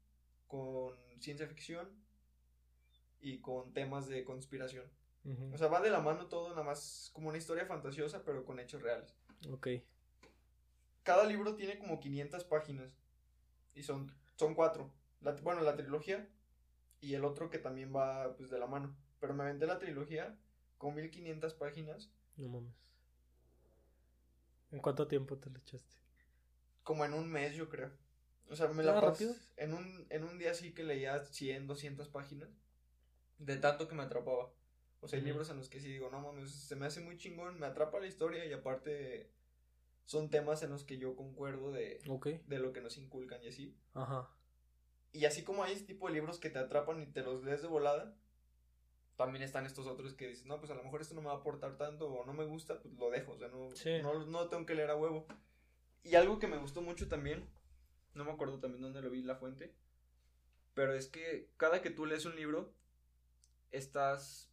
con 0.47 0.97
ciencia 1.19 1.49
ficción 1.49 1.89
y 3.21 3.41
con 3.41 3.73
temas 3.73 4.09
de 4.09 4.23
conspiración. 4.23 4.85
O 5.53 5.59
sea, 5.59 5.67
va 5.67 5.81
de 5.81 5.91
la 5.91 5.99
mano 5.99 6.29
todo, 6.29 6.51
nada 6.51 6.63
más 6.63 7.11
como 7.13 7.29
una 7.29 7.39
historia 7.39 7.67
fantasiosa, 7.67 8.23
pero 8.25 8.45
con 8.45 8.61
hechos 8.61 8.83
reales. 8.83 9.13
Ok. 9.51 9.67
Cada 11.03 11.25
libro 11.25 11.57
tiene 11.57 11.77
como 11.77 11.99
500 11.99 12.45
páginas. 12.45 12.97
Y 13.75 13.83
son, 13.83 14.15
son 14.37 14.55
cuatro. 14.55 14.93
bueno, 15.43 15.63
la 15.63 15.75
trilogía 15.75 16.29
y 17.01 17.15
el 17.15 17.25
otro 17.25 17.51
que 17.51 17.59
también 17.59 17.93
va 17.93 18.37
pues 18.37 18.49
de 18.49 18.61
la 18.61 18.69
mano. 18.69 18.95
Pero 19.21 19.35
me 19.35 19.45
vendé 19.45 19.67
la 19.67 19.79
trilogía 19.79 20.37
con 20.79 20.95
1500 20.95 21.55
páginas. 21.55 22.11
No 22.37 22.49
mames. 22.49 22.75
¿En 24.71 24.81
cuánto 24.81 25.07
tiempo 25.07 25.37
te 25.37 25.51
la 25.51 25.59
echaste? 25.59 25.97
Como 26.83 27.05
en 27.05 27.13
un 27.13 27.31
mes, 27.31 27.55
yo 27.55 27.69
creo. 27.69 27.91
O 28.49 28.57
sea, 28.57 28.69
me 28.69 28.83
la 28.83 28.99
¿Ah, 28.99 29.01
pasé 29.01 29.33
en 29.57 29.75
un, 29.75 30.07
en 30.11 30.25
un 30.25 30.39
día 30.39 30.55
sí 30.55 30.73
que 30.73 30.83
leía 30.83 31.25
100, 31.25 31.67
200 31.67 32.09
páginas. 32.09 32.49
De 33.39 33.57
tanto 33.57 33.89
que 33.89 33.95
me 33.95 34.03
atrapaba. 34.03 34.53
O 35.01 35.09
sea, 35.09 35.19
hay 35.19 35.25
libros 35.25 35.49
en 35.51 35.57
los 35.57 35.69
que 35.69 35.81
sí 35.81 35.89
digo, 35.89 36.11
no 36.11 36.21
mames, 36.21 36.51
se 36.51 36.77
me 36.77 36.87
hace 36.87 37.01
muy 37.01 37.17
chingón, 37.17 37.59
me 37.59 37.67
atrapa 37.67 38.01
la 38.01 38.07
historia 38.07 38.45
y 38.45 38.53
aparte 38.53 39.31
son 40.05 40.29
temas 40.29 40.63
en 40.63 40.71
los 40.71 40.85
que 40.85 40.99
yo 40.99 41.17
concuerdo 41.17 41.73
de, 41.73 42.01
de 42.47 42.59
lo 42.59 42.73
que 42.73 42.81
nos 42.83 42.99
inculcan 42.99 43.43
y 43.43 43.49
así. 43.49 43.75
Ajá. 43.95 44.29
Y 45.13 45.25
así 45.25 45.43
como 45.43 45.65
hay 45.65 45.73
este 45.73 45.87
tipo 45.87 46.07
de 46.07 46.15
libros 46.15 46.39
que 46.39 46.51
te 46.51 46.59
atrapan 46.59 47.01
y 47.01 47.07
te 47.07 47.23
los 47.23 47.43
lees 47.45 47.63
de 47.63 47.69
volada, 47.69 48.15
también 49.21 49.43
están 49.43 49.67
estos 49.67 49.87
otros 49.87 50.15
que 50.15 50.29
dicen, 50.29 50.49
no, 50.49 50.59
pues 50.61 50.71
a 50.71 50.75
lo 50.75 50.83
mejor 50.83 51.03
esto 51.03 51.15
no 51.15 51.21
me 51.21 51.27
va 51.27 51.35
a 51.35 51.37
aportar 51.37 51.77
tanto 51.77 52.11
o 52.11 52.25
no 52.25 52.33
me 52.33 52.47
gusta, 52.47 52.81
pues 52.81 52.95
lo 52.95 53.11
dejo, 53.11 53.33
o 53.33 53.37
sea, 53.37 53.49
no, 53.49 54.25
no, 54.25 54.49
tengo 54.49 54.65
que 54.65 54.75
leer 54.75 54.89
a 54.89 54.97
huevo. 54.97 55.27
Y 56.03 56.15
algo 56.15 56.39
que 56.39 56.47
me 56.47 56.57
gustó 56.57 56.81
mucho 56.81 57.07
también, 57.07 57.47
no 58.15 58.25
me 58.25 58.31
acuerdo 58.31 58.61
también 58.61 58.81
dónde 58.81 59.03
lo 59.03 59.11
vi 59.11 59.21
la 59.21 59.37
fuente, 59.37 59.75
pero 60.73 60.95
es 60.95 61.07
que 61.09 61.51
cada 61.59 61.83
que 61.83 61.91
tú 61.91 62.07
lees 62.07 62.25
un 62.25 62.35
libro, 62.35 62.73
estás 63.73 64.51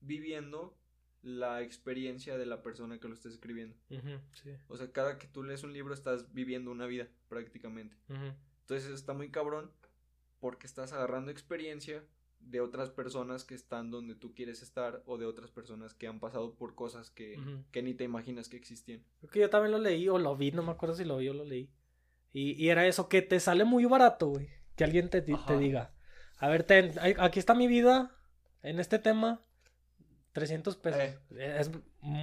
viviendo 0.00 0.78
la 1.22 1.62
experiencia 1.62 2.38
de 2.38 2.46
la 2.46 2.62
persona 2.62 3.00
que 3.00 3.08
lo 3.08 3.14
está 3.14 3.28
escribiendo. 3.28 3.74
O 4.68 4.76
sea, 4.76 4.92
cada 4.92 5.18
que 5.18 5.26
tú 5.26 5.42
lees 5.42 5.64
un 5.64 5.72
libro 5.72 5.92
estás 5.92 6.32
viviendo 6.32 6.70
una 6.70 6.86
vida 6.86 7.08
prácticamente. 7.28 7.96
Entonces 8.60 8.88
está 8.88 9.14
muy 9.14 9.32
cabrón 9.32 9.72
porque 10.38 10.68
estás 10.68 10.92
agarrando 10.92 11.32
experiencia 11.32 12.04
de 12.46 12.60
otras 12.60 12.90
personas 12.90 13.44
que 13.44 13.54
están 13.54 13.90
donde 13.90 14.14
tú 14.14 14.34
quieres 14.34 14.62
estar 14.62 15.02
o 15.06 15.18
de 15.18 15.26
otras 15.26 15.50
personas 15.50 15.94
que 15.94 16.06
han 16.06 16.20
pasado 16.20 16.54
por 16.54 16.74
cosas 16.74 17.10
que, 17.10 17.38
que 17.72 17.82
ni 17.82 17.94
te 17.94 18.04
imaginas 18.04 18.48
que 18.48 18.56
existían. 18.56 19.02
Creo 19.18 19.30
que 19.30 19.40
yo 19.40 19.50
también 19.50 19.72
lo 19.72 19.78
leí 19.78 20.08
o 20.08 20.18
lo 20.18 20.36
vi, 20.36 20.52
no 20.52 20.62
me 20.62 20.70
acuerdo 20.70 20.94
si 20.94 21.04
lo 21.04 21.16
vi 21.16 21.28
o 21.28 21.34
lo 21.34 21.44
leí. 21.44 21.70
Y, 22.32 22.52
y 22.52 22.68
era 22.68 22.86
eso, 22.86 23.08
que 23.08 23.22
te 23.22 23.40
sale 23.40 23.64
muy 23.64 23.84
barato, 23.84 24.28
güey. 24.28 24.48
Que 24.76 24.84
alguien 24.84 25.10
te, 25.10 25.22
te 25.22 25.58
diga, 25.58 25.94
a 26.38 26.48
ver, 26.48 26.64
ten, 26.64 26.92
aquí 27.18 27.38
está 27.38 27.54
mi 27.54 27.66
vida 27.66 28.14
en 28.62 28.78
este 28.78 28.98
tema, 28.98 29.42
300 30.32 30.76
pesos. 30.76 31.00
Eh. 31.00 31.56
Es 31.58 31.70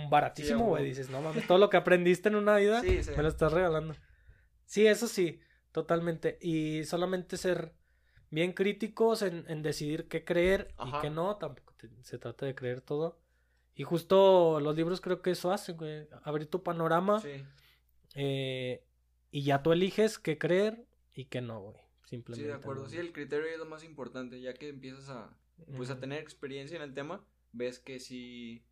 baratísimo, 0.09 0.67
güey. 0.67 0.85
Dices, 0.85 1.09
no 1.09 1.21
mames, 1.21 1.47
todo 1.47 1.57
lo 1.57 1.69
que 1.69 1.77
aprendiste 1.77 2.29
en 2.29 2.35
una 2.35 2.57
vida 2.57 2.81
me 3.17 3.23
lo 3.23 3.27
estás 3.27 3.51
regalando. 3.51 3.95
Sí, 4.65 4.85
eso 4.85 5.07
sí, 5.07 5.41
totalmente. 5.71 6.37
Y 6.41 6.83
solamente 6.85 7.37
ser 7.37 7.73
bien 8.33 8.53
críticos 8.53 9.21
en, 9.21 9.61
decidir 9.61 10.07
qué 10.07 10.25
creer 10.25 10.73
y 10.83 11.01
qué 11.01 11.11
no, 11.11 11.37
tampoco 11.37 11.75
se 12.01 12.17
trata 12.17 12.47
de 12.47 12.55
creer 12.55 12.81
todo. 12.81 13.19
Y 13.75 13.83
justo 13.83 14.59
los 14.59 14.75
libros 14.75 15.01
creo 15.01 15.21
que 15.21 15.31
eso 15.31 15.51
hacen, 15.51 15.77
güey, 15.77 16.07
abrir 16.23 16.47
tu 16.47 16.63
panorama 16.63 17.21
eh, 18.15 18.83
y 19.29 19.43
ya 19.43 19.61
tú 19.61 19.71
eliges 19.71 20.17
qué 20.17 20.39
creer 20.39 20.83
y 21.13 21.25
qué 21.25 21.41
no, 21.41 21.61
güey, 21.61 21.75
simplemente. 22.05 22.43
Sí, 22.43 22.47
de 22.47 22.55
acuerdo, 22.55 22.87
sí, 22.87 22.97
el 22.97 23.13
criterio 23.13 23.45
es 23.45 23.59
lo 23.59 23.65
más 23.65 23.83
importante, 23.83 24.41
ya 24.41 24.55
que 24.55 24.69
empiezas 24.69 25.09
a, 25.09 25.37
pues, 25.77 25.91
a 25.91 25.99
tener 25.99 26.19
experiencia 26.19 26.75
en 26.75 26.81
el 26.81 26.95
tema, 26.95 27.23
ves 27.51 27.77
que 27.77 27.99
si 27.99 28.65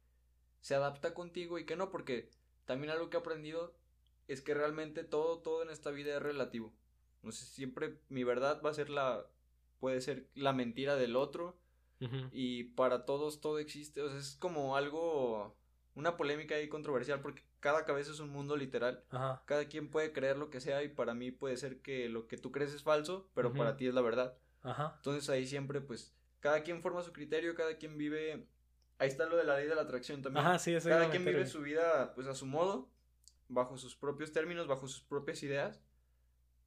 se 0.59 0.73
adapta 0.73 1.13
contigo 1.13 1.59
y 1.59 1.67
que 1.67 1.75
no, 1.75 1.91
porque 1.91 2.31
también 2.65 2.91
algo 2.91 3.11
que 3.11 3.17
he 3.17 3.19
aprendido 3.19 3.75
es 4.27 4.41
que 4.41 4.55
realmente 4.55 5.03
todo, 5.03 5.39
todo 5.39 5.61
en 5.61 5.69
esta 5.69 5.91
vida 5.91 6.15
es 6.15 6.23
relativo. 6.23 6.73
No 7.21 7.31
sé, 7.31 7.45
siempre 7.45 7.99
mi 8.09 8.23
verdad 8.23 8.59
va 8.65 8.71
a 8.71 8.73
ser 8.73 8.89
la, 8.89 9.27
puede 9.81 9.99
ser 9.99 10.29
la 10.35 10.53
mentira 10.53 10.95
del 10.95 11.17
otro. 11.17 11.57
Y 12.31 12.63
para 12.63 13.05
todos 13.05 13.41
todo 13.41 13.59
existe. 13.59 14.01
O 14.01 14.09
sea, 14.09 14.17
es 14.17 14.35
como 14.39 14.77
algo. 14.77 15.55
Una 15.93 16.15
polémica 16.15 16.55
ahí 16.55 16.69
controversial 16.69 17.21
porque 17.21 17.43
cada 17.59 17.85
cabeza 17.85 18.11
es 18.11 18.19
un 18.21 18.29
mundo 18.29 18.55
literal. 18.55 19.03
Cada 19.45 19.65
quien 19.65 19.89
puede 19.89 20.13
creer 20.13 20.37
lo 20.37 20.49
que 20.49 20.61
sea 20.61 20.81
y 20.83 20.87
para 20.87 21.13
mí 21.13 21.31
puede 21.31 21.57
ser 21.57 21.81
que 21.81 22.07
lo 22.07 22.27
que 22.27 22.37
tú 22.37 22.51
crees 22.51 22.73
es 22.73 22.81
falso, 22.81 23.29
pero 23.33 23.53
para 23.53 23.75
ti 23.75 23.87
es 23.87 23.93
la 23.93 24.01
verdad. 24.01 24.37
Entonces 24.63 25.29
ahí 25.29 25.45
siempre 25.45 25.81
pues 25.81 26.15
cada 26.39 26.63
quien 26.63 26.81
forma 26.81 27.03
su 27.03 27.11
criterio, 27.11 27.55
cada 27.55 27.77
quien 27.77 27.97
vive. 27.97 28.47
Ahí 28.97 29.07
está 29.07 29.25
lo 29.25 29.35
de 29.35 29.43
la 29.43 29.57
ley 29.57 29.67
de 29.67 29.75
la 29.75 29.81
atracción 29.81 30.21
también. 30.21 30.45
Ajá, 30.45 30.59
sí, 30.59 30.73
eso 30.73 30.89
cada 30.89 31.09
quien 31.09 31.25
vive 31.25 31.45
su 31.45 31.61
vida 31.61 32.13
pues 32.15 32.27
a 32.27 32.35
su 32.35 32.45
modo, 32.45 32.89
bajo 33.47 33.77
sus 33.77 33.95
propios 33.95 34.31
términos, 34.31 34.67
bajo 34.67 34.87
sus 34.87 35.01
propias 35.01 35.43
ideas. 35.43 35.83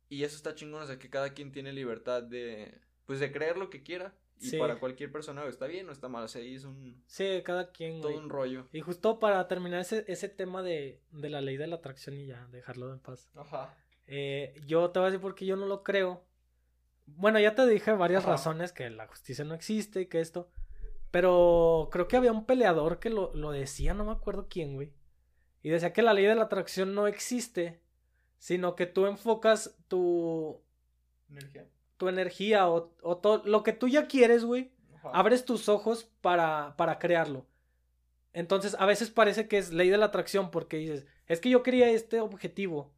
Y 0.09 0.23
eso 0.23 0.37
está 0.37 0.55
chingón, 0.55 0.83
o 0.83 0.87
sea 0.87 0.99
que 0.99 1.11
cada 1.11 1.33
quien 1.33 1.51
tiene 1.51 1.73
libertad 1.73 2.23
de 2.23 2.81
pues 3.07 3.21
de 3.21 3.31
creer 3.33 3.57
lo 3.57 3.71
que 3.71 3.83
quiera. 3.83 4.15
Y 4.41 4.51
Sí. 4.51 4.59
para 4.59 4.81
cualquier 4.81 5.13
persona 5.13 5.47
está 5.47 5.67
bien 5.67 5.89
o 5.89 5.93
está 5.93 6.09
mal, 6.09 6.25
o 6.25 6.29
sea, 6.29 6.43
ahí 6.43 6.57
es 6.57 6.65
un 6.65 7.01
Sí, 7.07 7.41
cada 7.45 7.71
quien, 7.71 8.01
todo 8.01 8.11
güey. 8.13 8.23
un 8.25 8.29
rollo. 8.29 8.67
Y 8.73 8.81
justo 8.81 9.21
para 9.21 9.47
terminar 9.47 9.81
ese, 9.81 10.05
ese 10.09 10.29
tema 10.29 10.61
de, 10.63 11.01
de 11.13 11.31
la 11.31 11.41
ley 11.41 11.57
de 11.57 11.69
la 11.69 11.77
atracción 11.77 12.17
y 12.17 12.27
ya, 12.27 12.47
dejarlo 12.49 12.93
en 12.93 12.99
paz. 12.99 13.31
Ajá. 13.37 13.75
Eh, 14.07 14.61
yo 14.67 14.91
te 14.91 14.99
voy 14.99 15.07
a 15.07 15.11
decir 15.11 15.21
por 15.23 15.35
qué 15.37 15.47
yo 15.47 15.57
no 15.57 15.67
lo 15.67 15.83
creo. 15.85 16.25
Bueno, 17.07 17.39
ya 17.39 17.55
te 17.55 17.65
dije 17.67 17.93
varias 17.93 18.23
Ajá. 18.25 18.33
razones 18.33 18.73
que 18.73 18.91
la 18.91 19.07
justicia 19.07 19.45
no 19.45 19.55
existe 19.55 20.01
y 20.03 20.07
que 20.07 20.21
esto. 20.21 20.51
Pero 21.11 21.89
creo 21.93 22.09
que 22.09 22.17
había 22.17 22.33
un 22.33 22.45
peleador 22.45 22.99
que 22.99 23.11
lo, 23.11 23.33
lo 23.35 23.53
decía, 23.53 23.95
no 23.95 24.05
me 24.05 24.13
acuerdo 24.13 24.49
quién, 24.51 24.75
güey. 24.75 24.93
Y 25.63 25.71
decía 25.71 25.93
que 25.93 26.03
la 26.03 26.13
ley 26.13 26.25
de 26.25 26.35
la 26.35 26.43
atracción 26.45 26.95
no 26.95 27.07
existe, 27.07 27.81
sino 28.39 28.75
que 28.75 28.87
tú 28.87 29.07
enfocas 29.07 29.77
tu, 29.89 30.61
Energía. 31.31 31.67
Tu 32.05 32.09
energía 32.09 32.69
o, 32.69 32.93
o 33.03 33.17
todo 33.17 33.43
lo 33.47 33.63
que 33.63 33.73
tú 33.73 33.89
ya 33.89 34.07
quieres, 34.07 34.45
güey. 34.45 34.71
Abres 35.13 35.45
tus 35.45 35.69
ojos 35.69 36.11
para, 36.21 36.75
para 36.77 36.99
crearlo. 36.99 37.47
Entonces, 38.33 38.77
a 38.79 38.87
veces 38.87 39.11
parece 39.11 39.49
que 39.49 39.59
es 39.59 39.73
ley 39.73 39.89
de 39.89 39.99
la 39.99 40.07
atracción 40.07 40.51
porque 40.51 40.77
dices, 40.77 41.07
es 41.27 41.41
que 41.41 41.51
yo 41.51 41.63
quería 41.63 41.89
este 41.91 42.21
objetivo 42.21 42.93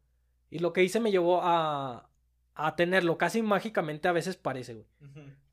y 0.49 0.59
lo 0.59 0.73
que 0.73 0.83
hice 0.83 0.99
me 0.99 1.11
llevó 1.11 1.41
a, 1.41 2.09
a 2.53 2.75
tenerlo. 2.75 3.17
Casi 3.17 3.41
mágicamente 3.41 4.07
a 4.07 4.13
veces 4.13 4.35
parece, 4.35 4.73
güey. 4.73 4.87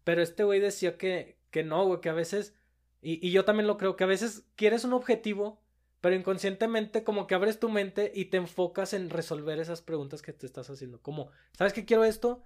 Pero 0.04 0.22
este 0.22 0.44
güey 0.44 0.60
decía 0.60 0.96
que, 0.96 1.38
que 1.50 1.62
no, 1.64 1.84
güey, 1.84 2.00
que 2.00 2.08
a 2.08 2.14
veces, 2.14 2.54
y, 3.02 3.24
y 3.26 3.30
yo 3.30 3.44
también 3.44 3.66
lo 3.66 3.76
creo, 3.76 3.96
que 3.96 4.04
a 4.04 4.08
veces 4.08 4.44
quieres 4.56 4.84
un 4.84 4.92
objetivo, 4.92 5.60
pero 6.00 6.14
inconscientemente 6.14 7.02
como 7.04 7.26
que 7.26 7.34
abres 7.34 7.58
tu 7.58 7.68
mente 7.68 8.12
y 8.14 8.26
te 8.26 8.36
enfocas 8.36 8.94
en 8.94 9.10
resolver 9.10 9.58
esas 9.58 9.82
preguntas 9.82 10.22
que 10.22 10.32
te 10.32 10.46
estás 10.46 10.70
haciendo. 10.70 11.00
Como, 11.00 11.30
¿sabes 11.52 11.72
que 11.72 11.84
quiero 11.84 12.04
esto? 12.04 12.42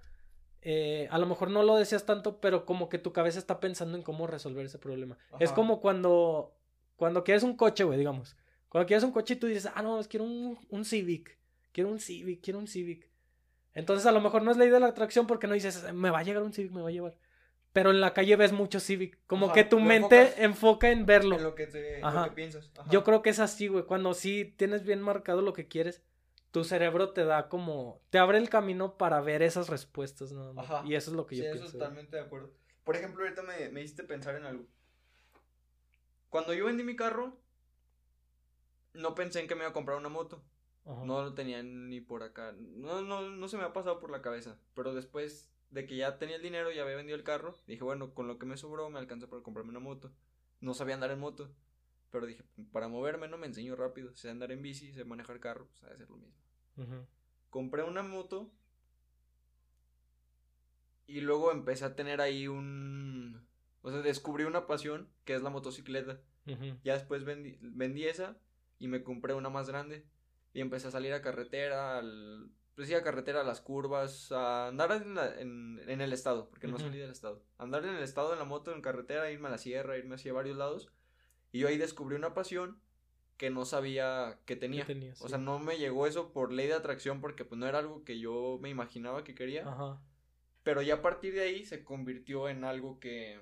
Eh, 0.61 1.07
a 1.09 1.17
lo 1.17 1.25
mejor 1.25 1.49
no 1.49 1.63
lo 1.63 1.77
decías 1.77 2.05
tanto, 2.05 2.39
pero 2.41 2.65
como 2.65 2.89
que 2.89 2.97
tu 2.97 3.13
cabeza 3.13 3.39
está 3.39 3.59
pensando 3.59 3.97
en 3.97 4.03
cómo 4.03 4.27
resolver 4.27 4.65
ese 4.65 4.77
problema. 4.77 5.17
Es 5.39 5.51
como 5.51 5.79
cuando, 5.79 6.53
cuando 6.95 7.23
quieres 7.23 7.43
un 7.43 7.55
coche, 7.55 7.83
güey, 7.83 7.97
digamos. 7.97 8.35
Cuando 8.67 8.85
quieres 8.87 9.03
un 9.03 9.11
coche 9.11 9.35
y 9.35 9.37
tú 9.37 9.47
dices, 9.47 9.71
ah, 9.73 9.81
no, 9.81 9.99
quiero 10.07 10.25
un, 10.25 10.59
un 10.69 10.85
Civic, 10.85 11.37
quiero 11.71 11.89
un 11.89 11.99
Civic, 11.99 12.43
quiero 12.43 12.59
un 12.59 12.67
Civic. 12.67 13.09
Entonces 13.73 14.05
a 14.05 14.11
lo 14.11 14.21
mejor 14.21 14.43
no 14.43 14.51
es 14.51 14.57
ley 14.57 14.69
de 14.69 14.79
la 14.79 14.87
atracción 14.87 15.25
porque 15.25 15.47
no 15.47 15.53
dices, 15.53 15.91
me 15.93 16.09
va 16.09 16.19
a 16.19 16.23
llegar 16.23 16.43
un 16.43 16.53
Civic, 16.53 16.71
me 16.71 16.81
va 16.81 16.89
a 16.89 16.91
llevar. 16.91 17.15
Pero 17.71 17.91
en 17.91 18.01
la 18.01 18.13
calle 18.13 18.35
ves 18.35 18.51
mucho 18.51 18.79
Civic. 18.79 19.19
Como 19.27 19.47
Ajá, 19.47 19.55
que 19.55 19.63
tu 19.63 19.79
mente 19.79 20.21
enfocas 20.21 20.39
enfoca 20.43 20.89
en 20.91 21.05
verlo. 21.05 21.37
En 21.37 21.43
lo 21.43 21.55
que, 21.55 21.67
te, 21.67 22.03
Ajá. 22.03 22.23
lo 22.23 22.29
que 22.29 22.35
piensas. 22.35 22.71
Yo 22.89 23.03
creo 23.03 23.21
que 23.21 23.29
es 23.29 23.39
así, 23.39 23.67
güey. 23.67 23.85
Cuando 23.85 24.13
sí 24.13 24.53
tienes 24.57 24.83
bien 24.83 25.01
marcado 25.01 25.41
lo 25.41 25.53
que 25.53 25.67
quieres, 25.67 26.03
tu 26.51 26.63
cerebro 26.63 27.13
te 27.13 27.25
da 27.25 27.47
como. 27.49 28.01
Te 28.09 28.17
abre 28.19 28.37
el 28.37 28.49
camino 28.49 28.97
para 28.97 29.21
ver 29.21 29.41
esas 29.41 29.69
respuestas, 29.69 30.31
más. 30.33 30.57
Ajá. 30.65 30.83
Y 30.85 30.95
eso 30.95 31.11
es 31.11 31.17
lo 31.17 31.25
que 31.25 31.35
Sí, 31.35 31.41
yo 31.43 31.47
eso 31.49 31.57
pienso. 31.59 31.77
totalmente 31.77 32.17
de 32.17 32.23
acuerdo. 32.23 32.51
Por 32.83 32.95
ejemplo, 32.95 33.23
ahorita 33.23 33.41
me, 33.43 33.69
me 33.69 33.81
hiciste 33.81 34.03
pensar 34.03 34.35
en 34.35 34.45
algo. 34.45 34.65
Cuando 36.29 36.53
yo 36.53 36.65
vendí 36.65 36.83
mi 36.83 36.95
carro, 36.95 37.37
no 38.93 39.15
pensé 39.15 39.39
en 39.41 39.47
que 39.47 39.55
me 39.55 39.61
iba 39.61 39.69
a 39.69 39.73
comprar 39.73 39.97
una 39.97 40.09
moto. 40.09 40.43
Ajá. 40.85 41.05
No 41.05 41.21
lo 41.23 41.33
tenía 41.33 41.61
ni 41.61 42.01
por 42.01 42.23
acá. 42.23 42.53
No, 42.57 43.01
no, 43.01 43.29
no 43.29 43.47
se 43.47 43.57
me 43.57 43.63
ha 43.63 43.73
pasado 43.73 43.99
por 43.99 44.09
la 44.11 44.21
cabeza. 44.21 44.57
Pero 44.73 44.93
después 44.93 45.51
de 45.69 45.85
que 45.85 45.95
ya 45.97 46.17
tenía 46.17 46.35
el 46.37 46.41
dinero, 46.41 46.71
ya 46.71 46.81
había 46.83 46.95
vendido 46.95 47.15
el 47.17 47.23
carro, 47.23 47.55
dije, 47.67 47.83
bueno, 47.83 48.13
con 48.13 48.27
lo 48.27 48.39
que 48.39 48.45
me 48.47 48.57
sobró 48.57 48.89
me 48.89 48.99
alcanza 48.99 49.27
para 49.27 49.43
comprarme 49.43 49.69
una 49.71 49.79
moto. 49.79 50.11
No 50.61 50.73
sabía 50.73 50.95
andar 50.95 51.11
en 51.11 51.19
moto. 51.19 51.51
Pero 52.11 52.25
dije, 52.25 52.43
para 52.71 52.87
moverme 52.87 53.27
no 53.27 53.37
me 53.37 53.47
enseño 53.47 53.75
rápido. 53.75 54.15
Sé 54.15 54.29
andar 54.29 54.51
en 54.51 54.61
bici, 54.61 54.91
sé 54.93 55.05
manejar 55.05 55.39
carro, 55.39 55.67
pues 55.67 55.83
ha 55.83 55.89
de 55.89 55.97
ser 55.97 56.09
lo 56.09 56.17
mismo. 56.17 56.35
Compré 57.49 57.83
una 57.83 58.03
moto 58.03 58.51
y 61.07 61.21
luego 61.21 61.51
empecé 61.51 61.85
a 61.85 61.95
tener 61.95 62.21
ahí 62.21 62.47
un... 62.47 63.47
O 63.81 63.91
sea, 63.91 64.01
descubrí 64.01 64.43
una 64.43 64.67
pasión 64.67 65.09
que 65.25 65.33
es 65.35 65.41
la 65.41 65.49
motocicleta. 65.49 66.21
Ujú. 66.45 66.77
Ya 66.83 66.93
después 66.93 67.25
vendí, 67.25 67.57
vendí 67.61 68.05
esa 68.05 68.37
y 68.77 68.87
me 68.87 69.03
compré 69.03 69.33
una 69.33 69.49
más 69.49 69.67
grande. 69.69 70.05
Y 70.53 70.61
empecé 70.61 70.87
a 70.87 70.91
salir 70.91 71.13
a 71.13 71.21
carretera, 71.21 71.97
al... 71.97 72.51
Pues 72.75 72.87
sí, 72.87 72.93
a 72.93 73.03
carretera, 73.03 73.41
a 73.41 73.43
las 73.43 73.59
curvas, 73.61 74.31
a 74.31 74.67
andar 74.67 74.91
en, 74.93 75.15
la- 75.15 75.39
en, 75.39 75.81
en 75.85 76.01
el 76.01 76.13
estado, 76.13 76.49
porque 76.49 76.67
no 76.67 76.75
Ujú. 76.75 76.85
salí 76.85 76.97
del 76.97 77.11
estado. 77.11 77.43
Andar 77.57 77.83
en 77.85 77.95
el 77.95 78.03
estado 78.03 78.31
en 78.33 78.39
la 78.39 78.45
moto, 78.45 78.73
en 78.73 78.81
carretera, 78.81 79.29
irme 79.31 79.49
a 79.49 79.51
la 79.51 79.57
sierra, 79.57 79.97
irme 79.97 80.15
hacia 80.15 80.31
varios 80.33 80.57
lados. 80.57 80.89
Y 81.51 81.59
yo 81.59 81.67
ahí 81.67 81.77
descubrí 81.77 82.15
una 82.15 82.33
pasión 82.33 82.79
que 83.37 83.49
no 83.49 83.65
sabía 83.65 84.37
que 84.45 84.55
tenía. 84.55 84.85
tenías, 84.85 85.19
O 85.21 85.25
sí. 85.25 85.29
sea, 85.29 85.37
no 85.37 85.59
me 85.59 85.77
llegó 85.77 86.05
eso 86.07 86.31
por 86.33 86.51
ley 86.51 86.67
de 86.67 86.73
atracción 86.73 87.21
porque 87.21 87.45
pues 87.45 87.57
no 87.57 87.67
era 87.67 87.79
algo 87.79 88.03
que 88.03 88.19
yo 88.19 88.57
me 88.61 88.69
imaginaba 88.69 89.23
que 89.23 89.33
quería. 89.35 89.67
Ajá. 89.67 90.01
Pero 90.63 90.81
ya 90.81 90.95
a 90.95 91.01
partir 91.01 91.33
de 91.33 91.41
ahí 91.41 91.65
se 91.65 91.83
convirtió 91.83 92.49
en 92.49 92.63
algo 92.65 92.99
que... 92.99 93.39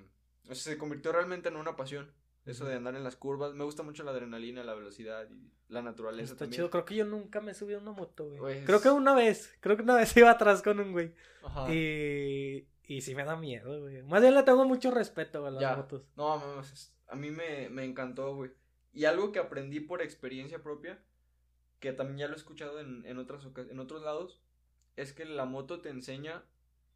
O 0.49 0.53
sea, 0.55 0.73
se 0.73 0.77
convirtió 0.77 1.11
realmente 1.11 1.49
en 1.49 1.55
una 1.57 1.75
pasión. 1.75 2.13
Eso 2.45 2.63
de 2.63 2.75
andar 2.75 2.95
en 2.95 3.03
las 3.03 3.17
curvas. 3.17 3.53
Me 3.55 3.65
gusta 3.65 3.83
mucho 3.83 4.03
la 4.03 4.11
adrenalina, 4.11 4.63
la 4.63 4.73
velocidad 4.75 5.27
y 5.29 5.51
la 5.67 5.81
naturaleza 5.81 6.31
Está 6.33 6.45
también. 6.45 6.59
chido. 6.59 6.69
Creo 6.69 6.85
que 6.85 6.95
yo 6.95 7.03
nunca 7.03 7.41
me 7.41 7.53
subí 7.53 7.73
a 7.73 7.79
una 7.79 7.91
moto, 7.91 8.25
güey. 8.27 8.37
Pues- 8.39 8.65
Creo 8.65 8.79
que 8.81 8.89
una 8.89 9.13
vez. 9.13 9.57
Creo 9.59 9.75
que 9.75 9.83
una 9.83 9.95
vez 9.95 10.15
iba 10.17 10.29
atrás 10.31 10.61
con 10.61 10.79
un 10.79 10.93
güey. 10.93 11.13
Ajá. 11.43 11.73
Y. 11.73 12.65
Y 12.85 13.01
sí 13.01 13.15
me 13.15 13.25
da 13.25 13.35
miedo, 13.35 13.81
güey. 13.81 14.01
Más 14.03 14.21
bien 14.21 14.33
le 14.33 14.43
tengo 14.43 14.63
mucho 14.63 14.91
respeto 14.91 15.45
a 15.45 15.51
las 15.51 15.59
Ya. 15.61 15.75
motos. 15.75 16.03
No, 16.15 16.37
mames, 16.37 16.71
es- 16.71 16.93
a 17.07 17.15
mí 17.15 17.31
me, 17.31 17.69
me 17.69 17.85
encantó, 17.85 18.35
güey. 18.35 18.51
Y 18.93 19.05
algo 19.05 19.31
que 19.31 19.39
aprendí 19.39 19.79
por 19.79 20.01
experiencia 20.01 20.63
propia, 20.63 20.99
que 21.79 21.93
también 21.93 22.17
ya 22.17 22.27
lo 22.27 22.33
he 22.33 22.37
escuchado 22.37 22.79
en, 22.79 23.05
en, 23.05 23.17
otras, 23.17 23.45
en 23.45 23.79
otros 23.79 24.01
lados, 24.01 24.41
es 24.95 25.13
que 25.13 25.25
la 25.25 25.45
moto 25.45 25.81
te 25.81 25.89
enseña 25.89 26.43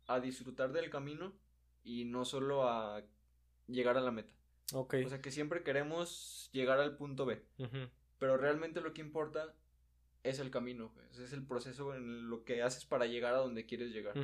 a 0.07 0.19
disfrutar 0.19 0.71
del 0.73 0.89
camino 0.89 1.33
y 1.83 2.05
no 2.05 2.25
solo 2.25 2.67
a 2.67 3.03
llegar 3.67 3.97
a 3.97 4.01
la 4.01 4.11
meta. 4.11 4.33
Ok. 4.73 4.95
O 5.05 5.09
sea 5.09 5.21
que 5.21 5.31
siempre 5.31 5.63
queremos 5.63 6.49
llegar 6.51 6.79
al 6.79 6.95
punto 6.97 7.25
B, 7.25 7.43
pero 8.19 8.37
realmente 8.37 8.81
lo 8.81 8.93
que 8.93 9.01
importa 9.01 9.53
es 10.23 10.39
el 10.39 10.51
camino, 10.51 10.93
es 11.11 11.33
el 11.33 11.45
proceso 11.45 11.95
en 11.95 12.29
lo 12.29 12.43
que 12.43 12.61
haces 12.61 12.85
para 12.85 13.05
llegar 13.05 13.33
a 13.33 13.39
donde 13.39 13.65
quieres 13.65 13.91
llegar. 13.91 14.15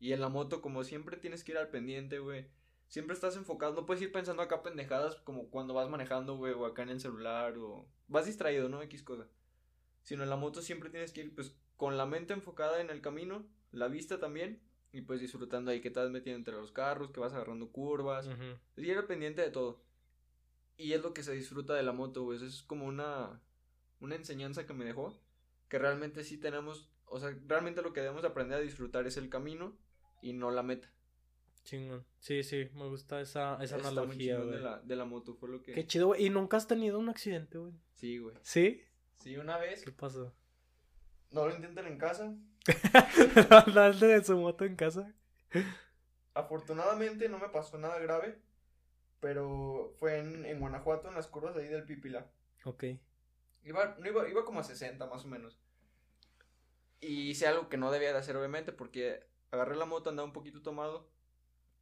Y 0.00 0.12
en 0.12 0.20
la 0.20 0.28
moto, 0.28 0.60
como 0.60 0.84
siempre 0.84 1.16
tienes 1.16 1.44
que 1.44 1.52
ir 1.52 1.58
al 1.58 1.68
pendiente, 1.68 2.18
güey. 2.18 2.46
Siempre 2.88 3.14
estás 3.14 3.36
enfocado, 3.36 3.74
no 3.74 3.86
puedes 3.86 4.02
ir 4.02 4.12
pensando 4.12 4.42
acá 4.42 4.62
pendejadas 4.62 5.16
como 5.16 5.50
cuando 5.50 5.74
vas 5.74 5.88
manejando, 5.88 6.36
güey, 6.36 6.52
o 6.52 6.66
acá 6.66 6.82
en 6.82 6.90
el 6.90 7.00
celular, 7.00 7.56
o 7.58 7.88
vas 8.08 8.26
distraído, 8.26 8.68
¿no? 8.68 8.82
X 8.82 9.02
cosa. 9.02 9.26
Sino 10.02 10.22
en 10.22 10.30
la 10.30 10.36
moto 10.36 10.62
siempre 10.62 10.90
tienes 10.90 11.12
que 11.12 11.22
ir, 11.22 11.34
pues, 11.34 11.56
con 11.76 11.96
la 11.96 12.06
mente 12.06 12.34
enfocada 12.34 12.80
en 12.80 12.90
el 12.90 13.00
camino, 13.00 13.46
la 13.72 13.88
vista 13.88 14.20
también, 14.20 14.62
y 14.92 15.00
pues 15.00 15.20
disfrutando 15.20 15.72
ahí 15.72 15.80
que 15.80 15.90
vas 15.90 16.10
metiendo 16.10 16.38
entre 16.38 16.54
los 16.54 16.70
carros, 16.70 17.10
que 17.10 17.18
vas 17.18 17.32
agarrando 17.32 17.72
curvas, 17.72 18.28
Ujú. 18.28 18.58
y 18.76 18.90
ir 18.90 18.96
al 18.96 19.06
pendiente 19.06 19.42
de 19.42 19.50
todo. 19.50 19.82
Y 20.76 20.92
es 20.92 21.02
lo 21.02 21.14
que 21.14 21.22
se 21.24 21.32
disfruta 21.32 21.74
de 21.74 21.82
la 21.82 21.92
moto, 21.92 22.22
güey. 22.22 22.36
Eso 22.36 22.46
es 22.46 22.62
como 22.62 22.86
una, 22.86 23.40
una 24.00 24.14
enseñanza 24.14 24.66
que 24.66 24.72
me 24.72 24.84
dejó. 24.84 25.20
Que 25.68 25.78
realmente 25.78 26.22
sí 26.22 26.38
tenemos, 26.38 26.92
o 27.06 27.18
sea, 27.18 27.36
realmente 27.46 27.82
lo 27.82 27.92
que 27.92 28.00
debemos 28.02 28.24
aprender 28.24 28.58
a 28.58 28.60
disfrutar 28.60 29.06
es 29.06 29.16
el 29.16 29.28
camino 29.28 29.76
y 30.22 30.32
no 30.32 30.50
la 30.50 30.62
meta. 30.62 30.92
Chingón. 31.64 32.06
Sí, 32.18 32.42
sí, 32.42 32.68
me 32.74 32.88
gusta 32.88 33.20
esa, 33.20 33.54
esa 33.62 33.76
está 33.76 33.88
analogía, 33.88 34.38
güey. 34.38 34.50
de 34.50 34.60
la, 34.60 34.78
de 34.80 34.96
la 34.96 35.04
moto, 35.04 35.34
fue 35.34 35.48
lo 35.48 35.62
que... 35.62 35.72
Qué 35.72 35.86
chido, 35.86 36.08
güey. 36.08 36.26
¿Y 36.26 36.30
nunca 36.30 36.58
has 36.58 36.66
tenido 36.66 36.98
un 36.98 37.08
accidente, 37.08 37.58
güey? 37.58 37.72
Sí, 37.94 38.18
güey. 38.18 38.36
¿Sí? 38.42 38.82
Sí, 39.16 39.36
una 39.36 39.56
vez. 39.56 39.82
¿Qué 39.82 39.90
pasó? 39.90 40.34
No 41.30 41.48
lo 41.48 41.54
intenten 41.54 41.86
en 41.86 41.98
casa. 41.98 42.34
¿Andaste 43.66 44.06
de 44.06 44.24
su 44.24 44.36
moto 44.36 44.64
en 44.64 44.76
casa? 44.76 45.14
Afortunadamente 46.34 47.28
no 47.28 47.38
me 47.38 47.48
pasó 47.48 47.78
nada 47.78 47.98
grave. 47.98 48.38
Pero 49.20 49.94
fue 49.98 50.18
en, 50.18 50.44
en 50.44 50.60
Guanajuato, 50.60 51.08
en 51.08 51.14
las 51.14 51.28
curvas 51.28 51.54
de 51.54 51.62
ahí 51.62 51.68
del 51.68 51.84
Pipila. 51.84 52.30
Ok. 52.64 52.84
Iba, 53.62 53.96
no 53.98 54.06
iba, 54.06 54.28
iba 54.28 54.44
como 54.44 54.60
a 54.60 54.64
60 54.64 55.06
más 55.06 55.24
o 55.24 55.28
menos. 55.28 55.58
Y 57.00 57.30
hice 57.30 57.46
algo 57.46 57.70
que 57.70 57.78
no 57.78 57.90
debía 57.90 58.12
de 58.12 58.18
hacer, 58.18 58.36
obviamente, 58.36 58.72
porque 58.72 59.26
agarré 59.50 59.76
la 59.76 59.86
moto, 59.86 60.10
andaba 60.10 60.26
un 60.26 60.34
poquito 60.34 60.60
tomado. 60.60 61.10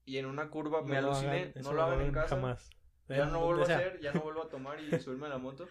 Y 0.05 0.19
en 0.19 0.27
una 0.27 0.51
curva 0.51 0.83
me 0.83 1.01
No 1.01 1.09
aluciné. 1.09 1.43
hagan, 1.51 1.63
no 1.63 1.73
lo 1.73 1.83
hagan 1.83 2.01
en 2.01 2.13
casa. 2.13 2.37
Jamás. 2.37 2.71
Ya 3.09 3.27
no 3.27 3.45
vuelvo 3.45 3.61
a 3.63 3.65
hacer, 3.65 4.01
ya 4.01 4.13
no 4.13 4.21
vuelvo 4.23 4.43
a 4.45 4.49
tomar 4.49 4.81
y 4.81 4.91
subirme 5.01 5.27
a 5.27 5.31
la 5.31 5.39
moto. 5.39 5.69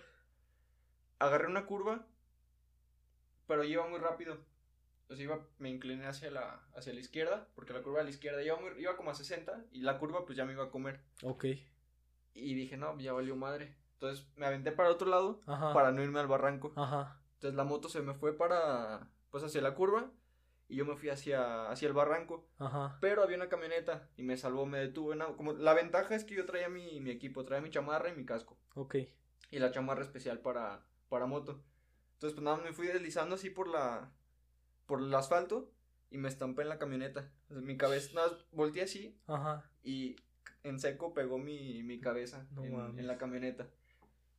Agarré 1.19 1.47
una 1.47 1.65
curva, 1.65 2.05
pero 3.47 3.63
iba 3.63 3.87
muy 3.87 3.99
rápido. 3.99 4.37
O 5.09 5.15
sea, 5.15 5.23
iba, 5.25 5.45
me 5.57 5.69
incliné 5.69 6.05
hacia 6.07 6.31
la, 6.31 6.61
hacia 6.75 6.93
la 6.93 6.99
izquierda, 7.01 7.47
porque 7.55 7.73
la 7.73 7.81
curva 7.81 7.99
a 8.01 8.03
la 8.03 8.09
izquierda 8.09 8.41
iba, 8.43 8.55
muy- 8.57 8.79
iba 8.79 8.95
como 8.95 9.11
a 9.11 9.15
60 9.15 9.65
y 9.71 9.81
la 9.81 9.97
curva 9.99 10.25
pues 10.25 10.37
ya 10.37 10.45
me 10.45 10.53
iba 10.53 10.63
a 10.65 10.69
comer. 10.71 11.01
Ok. 11.23 11.45
Y 12.33 12.53
dije, 12.55 12.77
no, 12.77 12.97
ya 12.99 13.11
valió 13.11 13.35
madre. 13.35 13.75
Entonces 13.93 14.25
me 14.37 14.45
aventé 14.45 14.71
para 14.71 14.89
otro 14.89 15.09
lado 15.09 15.41
Ajá. 15.47 15.73
para 15.73 15.91
no 15.91 16.01
irme 16.01 16.19
al 16.19 16.27
barranco. 16.27 16.71
Ajá. 16.77 17.21
Entonces 17.35 17.55
la 17.57 17.65
moto 17.65 17.89
se 17.89 18.01
me 18.01 18.13
fue 18.13 18.37
para, 18.37 19.09
pues 19.31 19.43
hacia 19.43 19.61
la 19.61 19.75
curva 19.75 20.09
y 20.71 20.77
yo 20.77 20.85
me 20.85 20.95
fui 20.95 21.09
hacia, 21.09 21.69
hacia 21.69 21.89
el 21.89 21.93
barranco. 21.93 22.47
Ajá. 22.57 22.97
Pero 23.01 23.23
había 23.23 23.35
una 23.35 23.49
camioneta 23.49 24.07
y 24.15 24.23
me 24.23 24.37
salvó, 24.37 24.65
me 24.65 24.79
detuvo. 24.79 25.11
en 25.11 25.19
como, 25.35 25.51
la 25.51 25.73
ventaja 25.73 26.15
es 26.15 26.23
que 26.23 26.33
yo 26.33 26.45
traía 26.45 26.69
mi, 26.69 27.01
mi 27.01 27.11
equipo, 27.11 27.43
traía 27.43 27.61
mi 27.61 27.69
chamarra 27.69 28.07
y 28.07 28.15
mi 28.15 28.25
casco. 28.25 28.57
Ok. 28.75 28.95
Y 29.49 29.59
la 29.59 29.71
chamarra 29.71 30.01
especial 30.01 30.39
para, 30.39 30.85
para 31.09 31.25
moto. 31.25 31.61
Entonces, 32.13 32.35
pues 32.35 32.41
nada, 32.45 32.55
me 32.63 32.71
fui 32.71 32.87
deslizando 32.87 33.35
así 33.35 33.49
por 33.49 33.67
la 33.67 34.13
por 34.85 35.01
el 35.01 35.13
asfalto 35.13 35.69
y 36.09 36.17
me 36.17 36.29
estampé 36.29 36.61
en 36.61 36.69
la 36.69 36.79
camioneta. 36.79 37.29
Mi 37.49 37.75
cabeza, 37.75 38.11
nada, 38.13 38.29
más 38.29 38.45
volteé 38.53 38.83
así 38.83 39.19
Ajá. 39.27 39.69
y 39.83 40.15
en 40.63 40.79
seco 40.79 41.13
pegó 41.13 41.37
mi, 41.37 41.83
mi 41.83 41.99
cabeza 41.99 42.47
No 42.51 42.63
en, 42.63 42.97
en 42.97 43.07
la 43.07 43.17
camioneta. 43.17 43.67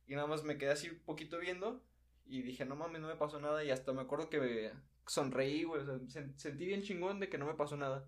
Y 0.07 0.15
nada 0.15 0.25
más 0.25 0.43
me 0.43 0.57
quedé 0.57 0.71
así 0.71 0.89
un 0.89 0.99
poquito 0.99 1.37
viendo 1.37 1.83
y 2.25 2.41
dije, 2.41 2.65
no 2.65 2.75
mames, 2.75 3.01
no 3.01 3.07
me 3.07 3.17
pasó 3.17 3.39
nada. 3.39 3.63
Y 3.63 3.69
hasta 3.69 3.93
me 3.93 4.01
acuerdo 4.01 4.31
que 4.31 4.71
sonreí, 5.07 5.63
güey. 5.63 5.81
O 5.81 5.85
sea, 5.85 5.95
sen- 5.95 6.35
sentí 6.37 6.65
bien 6.65 6.81
chingón 6.83 7.19
de 7.19 7.29
que 7.29 7.37
no 7.37 7.45
me 7.45 7.53
pasó 7.55 7.75
nada. 7.77 8.07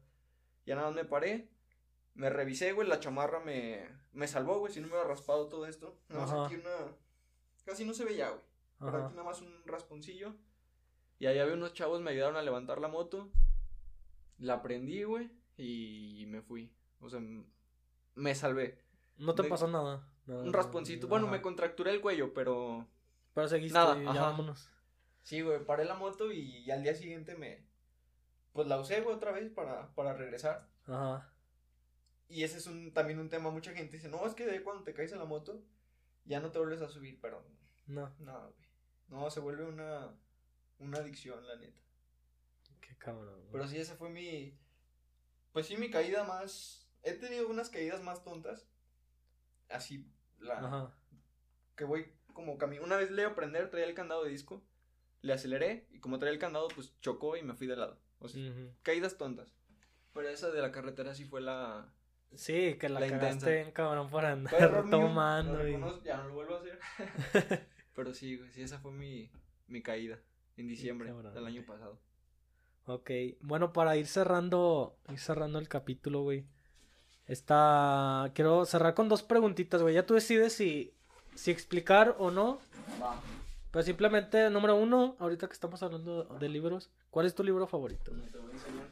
Ya 0.65 0.75
nada 0.75 0.87
más 0.87 0.95
me 0.95 1.05
paré, 1.05 1.49
me 2.13 2.29
revisé, 2.29 2.71
güey. 2.73 2.87
La 2.87 2.99
chamarra 2.99 3.39
me, 3.39 3.87
me 4.13 4.27
salvó, 4.27 4.59
güey. 4.59 4.71
Si 4.73 4.79
no 4.81 4.87
me 4.87 4.93
hubiera 4.93 5.07
raspado 5.09 5.47
todo 5.47 5.65
esto. 5.67 5.99
Nada 6.09 6.21
más 6.21 6.31
Ajá. 6.31 6.45
aquí 6.45 6.55
una. 6.55 6.95
Casi 7.65 7.85
no 7.85 7.93
se 7.93 8.05
veía, 8.05 8.29
güey. 8.29 8.41
Aquí 8.79 9.13
nada 9.15 9.23
más 9.23 9.41
un 9.41 9.63
rasponcillo. 9.65 10.35
Y 11.19 11.27
allá 11.27 11.43
había 11.43 11.53
unos 11.53 11.73
chavos, 11.73 12.01
me 12.01 12.11
ayudaron 12.11 12.35
a 12.35 12.41
levantar 12.41 12.79
la 12.81 12.87
moto. 12.89 13.29
La 14.37 14.61
prendí, 14.61 15.03
güey. 15.03 15.31
Y 15.57 16.25
me 16.27 16.41
fui. 16.41 16.71
O 16.99 17.09
sea, 17.09 17.21
me 18.15 18.35
salvé. 18.35 18.83
No 19.17 19.33
te 19.35 19.43
de- 19.43 19.49
pasó 19.49 19.67
nada. 19.67 20.07
Nada, 20.25 20.43
Un 20.43 20.51
rasponcito. 20.53 21.07
Bueno, 21.07 21.27
ajá. 21.27 21.35
me 21.37 21.41
contracturé 21.41 21.91
el 21.91 22.01
cuello, 22.01 22.33
pero. 22.33 22.87
Pero 23.33 23.47
seguiste 23.47 23.77
Nada, 23.77 23.97
y 24.01 24.03
ya 24.05 24.11
ajá. 24.11 24.21
vámonos. 24.31 24.69
Sí, 25.25 25.41
güey, 25.41 25.65
paré 25.65 25.85
la 25.85 25.95
moto 25.95 26.31
y 26.31 26.69
al 26.69 26.83
día 26.83 26.93
siguiente 26.93 27.35
me. 27.35 27.65
Pues 28.53 28.67
la 28.67 28.79
usé, 28.79 29.01
güey, 29.01 29.15
otra 29.15 29.31
vez 29.31 29.49
para, 29.51 29.93
para 29.95 30.13
regresar. 30.13 30.69
Ajá. 30.85 31.33
Y 32.29 32.43
ese 32.43 32.59
es 32.59 32.67
un, 32.67 32.93
también 32.93 33.17
un 33.17 33.29
tema. 33.29 33.49
Mucha 33.49 33.73
gente 33.73 33.97
dice, 33.97 34.07
no, 34.07 34.23
es 34.27 34.35
que 34.35 34.45
de 34.45 34.61
cuando 34.61 34.83
te 34.83 34.93
caes 34.93 35.11
en 35.13 35.17
la 35.17 35.25
moto, 35.25 35.63
ya 36.25 36.39
no 36.39 36.51
te 36.51 36.59
vuelves 36.59 36.83
a 36.83 36.89
subir, 36.89 37.19
pero. 37.21 37.43
No, 37.87 38.15
No, 38.19 38.51
güey. 38.51 38.69
No, 39.07 39.29
se 39.31 39.39
vuelve 39.39 39.65
una. 39.65 40.15
Una 40.77 40.99
adicción, 40.99 41.45
la 41.47 41.55
neta. 41.55 41.81
qué 42.81 42.95
cabrón. 42.97 43.33
güey. 43.39 43.51
Pero 43.51 43.67
sí, 43.67 43.79
esa 43.79 43.95
fue 43.95 44.09
mi. 44.11 44.55
Pues 45.53 45.65
sí, 45.65 45.75
mi 45.75 45.89
caída 45.89 46.23
más. 46.23 46.87
He 47.01 47.13
tenido 47.13 47.47
unas 47.49 47.71
caídas 47.71 48.03
más 48.03 48.23
tontas. 48.23 48.67
Así, 49.69 50.07
la. 50.37 50.59
Ajá. 50.59 50.95
Que 51.75 51.83
voy 51.83 52.13
como 52.33 52.59
camino. 52.59 52.83
Una 52.83 52.97
vez 52.97 53.09
le 53.09 53.23
iba 53.23 53.31
a 53.31 53.35
prender, 53.35 53.71
traía 53.71 53.87
el 53.87 53.95
candado 53.95 54.23
de 54.23 54.29
disco. 54.29 54.63
Le 55.25 55.33
aceleré 55.33 55.87
y 55.91 55.99
como 55.99 56.19
traía 56.19 56.33
el 56.33 56.39
candado, 56.39 56.67
pues 56.69 56.93
chocó 57.01 57.35
y 57.35 57.41
me 57.41 57.55
fui 57.55 57.65
de 57.67 57.75
lado. 57.75 57.97
O 58.19 58.27
sea, 58.27 58.41
caídas 58.83 59.17
tontas. 59.17 59.55
Pero 60.13 60.29
esa 60.29 60.51
de 60.51 60.61
la 60.61 60.71
carretera 60.71 61.15
sí 61.15 61.25
fue 61.25 61.41
la. 61.41 61.91
Sí, 62.35 62.75
que 62.79 62.89
la, 62.89 62.99
La 62.99 63.07
cagaste 63.09 63.53
bien 63.55 63.71
cabrón 63.71 64.09
por 64.09 64.23
andar 64.25 64.83
mío, 64.83 64.91
tomando. 64.91 65.57
lo 65.57 65.67
y- 65.67 66.01
ya 66.03 66.17
no 66.17 66.27
lo 66.29 66.33
vuelvo 66.35 66.55
a 66.55 66.59
hacer. 66.59 66.79
Pero 67.95 68.13
sí, 68.13 68.37
güey, 68.37 68.51
sí, 68.51 68.61
esa 68.61 68.79
fue 68.79 68.91
mi, 68.91 69.31
mi 69.67 69.81
caída. 69.81 70.19
En 70.57 70.67
diciembre 70.67 71.11
del 71.33 71.45
año 71.45 71.65
pasado. 71.65 71.99
Ok, 72.85 73.09
bueno, 73.41 73.73
para 73.73 73.97
ir 73.97 74.05
cerrando, 74.07 74.95
ir 75.09 75.17
cerrando 75.19 75.57
el 75.59 75.67
capítulo, 75.67 76.21
güey. 76.21 76.45
Está, 77.27 78.31
quiero 78.35 78.65
cerrar 78.65 78.93
con 78.93 79.09
dos 79.09 79.23
preguntitas, 79.23 79.81
güey. 79.81 79.95
Ya 79.95 80.05
tú 80.05 80.13
decides 80.13 80.53
si, 80.53 80.93
si 81.33 81.49
explicar 81.51 82.15
o 82.19 82.29
no. 82.31 82.59
Va. 83.01 83.19
Pero 83.75 83.83
simplemente, 83.83 84.49
número 84.49 84.77
uno, 84.77 85.17
ahorita 85.19 85.47
que 85.47 85.53
estamos 85.53 85.83
hablando 85.83 86.23
de 86.39 86.47
libros, 86.47 86.89
¿cuál 87.09 87.25
es 87.25 87.35
tu 87.35 87.43
libro 87.43 87.67
favorito? 87.67 88.09
No 88.13 88.23
te 88.23 88.37
voy 88.37 88.51
a 88.51 88.53
enseñar. 88.53 88.87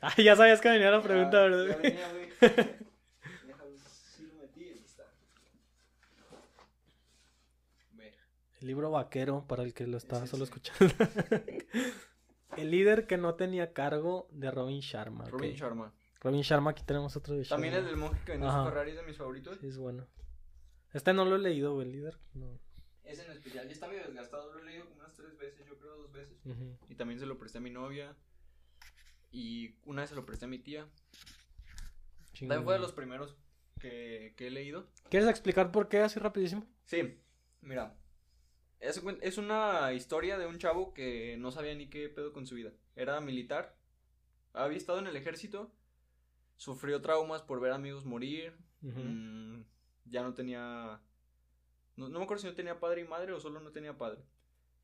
Ah, 0.00 0.14
ya 0.16 0.34
sabías 0.34 0.62
que 0.62 0.70
venía 0.70 0.90
la 0.90 1.02
pregunta, 1.02 1.36
Ya- 1.36 1.42
¿verdad? 1.42 1.78
venía, 1.82 2.08
güey. 2.14 2.28
Está. 4.82 5.04
El 8.62 8.66
libro 8.66 8.90
vaquero, 8.90 9.44
para 9.46 9.62
el 9.62 9.74
que 9.74 9.86
lo 9.86 9.98
estaba 9.98 10.24
Ese 10.24 10.30
solo 10.30 10.46
sí. 10.46 10.52
escuchando. 10.54 10.94
el 12.56 12.70
líder 12.70 13.06
que 13.06 13.18
no 13.18 13.34
tenía 13.34 13.74
cargo 13.74 14.26
de 14.30 14.50
Robin 14.50 14.80
Sharma. 14.80 15.26
Robin 15.26 15.52
Sharma. 15.54 15.92
Robin 16.22 16.40
Sharma, 16.40 16.70
aquí 16.70 16.82
tenemos 16.82 17.14
otro 17.14 17.34
de 17.36 17.44
También 17.44 17.74
el 17.74 17.80
Sharma. 17.82 17.90
del 17.90 18.00
monje 18.00 18.24
que 18.24 18.32
vendió 18.32 18.48
Ajá. 18.48 18.64
su 18.64 18.68
Ferrari 18.70 18.90
es 18.92 18.96
de 18.96 19.02
mis 19.02 19.18
favoritos. 19.18 19.58
Sí, 19.60 19.66
es 19.68 19.76
bueno. 19.76 20.06
Este 20.94 21.12
no 21.12 21.26
lo 21.26 21.36
he 21.36 21.38
leído, 21.40 21.74
güey, 21.74 21.86
el 21.88 21.92
líder. 21.92 22.18
No. 22.32 22.58
Ese 23.08 23.24
en 23.24 23.32
especial 23.32 23.66
ya 23.66 23.72
está 23.72 23.88
medio 23.88 24.04
desgastado, 24.04 24.52
lo 24.52 24.60
he 24.60 24.64
leído 24.64 24.84
como 24.84 25.00
unas 25.00 25.14
tres 25.14 25.36
veces, 25.38 25.66
yo 25.66 25.78
creo 25.78 25.96
dos 25.96 26.12
veces. 26.12 26.38
Y 26.88 26.94
también 26.94 27.18
se 27.18 27.26
lo 27.26 27.38
presté 27.38 27.58
a 27.58 27.62
mi 27.62 27.70
novia. 27.70 28.14
Y 29.30 29.74
una 29.84 30.02
vez 30.02 30.10
se 30.10 30.16
lo 30.16 30.26
presté 30.26 30.44
a 30.44 30.48
mi 30.48 30.58
tía. 30.58 30.86
También 32.38 32.64
fue 32.64 32.74
de 32.74 32.80
los 32.80 32.92
primeros 32.92 33.36
que, 33.80 34.34
que 34.36 34.48
he 34.48 34.50
leído. 34.50 34.88
¿Quieres 35.10 35.28
explicar 35.28 35.72
por 35.72 35.88
qué 35.88 36.00
así 36.00 36.20
rapidísimo? 36.20 36.66
Sí, 36.84 37.18
mira. 37.62 37.96
Es, 38.80 39.02
es 39.22 39.38
una 39.38 39.92
historia 39.92 40.38
de 40.38 40.46
un 40.46 40.58
chavo 40.58 40.94
que 40.94 41.36
no 41.38 41.50
sabía 41.50 41.74
ni 41.74 41.88
qué 41.88 42.08
pedo 42.08 42.32
con 42.32 42.46
su 42.46 42.54
vida. 42.54 42.72
Era 42.94 43.20
militar. 43.20 43.76
Había 44.52 44.78
estado 44.78 44.98
en 44.98 45.06
el 45.06 45.16
ejército. 45.16 45.72
Sufrió 46.56 47.00
traumas 47.00 47.42
por 47.42 47.60
ver 47.60 47.72
amigos 47.72 48.04
morir. 48.04 48.54
Mm, 48.82 49.62
ya 50.04 50.22
no 50.22 50.34
tenía. 50.34 51.00
No, 51.98 52.08
no 52.08 52.18
me 52.18 52.24
acuerdo 52.24 52.42
si 52.42 52.46
no 52.46 52.54
tenía 52.54 52.80
padre 52.80 53.02
y 53.02 53.04
madre 53.04 53.32
o 53.32 53.40
solo 53.40 53.60
no 53.60 53.72
tenía 53.72 53.98
padre. 53.98 54.22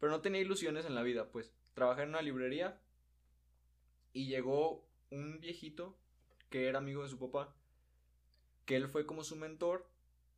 Pero 0.01 0.13
no 0.13 0.21
tenía 0.21 0.41
ilusiones 0.41 0.85
en 0.85 0.95
la 0.95 1.03
vida, 1.03 1.31
pues. 1.31 1.55
Trabajé 1.73 2.03
en 2.03 2.11
una 2.11 2.23
librería. 2.23 2.81
Y 4.13 4.27
llegó 4.27 4.87
un 5.11 5.41
viejito 5.41 5.97
que 6.51 6.69
era 6.69 6.79
amigo 6.79 7.03
de 7.03 7.09
su 7.09 7.19
papá. 7.19 7.55
Que 8.67 8.77
él 8.77 8.89
fue 8.89 9.07
como 9.07 9.25
su 9.25 9.37
mentor. 9.37 9.89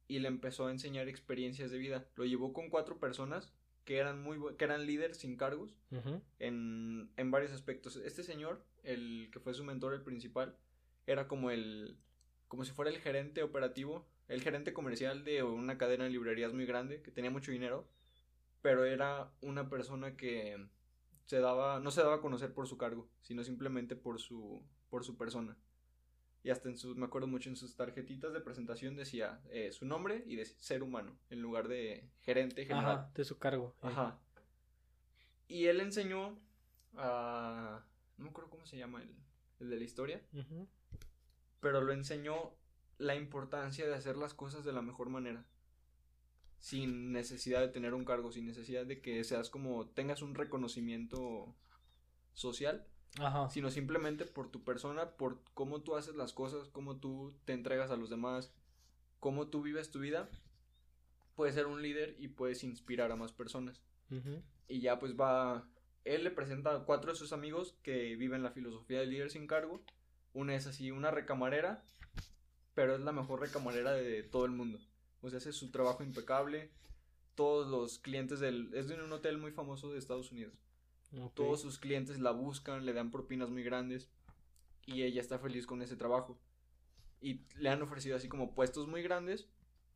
Y 0.06 0.20
le 0.20 0.28
empezó 0.28 0.66
a 0.66 0.70
enseñar 0.70 1.08
experiencias 1.08 1.70
de 1.70 1.78
vida. 1.78 2.06
Lo 2.14 2.24
llevó 2.24 2.52
con 2.52 2.70
cuatro 2.70 3.00
personas 3.00 3.52
que 3.86 3.98
eran 3.98 4.20
muy 4.20 4.36
que 4.56 4.64
eran 4.64 4.84
líderes 4.84 5.18
sin 5.18 5.36
cargos 5.36 5.76
en, 6.40 7.10
en 7.16 7.30
varios 7.30 7.52
aspectos. 7.52 7.96
Este 7.96 8.24
señor, 8.24 8.64
el 8.82 9.30
que 9.32 9.38
fue 9.38 9.54
su 9.54 9.64
mentor, 9.64 9.94
el 9.94 10.02
principal, 10.02 10.56
era 11.06 11.28
como 11.28 11.50
el, 11.50 11.96
como 12.48 12.64
si 12.64 12.72
fuera 12.72 12.90
el 12.90 12.98
gerente 12.98 13.44
operativo, 13.44 14.04
el 14.28 14.42
gerente 14.42 14.72
comercial 14.72 15.24
de 15.24 15.42
una 15.42 15.78
cadena 15.78 16.04
de 16.04 16.10
librerías 16.10 16.52
muy 16.52 16.66
grande, 16.66 17.02
que 17.02 17.10
tenía 17.10 17.30
mucho 17.30 17.52
dinero, 17.52 17.88
pero 18.62 18.84
era 18.84 19.30
una 19.40 19.68
persona 19.68 20.16
que 20.16 20.66
se 21.26 21.38
daba, 21.40 21.80
no 21.80 21.90
se 21.90 22.02
daba 22.02 22.16
a 22.16 22.20
conocer 22.20 22.52
por 22.52 22.66
su 22.66 22.76
cargo, 22.78 23.08
sino 23.22 23.44
simplemente 23.44 23.96
por 23.96 24.20
su, 24.20 24.64
por 24.90 25.04
su 25.04 25.16
persona. 25.16 25.56
Y 26.42 26.50
hasta 26.50 26.68
en 26.68 26.78
sus, 26.78 26.96
me 26.96 27.06
acuerdo 27.06 27.26
mucho 27.26 27.48
en 27.48 27.56
sus 27.56 27.74
tarjetitas 27.74 28.32
de 28.32 28.40
presentación 28.40 28.94
decía 28.94 29.40
eh, 29.50 29.72
su 29.72 29.84
nombre 29.84 30.22
y 30.26 30.36
de 30.36 30.44
ser 30.44 30.82
humano, 30.84 31.18
en 31.30 31.40
lugar 31.42 31.66
de 31.66 32.08
gerente 32.20 32.64
general. 32.64 32.98
Ajá, 32.98 33.10
de 33.14 33.24
su 33.24 33.38
cargo. 33.38 33.74
eh. 33.82 33.86
Ajá. 33.88 34.18
Y 35.48 35.66
él 35.66 35.80
enseñó 35.80 36.38
a... 36.96 37.84
No 38.16 38.24
me 38.24 38.30
acuerdo 38.30 38.50
cómo 38.50 38.64
se 38.64 38.76
llama 38.78 39.02
el, 39.02 39.14
el 39.60 39.70
de 39.70 39.76
la 39.76 39.84
historia, 39.84 40.22
pero 41.60 41.80
lo 41.80 41.92
enseñó 41.92 42.52
la 42.98 43.14
importancia 43.14 43.86
de 43.86 43.94
hacer 43.94 44.16
las 44.16 44.34
cosas 44.34 44.64
de 44.64 44.72
la 44.72 44.82
mejor 44.82 45.08
manera. 45.08 45.44
Sin 46.58 47.12
necesidad 47.12 47.60
de 47.60 47.68
tener 47.68 47.94
un 47.94 48.04
cargo, 48.04 48.32
sin 48.32 48.46
necesidad 48.46 48.86
de 48.86 49.00
que 49.00 49.22
seas 49.24 49.50
como 49.50 49.88
tengas 49.88 50.22
un 50.22 50.34
reconocimiento 50.34 51.54
social, 52.32 52.86
Ajá. 53.18 53.48
sino 53.50 53.70
simplemente 53.70 54.24
por 54.24 54.50
tu 54.50 54.64
persona, 54.64 55.10
por 55.12 55.42
cómo 55.54 55.82
tú 55.82 55.96
haces 55.96 56.16
las 56.16 56.32
cosas, 56.32 56.68
cómo 56.68 56.96
tú 56.96 57.34
te 57.44 57.52
entregas 57.52 57.90
a 57.90 57.96
los 57.96 58.10
demás, 58.10 58.52
cómo 59.20 59.48
tú 59.48 59.62
vives 59.62 59.90
tu 59.90 60.00
vida, 60.00 60.28
puedes 61.34 61.54
ser 61.54 61.66
un 61.66 61.82
líder 61.82 62.16
y 62.18 62.28
puedes 62.28 62.64
inspirar 62.64 63.12
a 63.12 63.16
más 63.16 63.32
personas. 63.32 63.82
Y 64.68 64.80
ya 64.80 64.98
pues 64.98 65.14
va, 65.16 65.68
él 66.04 66.24
le 66.24 66.30
presenta 66.30 66.74
a 66.74 66.84
cuatro 66.84 67.12
de 67.12 67.18
sus 67.18 67.32
amigos 67.32 67.76
que 67.82 68.16
viven 68.16 68.42
la 68.42 68.50
filosofía 68.50 69.00
del 69.00 69.10
líder 69.10 69.30
sin 69.30 69.46
cargo. 69.46 69.84
Una 70.32 70.54
es 70.54 70.66
así, 70.66 70.90
una 70.90 71.10
recamarera, 71.10 71.84
pero 72.76 72.94
es 72.94 73.00
la 73.00 73.10
mejor 73.10 73.40
recamarera 73.40 73.92
de 73.94 74.22
todo 74.22 74.44
el 74.44 74.52
mundo. 74.52 74.78
O 75.22 75.30
sea, 75.30 75.38
hace 75.38 75.50
su 75.54 75.70
trabajo 75.70 76.04
impecable. 76.04 76.70
Todos 77.34 77.66
los 77.66 77.98
clientes 77.98 78.38
del... 78.38 78.70
Es 78.74 78.86
de 78.86 79.02
un 79.02 79.10
hotel 79.10 79.38
muy 79.38 79.50
famoso 79.50 79.90
de 79.90 79.98
Estados 79.98 80.30
Unidos. 80.30 80.52
Todos 81.32 81.62
sus 81.62 81.78
clientes 81.78 82.18
la 82.18 82.32
buscan, 82.32 82.84
le 82.84 82.92
dan 82.92 83.10
propinas 83.10 83.48
muy 83.48 83.62
grandes. 83.62 84.10
Y 84.84 85.04
ella 85.04 85.22
está 85.22 85.38
feliz 85.38 85.66
con 85.66 85.80
ese 85.80 85.96
trabajo. 85.96 86.38
Y 87.22 87.46
le 87.54 87.70
han 87.70 87.80
ofrecido 87.80 88.14
así 88.14 88.28
como 88.28 88.54
puestos 88.54 88.88
muy 88.88 89.02
grandes. 89.02 89.48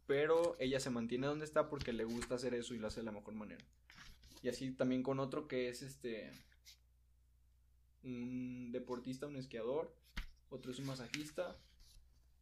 Pero 0.07 0.57
ella 0.59 0.81
se 0.81 0.89
mantiene 0.89 1.27
donde 1.27 1.45
está 1.45 1.69
porque 1.69 1.93
le 1.93 2.05
gusta 2.05 2.37
hacer 2.37 2.55
eso 2.55 2.75
y 2.75 2.79
lo 2.79 2.87
hace 2.87 3.01
de 3.01 3.07
la 3.07 3.13
mejor 3.13 3.35
manera. 3.35 3.63
Y 4.43 4.49
así 4.49 4.73
también 4.73 5.03
con 5.03 5.21
otro 5.21 5.49
que 5.49 5.69
es 5.69 5.83
este. 5.83 6.33
Un 8.05 8.73
deportista, 8.73 9.27
un 9.27 9.37
esquiador. 9.37 9.95
Otro 10.49 10.73
es 10.73 10.79
un 10.79 10.87
masajista. 10.87 11.59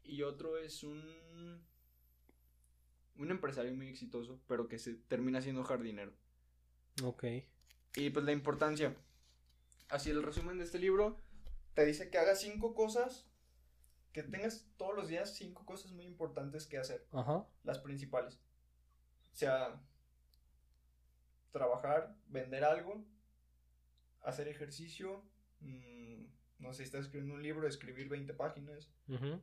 Y 0.09 0.23
otro 0.23 0.59
es 0.59 0.83
un. 0.83 1.67
Un 3.17 3.31
empresario 3.31 3.75
muy 3.75 3.89
exitoso, 3.89 4.41
pero 4.47 4.69
que 4.69 4.79
se 4.79 4.95
termina 4.95 5.41
siendo 5.41 5.65
jardinero. 5.65 6.13
Ok. 7.03 7.25
Y 7.97 8.11
pues 8.11 8.25
la 8.25 8.33
importancia. 8.33 8.95
así 9.89 10.11
el 10.11 10.23
resumen 10.23 10.59
de 10.59 10.65
este 10.65 10.79
libro, 10.79 11.17
te 11.75 11.85
dice 11.85 12.11
que 12.11 12.19
hagas 12.19 12.41
cinco 12.41 12.75
cosas, 12.75 13.27
que 14.13 14.23
tengas 14.23 14.69
todos 14.77 14.95
los 14.95 15.09
días 15.09 15.35
cinco 15.35 15.67
cosas 15.67 15.91
muy 15.93 16.05
importantes 16.05 16.67
que 16.67 16.79
hacer. 16.79 17.07
Ajá. 17.13 17.47
Las 17.65 17.79
principales. 17.81 18.39
O 19.33 19.37
sea, 19.37 19.81
trabajar, 21.51 22.15
vender 22.29 22.65
algo, 22.65 23.05
hacer 24.23 24.49
ejercicio, 24.49 25.25
mm, 25.61 26.25
no 26.61 26.73
sé, 26.73 26.85
estás 26.85 27.07
escribiendo 27.07 27.35
un 27.35 27.43
libro, 27.43 27.67
escribir 27.67 28.09
20 28.09 28.33
páginas. 28.35 28.91
ujú, 29.09 29.41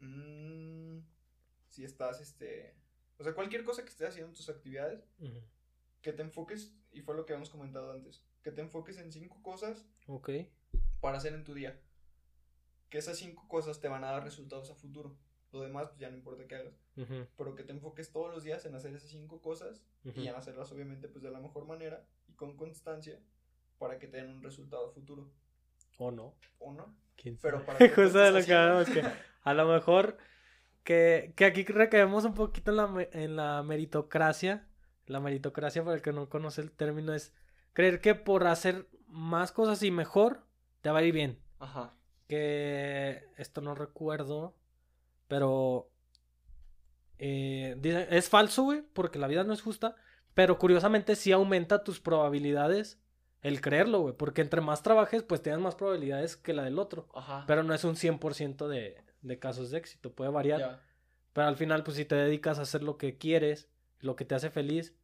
Mm, 0.00 0.98
si 1.68 1.84
estás, 1.84 2.20
este, 2.20 2.74
o 3.18 3.24
sea, 3.24 3.34
cualquier 3.34 3.64
cosa 3.64 3.82
que 3.82 3.88
estés 3.90 4.08
haciendo 4.08 4.28
en 4.30 4.34
tus 4.36 4.48
actividades, 4.48 5.04
que 6.02 6.12
te 6.12 6.22
enfoques, 6.22 6.74
y 6.92 7.00
fue 7.02 7.14
lo 7.14 7.24
que 7.26 7.32
habíamos 7.32 7.50
comentado 7.50 7.92
antes, 7.92 8.24
que 8.42 8.52
te 8.52 8.60
enfoques 8.60 8.98
en 8.98 9.10
cinco 9.12 9.42
cosas 9.42 9.86
Ok. 10.06 10.30
para 11.00 11.16
hacer 11.18 11.32
en 11.34 11.44
tu 11.44 11.54
día. 11.54 11.80
Que 12.90 12.98
esas 12.98 13.18
cinco 13.18 13.48
cosas 13.48 13.80
te 13.80 13.88
van 13.88 14.04
a 14.04 14.10
dar 14.12 14.22
resultados 14.22 14.70
a 14.70 14.74
futuro. 14.74 15.16
Lo 15.50 15.60
demás, 15.62 15.88
pues 15.88 16.00
ya 16.00 16.10
no 16.10 16.16
importa 16.16 16.46
qué 16.46 16.56
hagas. 16.56 16.74
Pero 17.36 17.54
que 17.54 17.62
te 17.64 17.72
enfoques 17.72 18.12
todos 18.12 18.32
los 18.32 18.44
días 18.44 18.64
en 18.66 18.74
hacer 18.74 18.94
esas 18.94 19.10
cinco 19.10 19.40
cosas 19.40 19.84
y 20.04 20.26
en 20.28 20.34
hacerlas 20.34 20.70
obviamente 20.72 21.08
pues 21.08 21.22
de 21.22 21.30
la 21.30 21.40
mejor 21.40 21.66
manera 21.66 22.06
y 22.28 22.32
con 22.34 22.56
constancia 22.56 23.20
para 23.78 23.98
que 23.98 24.06
te 24.08 24.18
den 24.18 24.30
un 24.30 24.42
resultado 24.42 24.88
a 24.88 24.92
futuro. 24.92 25.30
O 25.98 26.10
no. 26.10 26.34
¿O 26.58 26.72
no? 26.72 26.96
¿Quién 27.16 27.38
Pero 27.40 27.64
sabe? 27.64 27.78
para 27.78 27.94
Justo 27.94 28.18
de 28.18 28.30
lo 28.32 28.38
hablamos, 28.38 28.88
que 28.90 29.02
a 29.44 29.54
lo 29.54 29.68
mejor 29.68 30.16
que, 30.82 31.32
que 31.36 31.44
aquí 31.44 31.64
recaemos 31.64 32.24
un 32.24 32.34
poquito 32.34 32.70
en 32.70 32.76
la, 32.76 33.08
en 33.12 33.36
la 33.36 33.62
meritocracia. 33.62 34.66
La 35.06 35.20
meritocracia, 35.20 35.84
para 35.84 35.96
el 35.96 36.02
que 36.02 36.12
no 36.12 36.28
conoce 36.28 36.62
el 36.62 36.72
término, 36.72 37.12
es 37.12 37.32
creer 37.74 38.00
que 38.00 38.14
por 38.14 38.46
hacer 38.46 38.88
más 39.06 39.52
cosas 39.52 39.82
y 39.82 39.90
mejor, 39.90 40.46
te 40.80 40.90
va 40.90 40.98
a 41.00 41.02
ir 41.02 41.12
bien. 41.12 41.38
Ajá. 41.58 41.94
Que 42.26 43.28
esto 43.36 43.60
no 43.60 43.74
recuerdo, 43.74 44.56
pero 45.28 45.90
eh, 47.18 47.76
es 48.10 48.30
falso, 48.30 48.62
güey, 48.64 48.82
porque 48.94 49.18
la 49.18 49.26
vida 49.26 49.44
no 49.44 49.52
es 49.52 49.60
justa. 49.60 49.94
Pero 50.32 50.58
curiosamente 50.58 51.16
sí 51.16 51.32
aumenta 51.32 51.84
tus 51.84 52.00
probabilidades 52.00 53.00
el 53.42 53.60
creerlo, 53.60 54.00
güey. 54.00 54.14
Porque 54.14 54.40
entre 54.40 54.62
más 54.62 54.82
trabajes, 54.82 55.22
pues 55.22 55.42
tienes 55.42 55.60
más 55.60 55.74
probabilidades 55.74 56.36
que 56.36 56.54
la 56.54 56.64
del 56.64 56.78
otro. 56.78 57.08
Ajá. 57.14 57.44
Pero 57.46 57.62
no 57.62 57.74
es 57.74 57.84
un 57.84 57.94
100% 57.94 58.66
de, 58.68 59.03
de 59.24 59.38
casos 59.38 59.70
de 59.70 59.78
éxito, 59.78 60.12
puede 60.12 60.30
variar. 60.30 60.80
Pero 61.32 61.48
al 61.48 61.56
final, 61.56 61.82
pues 61.82 61.96
si 61.96 62.04
te 62.04 62.14
dedicas 62.14 62.58
a 62.58 62.62
hacer 62.62 62.82
lo 62.82 62.96
que 62.96 63.18
quieres, 63.18 63.68
lo 64.00 64.14
que 64.14 64.24
te 64.24 64.34
hace 64.34 64.50
feliz, 64.50 64.94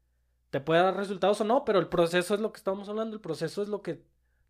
te 0.50 0.60
puede 0.60 0.82
dar 0.82 0.96
resultados 0.96 1.40
o 1.40 1.44
no, 1.44 1.64
pero 1.64 1.78
el 1.78 1.88
proceso 1.88 2.34
es 2.34 2.40
lo 2.40 2.52
que 2.52 2.58
estamos 2.58 2.88
hablando, 2.88 3.14
el 3.16 3.20
proceso 3.20 3.62
es 3.62 3.68
lo 3.68 3.82
que 3.82 4.02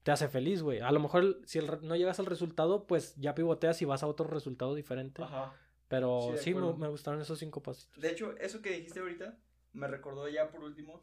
te 0.03 0.11
hace 0.11 0.29
feliz, 0.29 0.62
güey. 0.62 0.81
A 0.81 0.91
lo 0.93 1.01
mejor 1.01 1.41
si 1.45 1.59
el 1.59 1.66
no 1.83 1.97
llegas 1.97 2.18
al 2.21 2.27
resultado, 2.27 2.87
pues 2.87 3.14
ya 3.16 3.35
pivoteas 3.35 3.81
y 3.83 3.85
vas 3.85 4.03
a 4.03 4.07
otro 4.07 4.27
resultado 4.27 4.75
diferente. 4.75 5.23
Ajá. 5.23 5.55
Pero 5.89 6.35
Sí, 6.37 6.55
me, 6.55 6.73
me 6.75 6.89
gustaron 6.89 7.21
esos 7.21 7.39
cinco 7.39 7.62
pasitos. 7.62 8.01
De 8.01 8.11
hecho, 8.11 8.37
eso 8.39 8.62
que 8.62 8.71
dijiste 8.73 9.01
ahorita 9.01 9.37
me 9.73 9.87
recordó 9.89 10.29
ya 10.29 10.51
por 10.51 10.62
último. 10.62 11.01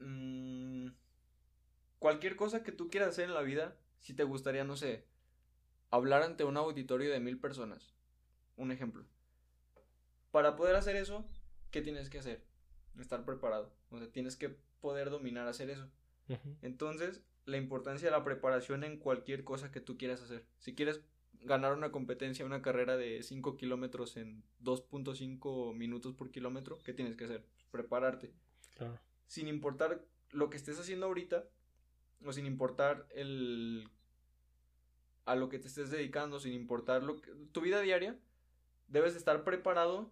mm, 0.00 0.88
cualquier 1.98 2.36
cosa 2.36 2.62
que 2.62 2.72
tú 2.72 2.88
quieras 2.90 3.10
hacer 3.10 3.24
en 3.26 3.34
la 3.34 3.42
vida, 3.42 3.76
si 3.98 4.14
te 4.14 4.24
gustaría, 4.24 4.64
no 4.64 4.76
sé, 4.76 5.04
hablar 5.90 6.22
ante 6.22 6.44
un 6.44 6.56
auditorio 6.56 7.10
de 7.10 7.20
mil 7.20 7.38
personas. 7.38 7.94
Un 8.56 8.72
ejemplo. 8.72 9.06
Para 10.30 10.56
poder 10.56 10.76
hacer 10.76 10.96
eso, 10.96 11.24
¿qué 11.70 11.80
tienes 11.82 12.10
que 12.10 12.18
hacer? 12.18 12.44
Estar 12.98 13.24
preparado. 13.24 13.72
O 13.90 13.98
sea, 13.98 14.10
tienes 14.10 14.36
que 14.36 14.50
poder 14.80 15.10
dominar 15.10 15.46
hacer 15.48 15.70
eso. 15.70 15.90
Entonces, 16.60 17.22
la 17.46 17.56
importancia 17.56 18.08
de 18.08 18.16
la 18.16 18.24
preparación 18.24 18.84
en 18.84 18.98
cualquier 18.98 19.44
cosa 19.44 19.70
que 19.70 19.80
tú 19.80 19.96
quieras 19.96 20.20
hacer. 20.22 20.44
Si 20.58 20.74
quieres 20.74 21.00
ganar 21.40 21.72
una 21.72 21.90
competencia, 21.92 22.44
una 22.44 22.62
carrera 22.62 22.96
de 22.96 23.22
5 23.22 23.56
kilómetros 23.56 24.16
en 24.16 24.44
2.5 24.62 25.74
minutos 25.74 26.14
por 26.14 26.30
kilómetro, 26.30 26.78
¿qué 26.84 26.92
tienes 26.92 27.16
que 27.16 27.24
hacer? 27.24 27.46
Prepararte. 27.70 28.34
Claro. 28.76 28.98
Sin 29.26 29.48
importar 29.48 30.04
lo 30.30 30.50
que 30.50 30.56
estés 30.56 30.78
haciendo 30.78 31.06
ahorita, 31.06 31.44
o 32.24 32.32
sin 32.32 32.46
importar 32.46 33.06
el 33.10 33.88
a 35.30 35.36
lo 35.36 35.48
que 35.48 35.58
te 35.58 35.68
estés 35.68 35.90
dedicando, 35.90 36.40
sin 36.40 36.52
importar 36.54 37.02
lo 37.02 37.20
que, 37.20 37.30
tu 37.52 37.60
vida 37.60 37.80
diaria, 37.80 38.18
debes 38.88 39.12
de 39.12 39.18
estar 39.18 39.44
preparado 39.44 40.10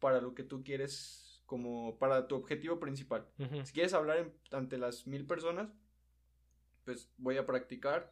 para 0.00 0.20
lo 0.20 0.34
que 0.34 0.42
tú 0.44 0.62
quieres, 0.62 1.42
como 1.46 1.98
para 1.98 2.26
tu 2.28 2.36
objetivo 2.36 2.78
principal. 2.80 3.26
Si 3.66 3.72
quieres 3.72 3.94
hablar 3.94 4.18
en- 4.18 4.32
ante 4.50 4.78
las 4.78 5.06
mil 5.06 5.26
personas, 5.26 5.70
pues 6.84 7.10
voy 7.16 7.36
a 7.38 7.46
practicar 7.46 8.10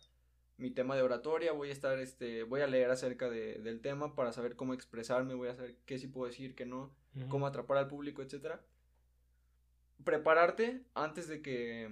mi 0.58 0.70
tema 0.70 0.94
de 0.96 1.02
oratoria, 1.02 1.52
voy 1.52 1.70
a 1.70 1.72
estar, 1.72 1.98
este, 1.98 2.44
voy 2.44 2.60
a 2.60 2.66
leer 2.66 2.90
acerca 2.90 3.28
de- 3.28 3.58
del 3.60 3.80
tema 3.80 4.14
para 4.14 4.32
saber 4.32 4.54
cómo 4.56 4.74
expresarme, 4.74 5.34
voy 5.34 5.48
a 5.48 5.54
saber 5.56 5.76
qué 5.86 5.98
sí 5.98 6.06
puedo 6.08 6.26
decir, 6.30 6.54
qué 6.54 6.64
no, 6.66 6.94
cómo 7.28 7.46
atrapar 7.46 7.76
al 7.78 7.88
público, 7.88 8.22
etcétera. 8.22 8.64
Prepararte 10.04 10.82
antes 10.94 11.28
de 11.28 11.42
que 11.42 11.88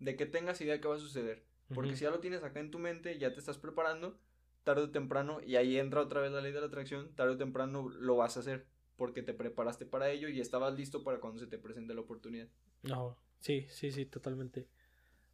de 0.00 0.16
que 0.16 0.26
tengas 0.26 0.60
idea 0.60 0.74
de 0.74 0.80
qué 0.80 0.86
va 0.86 0.94
a 0.94 0.98
suceder, 1.00 1.42
porque 1.74 1.96
si 1.96 2.04
ya 2.04 2.10
lo 2.10 2.20
tienes 2.20 2.42
acá 2.42 2.60
en 2.60 2.70
tu 2.70 2.78
mente, 2.78 3.18
ya 3.18 3.32
te 3.32 3.40
estás 3.40 3.58
preparando, 3.58 4.18
tarde 4.64 4.82
o 4.82 4.90
temprano 4.90 5.40
y 5.44 5.56
ahí 5.56 5.78
entra 5.78 6.00
otra 6.00 6.20
vez 6.20 6.32
la 6.32 6.40
ley 6.40 6.52
de 6.52 6.60
la 6.60 6.66
atracción, 6.66 7.14
tarde 7.14 7.32
o 7.34 7.36
temprano 7.38 7.88
lo 7.88 8.16
vas 8.16 8.36
a 8.36 8.40
hacer 8.40 8.66
porque 8.96 9.22
te 9.22 9.32
preparaste 9.34 9.86
para 9.86 10.10
ello 10.10 10.28
y 10.28 10.40
estabas 10.40 10.74
listo 10.74 11.04
para 11.04 11.20
cuando 11.20 11.38
se 11.40 11.46
te 11.46 11.58
presente 11.58 11.94
la 11.94 12.00
oportunidad. 12.00 12.48
No, 12.82 13.16
sí, 13.40 13.66
sí, 13.70 13.90
sí, 13.92 14.04
totalmente. 14.06 14.66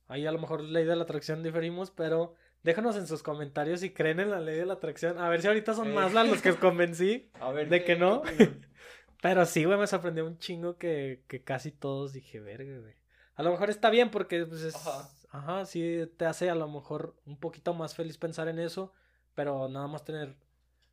Ahí 0.07 0.27
a 0.27 0.33
lo 0.33 0.39
mejor 0.39 0.61
ley 0.63 0.85
de 0.85 0.95
la 0.97 1.05
atracción 1.05 1.43
diferimos, 1.43 1.91
pero 1.91 2.35
déjanos 2.63 2.97
en 2.97 3.07
sus 3.07 3.23
comentarios 3.23 3.81
si 3.81 3.91
creen 3.95 4.21
en 4.21 4.31
la 4.31 4.41
ley 4.41 4.57
de 4.57 4.67
la 4.67 4.75
atracción. 4.75 5.19
A 5.19 5.29
ver 5.31 5.41
si 5.41 5.49
ahorita 5.49 5.73
son 5.73 5.89
Eh. 5.89 5.95
más 5.95 6.13
las 6.13 6.29
los 6.29 6.43
que 6.43 6.55
convencí. 6.61 7.31
A 7.41 7.53
ver, 7.53 7.69
¿De 7.71 7.81
¿qué- 7.81 7.95
que 7.95 7.97
no? 7.97 8.23
Pero 9.23 9.47
sí, 9.47 9.65
güey, 9.65 9.79
me 9.79 9.87
sorprendió 9.87 10.27
un 10.27 10.39
chingo 10.39 10.77
que, 10.77 11.23
que 11.29 11.43
casi 11.43 11.73
todos 11.73 12.13
dije, 12.13 12.41
verga, 12.41 12.79
güey. 12.81 12.95
A 13.37 13.43
lo 13.43 13.51
mejor 13.51 13.71
está 13.71 13.89
bien 13.89 14.11
porque, 14.11 14.45
pues, 14.45 14.61
es... 14.63 14.75
Ajá. 15.35 15.65
Sí, 15.67 16.09
te 16.17 16.27
hace 16.27 16.49
a 16.49 16.55
lo 16.55 16.69
mejor 16.69 17.17
un 17.27 17.37
poquito 17.37 17.75
más 17.75 17.97
feliz 17.97 18.19
pensar 18.19 18.47
en 18.47 18.61
eso, 18.61 18.93
pero 19.35 19.69
nada 19.69 19.89
más 19.89 20.05
tener 20.05 20.37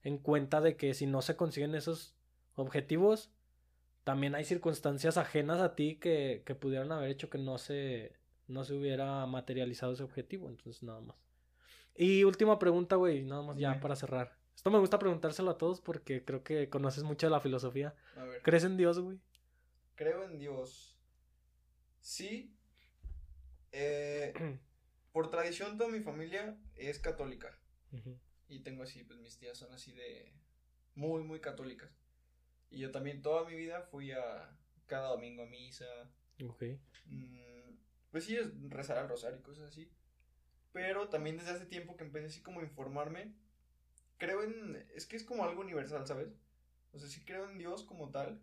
en 0.04 0.18
cuenta 0.18 0.62
de 0.62 0.76
que 0.76 0.96
si 0.96 1.06
no 1.06 1.22
se 1.22 1.36
consiguen 1.36 1.76
esos 1.76 2.16
objetivos, 2.56 3.30
también 4.04 4.34
hay 4.34 4.44
circunstancias 4.44 5.18
ajenas 5.18 5.60
a 5.62 5.76
ti 5.76 5.98
que, 5.98 6.42
que 6.44 6.56
pudieran 6.56 6.92
haber 6.92 7.12
hecho 7.12 7.30
que 7.30 7.38
no 7.38 7.60
se, 7.60 8.14
no 8.48 8.64
se 8.64 8.74
hubiera 8.74 9.24
materializado 9.28 9.94
ese 9.94 10.02
objetivo, 10.02 10.50
entonces 10.50 10.82
nada 10.82 11.02
más. 11.02 11.18
Y 11.96 12.24
última 12.24 12.58
pregunta, 12.58 12.96
güey, 12.96 13.22
nada 13.24 13.44
más 13.44 13.58
ya 13.58 13.80
para 13.80 13.96
cerrar. 13.96 14.40
Esto 14.56 14.72
me 14.72 14.80
gusta 14.80 14.98
preguntárselo 14.98 15.52
a 15.52 15.58
todos 15.60 15.82
porque 15.82 16.26
creo 16.26 16.44
que 16.44 16.68
conoces 16.68 17.04
mucho 17.04 17.28
de 17.28 17.32
la 17.32 17.42
filosofía. 17.42 17.94
A 18.18 18.24
ver, 18.24 18.42
¿Crees 18.42 18.64
en 18.64 18.76
Dios, 18.76 19.00
güey? 19.00 19.20
creo 19.94 20.24
en 20.24 20.40
Dios. 20.40 20.98
Sí. 22.00 22.56
Eh, 23.72 24.34
por 25.12 25.30
tradición 25.30 25.78
toda 25.78 25.90
mi 25.90 26.02
familia 26.02 26.58
es 26.76 27.00
católica. 27.00 27.58
Y 28.48 28.60
tengo 28.60 28.84
así, 28.84 29.04
pues 29.04 29.20
mis 29.20 29.38
tías 29.38 29.58
son 29.58 29.74
así 29.74 29.92
de 29.92 30.34
muy, 30.96 31.24
muy 31.24 31.40
católicas. 31.40 31.98
Y 32.70 32.80
yo 32.80 32.92
también 32.92 33.22
toda 33.22 33.48
mi 33.48 33.56
vida 33.56 33.82
fui 33.82 34.12
a 34.12 34.58
cada 34.88 35.10
domingo 35.10 35.44
a 35.44 35.48
misa. 35.48 35.86
Ok. 36.48 36.64
mm, 37.06 37.78
pues 38.12 38.26
sí, 38.26 38.36
es 38.36 38.48
rezar 38.70 38.98
al 38.98 39.10
rosario 39.10 39.40
y 39.40 39.44
cosas 39.44 39.70
así. 39.70 39.92
Pero 40.72 41.10
también 41.10 41.38
desde 41.38 41.52
hace 41.52 41.66
tiempo 41.66 41.98
que 41.98 42.04
empecé 42.06 42.28
así 42.28 42.42
como 42.42 42.62
a 42.62 42.64
informarme. 42.64 43.34
Creo 44.18 44.44
en... 44.44 44.86
Es 44.96 45.06
que 45.06 45.18
es 45.18 45.24
como 45.24 45.44
algo 45.44 45.62
universal, 45.62 46.08
¿sabes? 46.08 46.30
O 46.94 47.00
sea, 47.00 47.10
sí 47.10 47.24
creo 47.26 47.50
en 47.50 47.58
Dios 47.58 47.84
como 47.84 48.10
tal. 48.10 48.42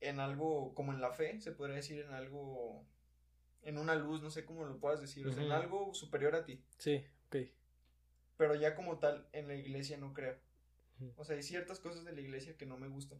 En 0.00 0.20
algo, 0.20 0.74
como 0.74 0.92
en 0.92 1.00
la 1.00 1.12
fe, 1.12 1.40
se 1.40 1.52
podría 1.52 1.76
decir 1.76 2.00
en 2.00 2.12
algo... 2.12 2.84
En 3.68 3.76
una 3.76 3.94
luz, 3.94 4.22
no 4.22 4.30
sé 4.30 4.46
cómo 4.46 4.64
lo 4.64 4.78
puedas 4.78 5.00
decir. 5.00 5.26
O 5.26 5.32
sea, 5.32 5.44
en 5.44 5.52
algo 5.52 5.92
superior 5.92 6.34
a 6.34 6.44
ti. 6.46 6.64
Sí, 6.78 7.04
ok. 7.26 7.36
Pero 8.38 8.54
ya 8.54 8.74
como 8.74 8.98
tal, 8.98 9.28
en 9.32 9.46
la 9.46 9.54
iglesia 9.56 9.98
no 9.98 10.14
creo. 10.14 10.38
O 11.16 11.24
sea, 11.24 11.36
hay 11.36 11.42
ciertas 11.42 11.78
cosas 11.78 12.04
de 12.04 12.12
la 12.12 12.20
iglesia 12.22 12.56
que 12.56 12.64
no 12.64 12.78
me 12.78 12.88
gustan. 12.88 13.18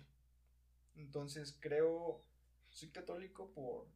Entonces 0.97 1.57
creo, 1.61 2.25
soy 2.71 2.89
católico 2.91 3.51
por, 3.53 3.87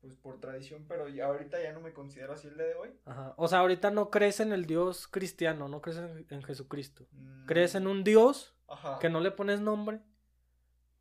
pues 0.00 0.14
por 0.14 0.38
tradición, 0.40 0.84
pero 0.86 1.08
ya 1.08 1.26
ahorita 1.26 1.60
ya 1.60 1.72
no 1.72 1.80
me 1.80 1.92
considero 1.92 2.32
así 2.34 2.46
el 2.46 2.54
día 2.54 2.66
de 2.66 2.74
hoy. 2.74 2.90
Ajá. 3.06 3.34
O 3.36 3.48
sea, 3.48 3.58
ahorita 3.58 3.90
no 3.90 4.10
crees 4.10 4.38
en 4.40 4.52
el 4.52 4.66
Dios 4.66 5.08
cristiano, 5.08 5.68
no 5.68 5.82
crees 5.82 5.98
en, 5.98 6.26
en 6.30 6.42
Jesucristo. 6.44 7.06
Mm, 7.10 7.46
Crees 7.46 7.74
en 7.74 7.86
un 7.88 8.04
Dios 8.04 8.54
Ajá. 8.68 8.98
que 9.00 9.10
no 9.10 9.18
le 9.20 9.32
pones 9.32 9.60
nombre, 9.60 10.00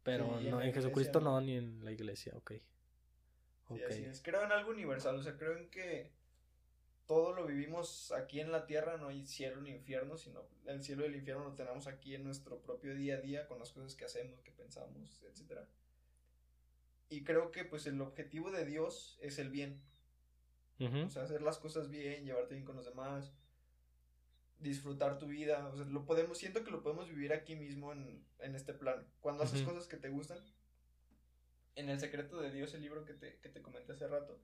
pero 0.03 0.39
Sí, 0.39 0.49
no, 0.49 0.59
en 0.61 0.73
Jesucristo 0.73 1.19
no. 1.21 1.33
no, 1.39 1.41
ni 1.41 1.55
en 1.57 1.85
la 1.85 1.91
iglesia, 1.91 2.33
ok. 2.35 2.53
Sí, 3.67 3.83
así 3.83 4.03
es. 4.05 4.21
Creo 4.21 4.43
en 4.43 4.51
algo 4.51 4.71
universal, 4.71 5.15
o 5.15 5.23
sea, 5.23 5.37
creo 5.37 5.57
en 5.57 5.69
que 5.69 6.11
todo 7.05 7.33
lo 7.33 7.45
vivimos 7.45 8.11
aquí 8.11 8.39
en 8.39 8.51
la 8.51 8.65
tierra, 8.65 8.97
no 8.97 9.09
hay 9.09 9.25
cielo 9.25 9.61
ni 9.61 9.71
infierno, 9.71 10.17
sino 10.17 10.41
el 10.65 10.83
cielo 10.83 11.03
y 11.03 11.09
el 11.09 11.15
infierno 11.15 11.43
lo 11.43 11.53
tenemos 11.53 11.87
aquí 11.87 12.15
en 12.15 12.23
nuestro 12.23 12.59
propio 12.61 12.95
día 12.95 13.15
a 13.15 13.21
día, 13.21 13.47
con 13.47 13.59
las 13.59 13.71
cosas 13.71 13.95
que 13.95 14.05
hacemos, 14.05 14.41
que 14.41 14.51
pensamos, 14.51 15.23
etcétera. 15.23 15.67
Y 17.09 17.23
creo 17.23 17.51
que 17.51 17.65
pues 17.65 17.85
el 17.85 18.01
objetivo 18.01 18.51
de 18.51 18.65
Dios 18.65 19.17
es 19.21 19.37
el 19.39 19.49
bien. 19.49 19.81
O 20.77 21.09
sea, 21.09 21.23
hacer 21.23 21.41
las 21.41 21.57
cosas 21.57 21.89
bien, 21.89 22.25
llevarte 22.25 22.55
bien 22.55 22.65
con 22.65 22.75
los 22.75 22.85
demás, 22.85 23.33
disfrutar 24.59 25.17
tu 25.17 25.27
vida. 25.27 25.67
O 25.67 25.77
sea, 25.77 25.85
lo 25.85 26.05
podemos, 26.05 26.37
siento 26.37 26.63
que 26.63 26.71
lo 26.71 26.81
podemos 26.81 27.07
vivir 27.07 27.31
aquí 27.31 27.55
mismo 27.55 27.93
en, 27.93 28.25
en 28.39 28.55
este 28.55 28.73
plano. 28.73 29.03
Cuando 29.21 29.43
haces 29.43 29.61
cosas 29.61 29.87
que 29.87 29.97
te 29.97 30.09
gustan. 30.09 30.39
En 31.75 31.89
El 31.89 31.99
secreto 31.99 32.39
de 32.39 32.51
Dios, 32.51 32.73
el 32.73 32.81
libro 32.81 33.05
que 33.05 33.13
te, 33.13 33.37
que 33.39 33.49
te 33.49 33.61
comenté 33.61 33.93
hace 33.93 34.07
rato, 34.07 34.39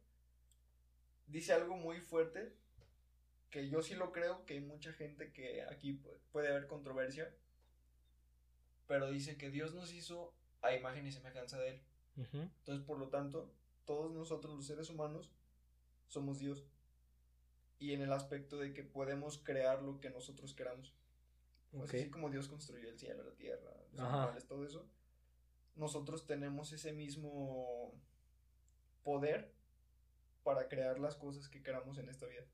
dice 1.28 1.54
algo 1.54 1.78
muy 1.78 2.02
fuerte 2.02 2.54
que 3.50 3.70
yo 3.70 3.82
sí 3.84 3.96
lo 3.96 4.12
creo, 4.12 4.46
que 4.46 4.56
hay 4.56 4.62
mucha 4.62 4.94
gente 4.94 5.32
que 5.32 5.64
aquí 5.64 6.02
puede 6.32 6.48
haber 6.48 6.68
controversia, 6.68 7.34
pero 8.88 9.10
dice 9.10 9.38
que 9.38 9.50
Dios 9.52 9.74
nos 9.74 9.94
hizo 9.94 10.34
a 10.62 10.74
imagen 10.74 11.06
y 11.06 11.12
semejanza 11.12 11.58
de 11.60 11.70
Él. 11.70 11.82
Entonces, 12.34 12.86
por 12.86 12.98
lo 12.98 13.10
tanto, 13.10 13.52
todos 13.86 14.12
nosotros 14.12 14.56
los 14.56 14.66
seres 14.66 14.90
humanos 14.90 15.32
somos 16.08 16.40
Dios. 16.40 16.66
Y 17.80 17.94
en 17.94 18.02
el 18.02 18.14
aspecto 18.14 18.58
de 18.58 18.74
que 18.74 18.84
podemos 18.84 19.38
crear 19.40 19.82
lo 19.82 20.00
que 20.00 20.10
nosotros 20.10 20.54
queramos. 20.54 20.94
así 21.84 22.10
como 22.10 22.30
Dios 22.30 22.48
construyó 22.48 22.90
el 22.90 23.00
cielo, 23.00 23.24
la 23.24 23.36
tierra, 23.36 23.72
los 23.92 24.02
animales, 24.02 24.46
todo 24.46 24.66
eso. 24.66 24.88
Nosotros 25.76 26.26
tenemos 26.26 26.74
ese 26.74 26.94
mismo 26.94 27.94
poder 29.04 29.54
para 30.44 30.68
crear 30.68 31.00
las 31.00 31.16
cosas 31.16 31.48
que 31.50 31.62
queramos 31.62 31.98
en 31.98 32.10
esta 32.10 32.26
vida. 32.28 32.46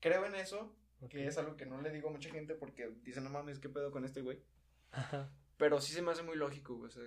Creo 0.00 0.24
en 0.24 0.34
eso, 0.34 0.74
que 1.08 1.26
es 1.26 1.36
algo 1.38 1.56
que 1.56 1.66
no 1.66 1.80
le 1.80 1.90
digo 1.90 2.08
a 2.08 2.12
mucha 2.12 2.30
gente 2.30 2.54
porque 2.54 2.88
dicen, 3.02 3.24
no 3.24 3.30
mames, 3.30 3.58
¿qué 3.58 3.68
pedo 3.68 3.90
con 3.90 4.04
este 4.04 4.22
güey? 4.22 4.42
Pero 5.56 5.80
sí 5.80 5.92
se 5.92 6.02
me 6.02 6.10
hace 6.10 6.22
muy 6.22 6.36
lógico. 6.36 6.78
O 6.78 6.88
sea, 6.88 7.02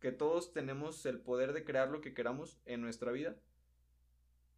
que 0.00 0.12
todos 0.12 0.52
tenemos 0.52 1.04
el 1.06 1.20
poder 1.20 1.52
de 1.52 1.64
crear 1.64 1.90
lo 1.90 2.00
que 2.00 2.14
queramos 2.14 2.60
en 2.64 2.80
nuestra 2.80 3.12
vida. 3.12 3.36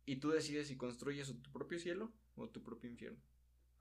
Y 0.05 0.17
tú 0.17 0.31
decides 0.31 0.69
si 0.69 0.77
construyes 0.77 1.29
tu 1.43 1.53
propio 1.53 1.79
cielo 1.79 2.13
o 2.35 2.49
tu 2.49 2.63
propio 2.63 2.91
infierno. 2.91 3.21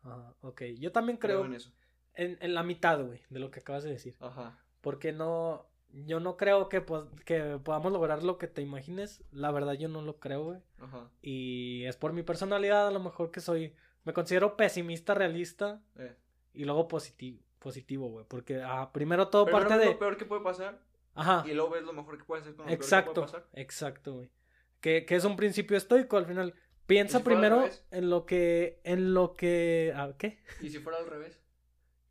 Ajá, 0.03 0.35
ok. 0.41 0.63
Yo 0.79 0.91
también 0.91 1.17
creo, 1.17 1.45
en 1.45 1.53
eso. 1.53 1.73
En, 2.13 2.37
en 2.41 2.53
la 2.53 2.63
mitad, 2.63 3.03
güey, 3.03 3.21
de 3.29 3.39
lo 3.39 3.49
que 3.51 3.59
acabas 3.59 3.83
de 3.83 3.91
decir. 3.91 4.15
Ajá. 4.19 4.63
Porque 4.81 5.11
no, 5.11 5.67
yo 5.93 6.19
no 6.19 6.37
creo 6.37 6.69
que, 6.69 6.83
que 7.25 7.59
podamos 7.63 7.91
lograr 7.91 8.23
lo 8.23 8.37
que 8.37 8.47
te 8.47 8.61
imagines. 8.61 9.23
La 9.31 9.51
verdad, 9.51 9.73
yo 9.73 9.87
no 9.87 10.01
lo 10.01 10.19
creo, 10.19 10.43
güey. 10.43 10.59
Ajá. 10.79 11.09
Y 11.21 11.83
es 11.85 11.97
por 11.97 12.13
mi 12.13 12.23
personalidad, 12.23 12.87
a 12.87 12.91
lo 12.91 12.99
mejor 12.99 13.31
que 13.31 13.41
soy. 13.41 13.75
Me 14.03 14.13
considero 14.13 14.57
pesimista, 14.57 15.13
realista. 15.13 15.81
Eh. 15.97 16.15
Y 16.53 16.65
luego 16.65 16.87
positivo, 16.87 17.39
positivo, 17.59 18.09
güey. 18.09 18.25
Porque 18.27 18.61
ah, 18.61 18.91
primero 18.91 19.27
todo 19.29 19.45
parte 19.45 19.77
de. 19.77 19.85
lo 19.85 19.99
peor 19.99 20.17
que 20.17 20.25
puede 20.25 20.41
pasar. 20.41 20.81
Ajá. 21.13 21.43
Y 21.45 21.53
luego 21.53 21.71
ves 21.71 21.83
lo 21.83 21.93
mejor 21.93 22.17
que 22.17 22.23
puede 22.23 22.41
hacer 22.41 22.55
con 22.55 22.65
lo 22.65 22.71
exacto, 22.71 23.13
peor 23.13 23.25
que 23.25 23.31
puede 23.31 23.43
pasar. 23.43 23.59
Exacto, 23.61 24.13
güey. 24.15 24.31
Que, 24.79 25.05
que 25.05 25.15
es 25.15 25.25
un 25.25 25.35
principio 25.35 25.77
estoico 25.77 26.17
al 26.17 26.25
final. 26.25 26.55
Piensa 26.87 27.23
primero 27.23 27.69
en 27.91 28.09
lo 28.09 28.25
que. 28.25 28.81
En 28.83 29.13
lo 29.13 29.35
que. 29.35 29.93
Ah, 29.95 30.13
¿Qué? 30.17 30.39
¿Y 30.61 30.69
si 30.69 30.79
fuera 30.79 30.97
al 30.97 31.07
revés? 31.07 31.41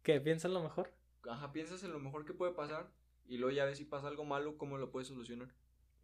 ¿Qué? 0.02 0.20
¿Piensa 0.20 0.48
en 0.48 0.54
lo 0.54 0.62
mejor? 0.62 0.90
Ajá, 1.28 1.52
piensas 1.52 1.82
en 1.84 1.92
lo 1.92 1.98
mejor 1.98 2.24
que 2.24 2.34
puede 2.34 2.52
pasar 2.52 2.90
y 3.26 3.38
luego 3.38 3.54
ya 3.54 3.64
ves 3.64 3.78
si 3.78 3.84
pasa 3.84 4.08
algo 4.08 4.24
malo, 4.24 4.58
¿cómo 4.58 4.78
lo 4.78 4.90
puedes 4.90 5.08
solucionar? 5.08 5.48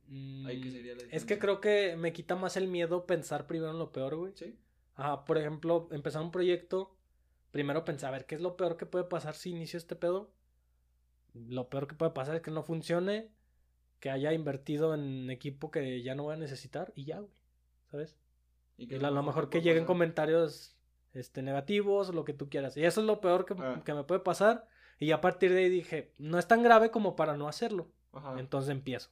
Ahí 0.09 0.61
que 0.61 0.69
mm, 0.69 0.73
sería 0.73 0.95
la 0.95 1.03
Es 1.11 1.25
que 1.25 1.39
creo 1.39 1.61
que 1.61 1.97
me 1.97 2.13
quita 2.13 2.37
más 2.37 2.57
el 2.57 2.69
miedo 2.69 3.07
pensar 3.07 3.47
primero 3.47 3.73
en 3.73 3.79
lo 3.79 3.91
peor, 3.91 4.15
güey. 4.15 4.33
Sí. 4.37 4.57
Ajá, 4.95 5.25
por 5.25 5.37
ejemplo, 5.37 5.89
empezar 5.91 6.23
un 6.23 6.31
proyecto, 6.31 6.97
primero 7.51 7.85
pensar, 7.85 8.09
a 8.09 8.19
ver, 8.19 8.27
¿qué 8.27 8.37
es 8.37 8.41
lo 8.41 8.57
peor 8.57 8.77
que 8.77 8.87
puede 8.87 9.05
pasar 9.05 9.35
si 9.35 9.51
inicio 9.51 9.77
este 9.77 9.97
pedo? 9.97 10.33
Lo 11.35 11.69
peor 11.69 11.87
que 11.87 11.95
puede 11.95 12.13
pasar 12.13 12.37
es 12.37 12.43
que 12.43 12.51
no 12.51 12.63
funcione, 12.63 13.31
que 14.01 14.11
haya 14.11 14.33
invertido 14.33 14.95
en 14.95 15.29
equipo 15.31 15.71
que 15.71 16.03
ya 16.03 16.15
no 16.15 16.25
voy 16.25 16.35
a 16.35 16.39
necesitar 16.39 16.93
y 16.95 17.05
ya, 17.05 17.19
güey. 17.19 17.35
¿Sabes? 17.91 18.17
Y, 18.79 18.87
que 18.87 18.97
a 18.97 19.11
lo 19.11 19.23
mejor 19.23 19.51
que 19.51 19.63
lleguen 19.63 19.85
comentarios 19.85 20.77
este, 21.13 21.43
negativos, 21.43 22.15
lo 22.15 22.25
que 22.25 22.33
tú 22.35 22.49
quieras. 22.49 22.77
Y 22.77 22.85
eso 22.85 23.01
es 23.01 23.07
lo 23.07 23.21
peor 23.21 23.45
que, 23.45 23.55
ah. 23.59 23.83
que 23.85 23.95
me 23.95 24.05
puede 24.05 24.21
pasar. 24.21 24.69
Y 24.99 25.11
a 25.13 25.21
partir 25.21 25.53
de 25.53 25.65
ahí 25.65 25.69
dije, 25.69 26.13
no 26.19 26.39
es 26.39 26.49
tan 26.49 26.63
grave 26.63 26.91
como 26.91 27.17
para 27.17 27.37
no 27.37 27.49
hacerlo. 27.49 27.91
Entonces 28.39 28.71
empiezo. 28.71 29.11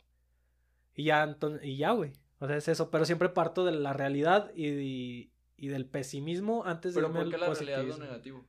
Y 0.95 1.05
ya, 1.05 1.23
entonces, 1.25 1.63
y 1.65 1.77
ya, 1.77 1.93
güey. 1.93 2.13
O 2.39 2.47
sea, 2.47 2.57
es 2.57 2.69
eso. 2.69 2.91
Pero 2.91 3.05
siempre 3.05 3.29
parto 3.29 3.65
de 3.65 3.73
la 3.73 3.93
realidad 3.93 4.51
y, 4.55 5.31
y, 5.57 5.69
del 5.69 5.87
pesimismo 5.87 6.65
antes 6.65 6.95
de 6.95 7.03
Pero 7.03 7.13
¿por 7.13 7.31
qué 7.31 7.39
la 7.39 7.53
realidad 7.53 7.85
lo 7.85 7.99
negativo? 7.99 8.45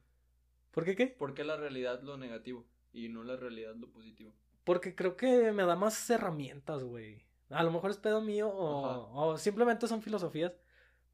¿Por 0.72 0.86
qué 0.86 0.96
qué? 0.96 1.08
¿Por 1.08 1.34
qué 1.34 1.44
la 1.44 1.58
realidad 1.58 2.02
lo 2.02 2.18
negativo 2.18 2.66
y 2.94 3.10
no 3.10 3.24
la 3.24 3.36
realidad 3.36 3.76
lo 3.76 3.92
positivo? 3.92 4.34
Porque 4.64 4.96
creo 4.96 5.16
que 5.16 5.52
me 5.52 5.66
da 5.66 5.76
más 5.76 6.10
herramientas, 6.10 6.84
güey. 6.84 7.26
A 7.50 7.64
lo 7.64 7.72
mejor 7.72 7.92
es 7.92 7.98
pedo 7.98 8.22
mío 8.22 8.50
o, 8.50 9.12
o 9.14 9.38
simplemente 9.38 9.88
son 9.88 10.02
filosofías. 10.02 10.54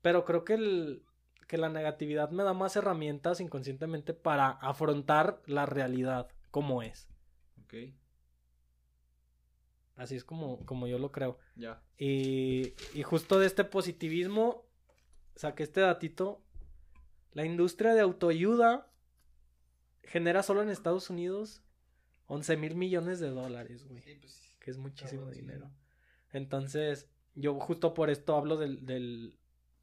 Pero 0.01 0.25
creo 0.25 0.43
que 0.43 0.53
el, 0.53 1.03
que 1.51 1.57
la 1.57 1.67
negatividad 1.67 2.29
me 2.29 2.43
da 2.43 2.53
más 2.53 2.77
herramientas 2.77 3.41
inconscientemente 3.41 4.13
para 4.13 4.51
afrontar 4.51 5.41
la 5.47 5.65
realidad 5.65 6.29
como 6.49 6.81
es. 6.81 7.09
Ok. 7.65 7.73
Así 9.97 10.15
es 10.15 10.23
como, 10.23 10.65
como 10.65 10.87
yo 10.87 10.97
lo 10.97 11.11
creo. 11.11 11.39
Ya. 11.57 11.83
Y, 11.97 12.73
y 12.93 13.03
justo 13.03 13.37
de 13.37 13.47
este 13.47 13.65
positivismo 13.65 14.65
saqué 15.35 15.63
este 15.63 15.81
datito. 15.81 16.41
La 17.33 17.43
industria 17.43 17.93
de 17.95 17.99
autoayuda 17.99 18.89
genera 20.03 20.43
solo 20.43 20.61
en 20.61 20.69
Estados 20.69 21.09
Unidos 21.09 21.65
11 22.27 22.55
mil 22.55 22.75
millones 22.75 23.19
de 23.19 23.27
dólares, 23.27 23.85
güey. 23.89 24.01
Sí, 24.03 24.15
pues, 24.15 24.55
que 24.61 24.71
es 24.71 24.77
muchísimo 24.77 25.29
dinero. 25.29 25.69
Entonces, 26.31 27.09
yo 27.35 27.59
justo 27.59 27.93
por 27.93 28.09
esto 28.09 28.37
hablo 28.37 28.55
del, 28.55 29.37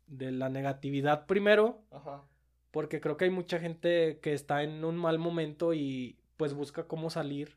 de 0.08 0.32
la 0.32 0.48
negatividad 0.48 1.26
primero. 1.26 1.82
Ajá. 1.90 2.24
Porque 2.70 3.00
creo 3.00 3.16
que 3.16 3.24
hay 3.24 3.30
mucha 3.30 3.58
gente 3.58 4.18
que 4.20 4.34
está 4.34 4.62
en 4.62 4.84
un 4.84 4.96
mal 4.96 5.18
momento 5.18 5.72
y 5.72 6.18
pues 6.36 6.54
busca 6.54 6.86
cómo 6.86 7.10
salir 7.10 7.56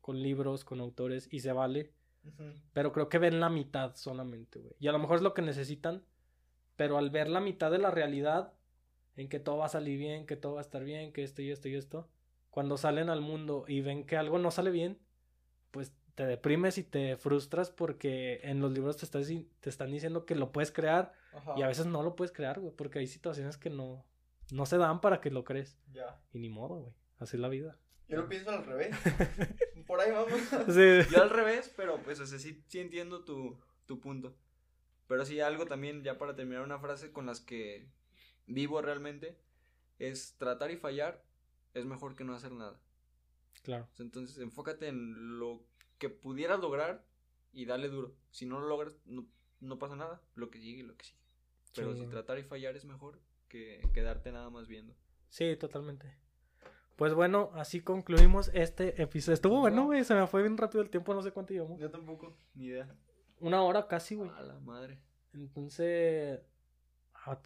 con 0.00 0.22
libros, 0.22 0.64
con 0.64 0.80
autores 0.80 1.28
y 1.30 1.40
se 1.40 1.52
vale. 1.52 1.92
Pero 2.72 2.92
creo 2.92 3.08
que 3.08 3.18
ven 3.18 3.40
la 3.40 3.48
mitad 3.48 3.96
solamente, 3.96 4.60
güey. 4.60 4.74
Y 4.78 4.86
a 4.86 4.92
lo 4.92 4.98
mejor 4.98 5.16
es 5.16 5.22
lo 5.22 5.34
que 5.34 5.42
necesitan. 5.42 6.04
Pero 6.76 6.96
al 6.98 7.10
ver 7.10 7.28
la 7.28 7.40
mitad 7.40 7.70
de 7.70 7.78
la 7.78 7.90
realidad, 7.90 8.52
en 9.16 9.28
que 9.28 9.40
todo 9.40 9.58
va 9.58 9.66
a 9.66 9.70
salir 9.70 9.98
bien, 9.98 10.26
que 10.26 10.36
todo 10.36 10.54
va 10.54 10.60
a 10.60 10.62
estar 10.62 10.84
bien, 10.84 11.12
que 11.12 11.22
esto 11.22 11.42
y 11.42 11.50
esto 11.50 11.68
y 11.68 11.74
esto, 11.74 12.08
cuando 12.50 12.76
salen 12.76 13.08
al 13.08 13.20
mundo 13.20 13.64
y 13.66 13.80
ven 13.80 14.04
que 14.04 14.16
algo 14.16 14.38
no 14.38 14.50
sale 14.50 14.70
bien, 14.70 14.98
pues 15.70 15.92
te 16.14 16.26
deprimes 16.26 16.78
y 16.78 16.84
te 16.84 17.16
frustras 17.16 17.70
porque 17.70 18.40
en 18.42 18.60
los 18.60 18.72
libros 18.72 18.96
te, 18.96 19.04
estás, 19.04 19.28
te 19.28 19.70
están 19.70 19.90
diciendo 19.90 20.26
que 20.26 20.34
lo 20.34 20.52
puedes 20.52 20.70
crear 20.70 21.12
y 21.56 21.62
a 21.62 21.68
veces 21.68 21.86
no 21.86 22.02
lo 22.02 22.16
puedes 22.16 22.32
crear, 22.32 22.60
güey, 22.60 22.74
porque 22.74 22.98
hay 22.98 23.06
situaciones 23.06 23.56
que 23.56 23.70
no, 23.70 24.04
no 24.50 24.66
se 24.66 24.76
dan 24.76 25.00
para 25.00 25.20
que 25.20 25.30
lo 25.30 25.44
crees. 25.44 25.78
Ya. 25.92 26.20
Y 26.32 26.38
ni 26.38 26.48
modo, 26.48 26.80
güey. 26.80 26.94
Así 27.18 27.36
es 27.36 27.40
la 27.40 27.48
vida. 27.48 27.78
Yo 28.08 28.18
lo 28.18 28.28
pienso 28.28 28.50
al 28.50 28.64
revés. 28.64 28.94
Por 29.86 30.00
ahí 30.00 30.10
vamos. 30.10 30.40
Sí. 30.68 31.10
Yo 31.10 31.22
al 31.22 31.30
revés, 31.30 31.72
pero 31.76 32.02
pues, 32.02 32.20
o 32.20 32.26
sea, 32.26 32.38
sí, 32.38 32.62
sí 32.68 32.80
entiendo 32.80 33.24
tu, 33.24 33.58
tu 33.86 34.00
punto. 34.00 34.36
Pero 35.06 35.24
sí, 35.24 35.40
algo 35.40 35.66
también, 35.66 36.02
ya 36.02 36.18
para 36.18 36.34
terminar, 36.34 36.62
una 36.62 36.78
frase 36.78 37.12
con 37.12 37.26
las 37.26 37.40
que 37.40 37.88
vivo 38.46 38.82
realmente, 38.82 39.38
es 39.98 40.36
tratar 40.36 40.70
y 40.70 40.76
fallar 40.76 41.24
es 41.74 41.84
mejor 41.86 42.14
que 42.14 42.24
no 42.24 42.34
hacer 42.34 42.52
nada. 42.52 42.78
Claro. 43.62 43.88
Entonces, 43.98 44.38
enfócate 44.38 44.88
en 44.88 45.38
lo 45.38 45.64
que 46.02 46.10
pudieras 46.10 46.58
lograr 46.58 47.06
y 47.52 47.64
dale 47.64 47.86
duro. 47.86 48.12
Si 48.32 48.44
no 48.44 48.58
lo 48.58 48.66
logras, 48.66 48.98
no, 49.04 49.24
no 49.60 49.78
pasa 49.78 49.94
nada. 49.94 50.20
Lo 50.34 50.50
que 50.50 50.58
sigue, 50.58 50.82
lo 50.82 50.96
que 50.96 51.04
sigue. 51.04 51.20
Pero 51.76 51.94
si 51.94 52.04
tratar 52.08 52.40
y 52.40 52.42
fallar 52.42 52.74
es 52.74 52.84
mejor 52.84 53.20
que 53.46 53.80
quedarte 53.94 54.32
nada 54.32 54.50
más 54.50 54.66
viendo. 54.66 54.96
Sí, 55.28 55.54
totalmente. 55.54 56.12
Pues 56.96 57.14
bueno, 57.14 57.52
así 57.54 57.82
concluimos 57.82 58.50
este 58.52 59.00
episodio. 59.00 59.34
Estuvo 59.34 59.60
bueno, 59.60 59.84
güey. 59.84 60.02
Se 60.02 60.12
me 60.16 60.26
fue 60.26 60.42
bien 60.42 60.58
rápido 60.58 60.82
el 60.82 60.90
tiempo, 60.90 61.14
no 61.14 61.22
sé 61.22 61.30
cuánto 61.30 61.54
llevamos. 61.54 61.78
Yo 61.78 61.88
tampoco, 61.88 62.36
ni 62.54 62.64
idea. 62.64 62.92
Una 63.38 63.62
hora 63.62 63.86
casi, 63.86 64.16
güey. 64.16 64.28
A 64.30 64.42
la 64.42 64.58
madre. 64.58 64.98
Entonces, 65.32 66.40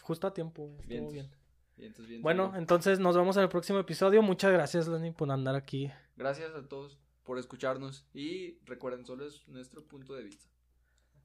justo 0.01 0.27
a 0.29 0.33
tiempo, 0.33 0.79
Estuvo 0.81 1.11
bien. 1.11 1.31
bien. 1.77 2.23
bueno, 2.23 2.55
entonces 2.57 2.99
nos 3.01 3.15
vemos 3.15 3.37
en 3.37 3.43
el 3.43 3.51
próximo 3.51 3.79
episodio. 3.81 4.23
Muchas 4.23 4.51
gracias, 4.51 4.89
Lenny, 4.89 5.11
por 5.11 5.31
andar 5.31 5.57
aquí. 5.57 5.93
Gracias 6.17 6.55
a 6.55 6.67
todos 6.67 6.99
por 7.27 7.39
escucharnos 7.39 8.07
y 8.15 8.59
recuerden, 8.65 9.05
solo 9.05 9.27
es 9.27 9.47
nuestro 9.49 9.85
punto 9.85 10.15
de 10.15 10.25
vista. 10.25 10.47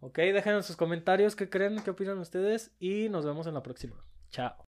Ok, 0.02 0.18
déjenos 0.18 0.66
sus 0.66 0.76
comentarios, 0.76 1.36
qué 1.36 1.50
creen, 1.50 1.82
qué 1.84 1.92
opinan 1.92 2.18
ustedes 2.18 2.72
y 2.80 3.08
nos 3.10 3.24
vemos 3.24 3.48
en 3.48 3.54
la 3.54 3.64
próxima. 3.64 4.04
Chao. 4.32 4.71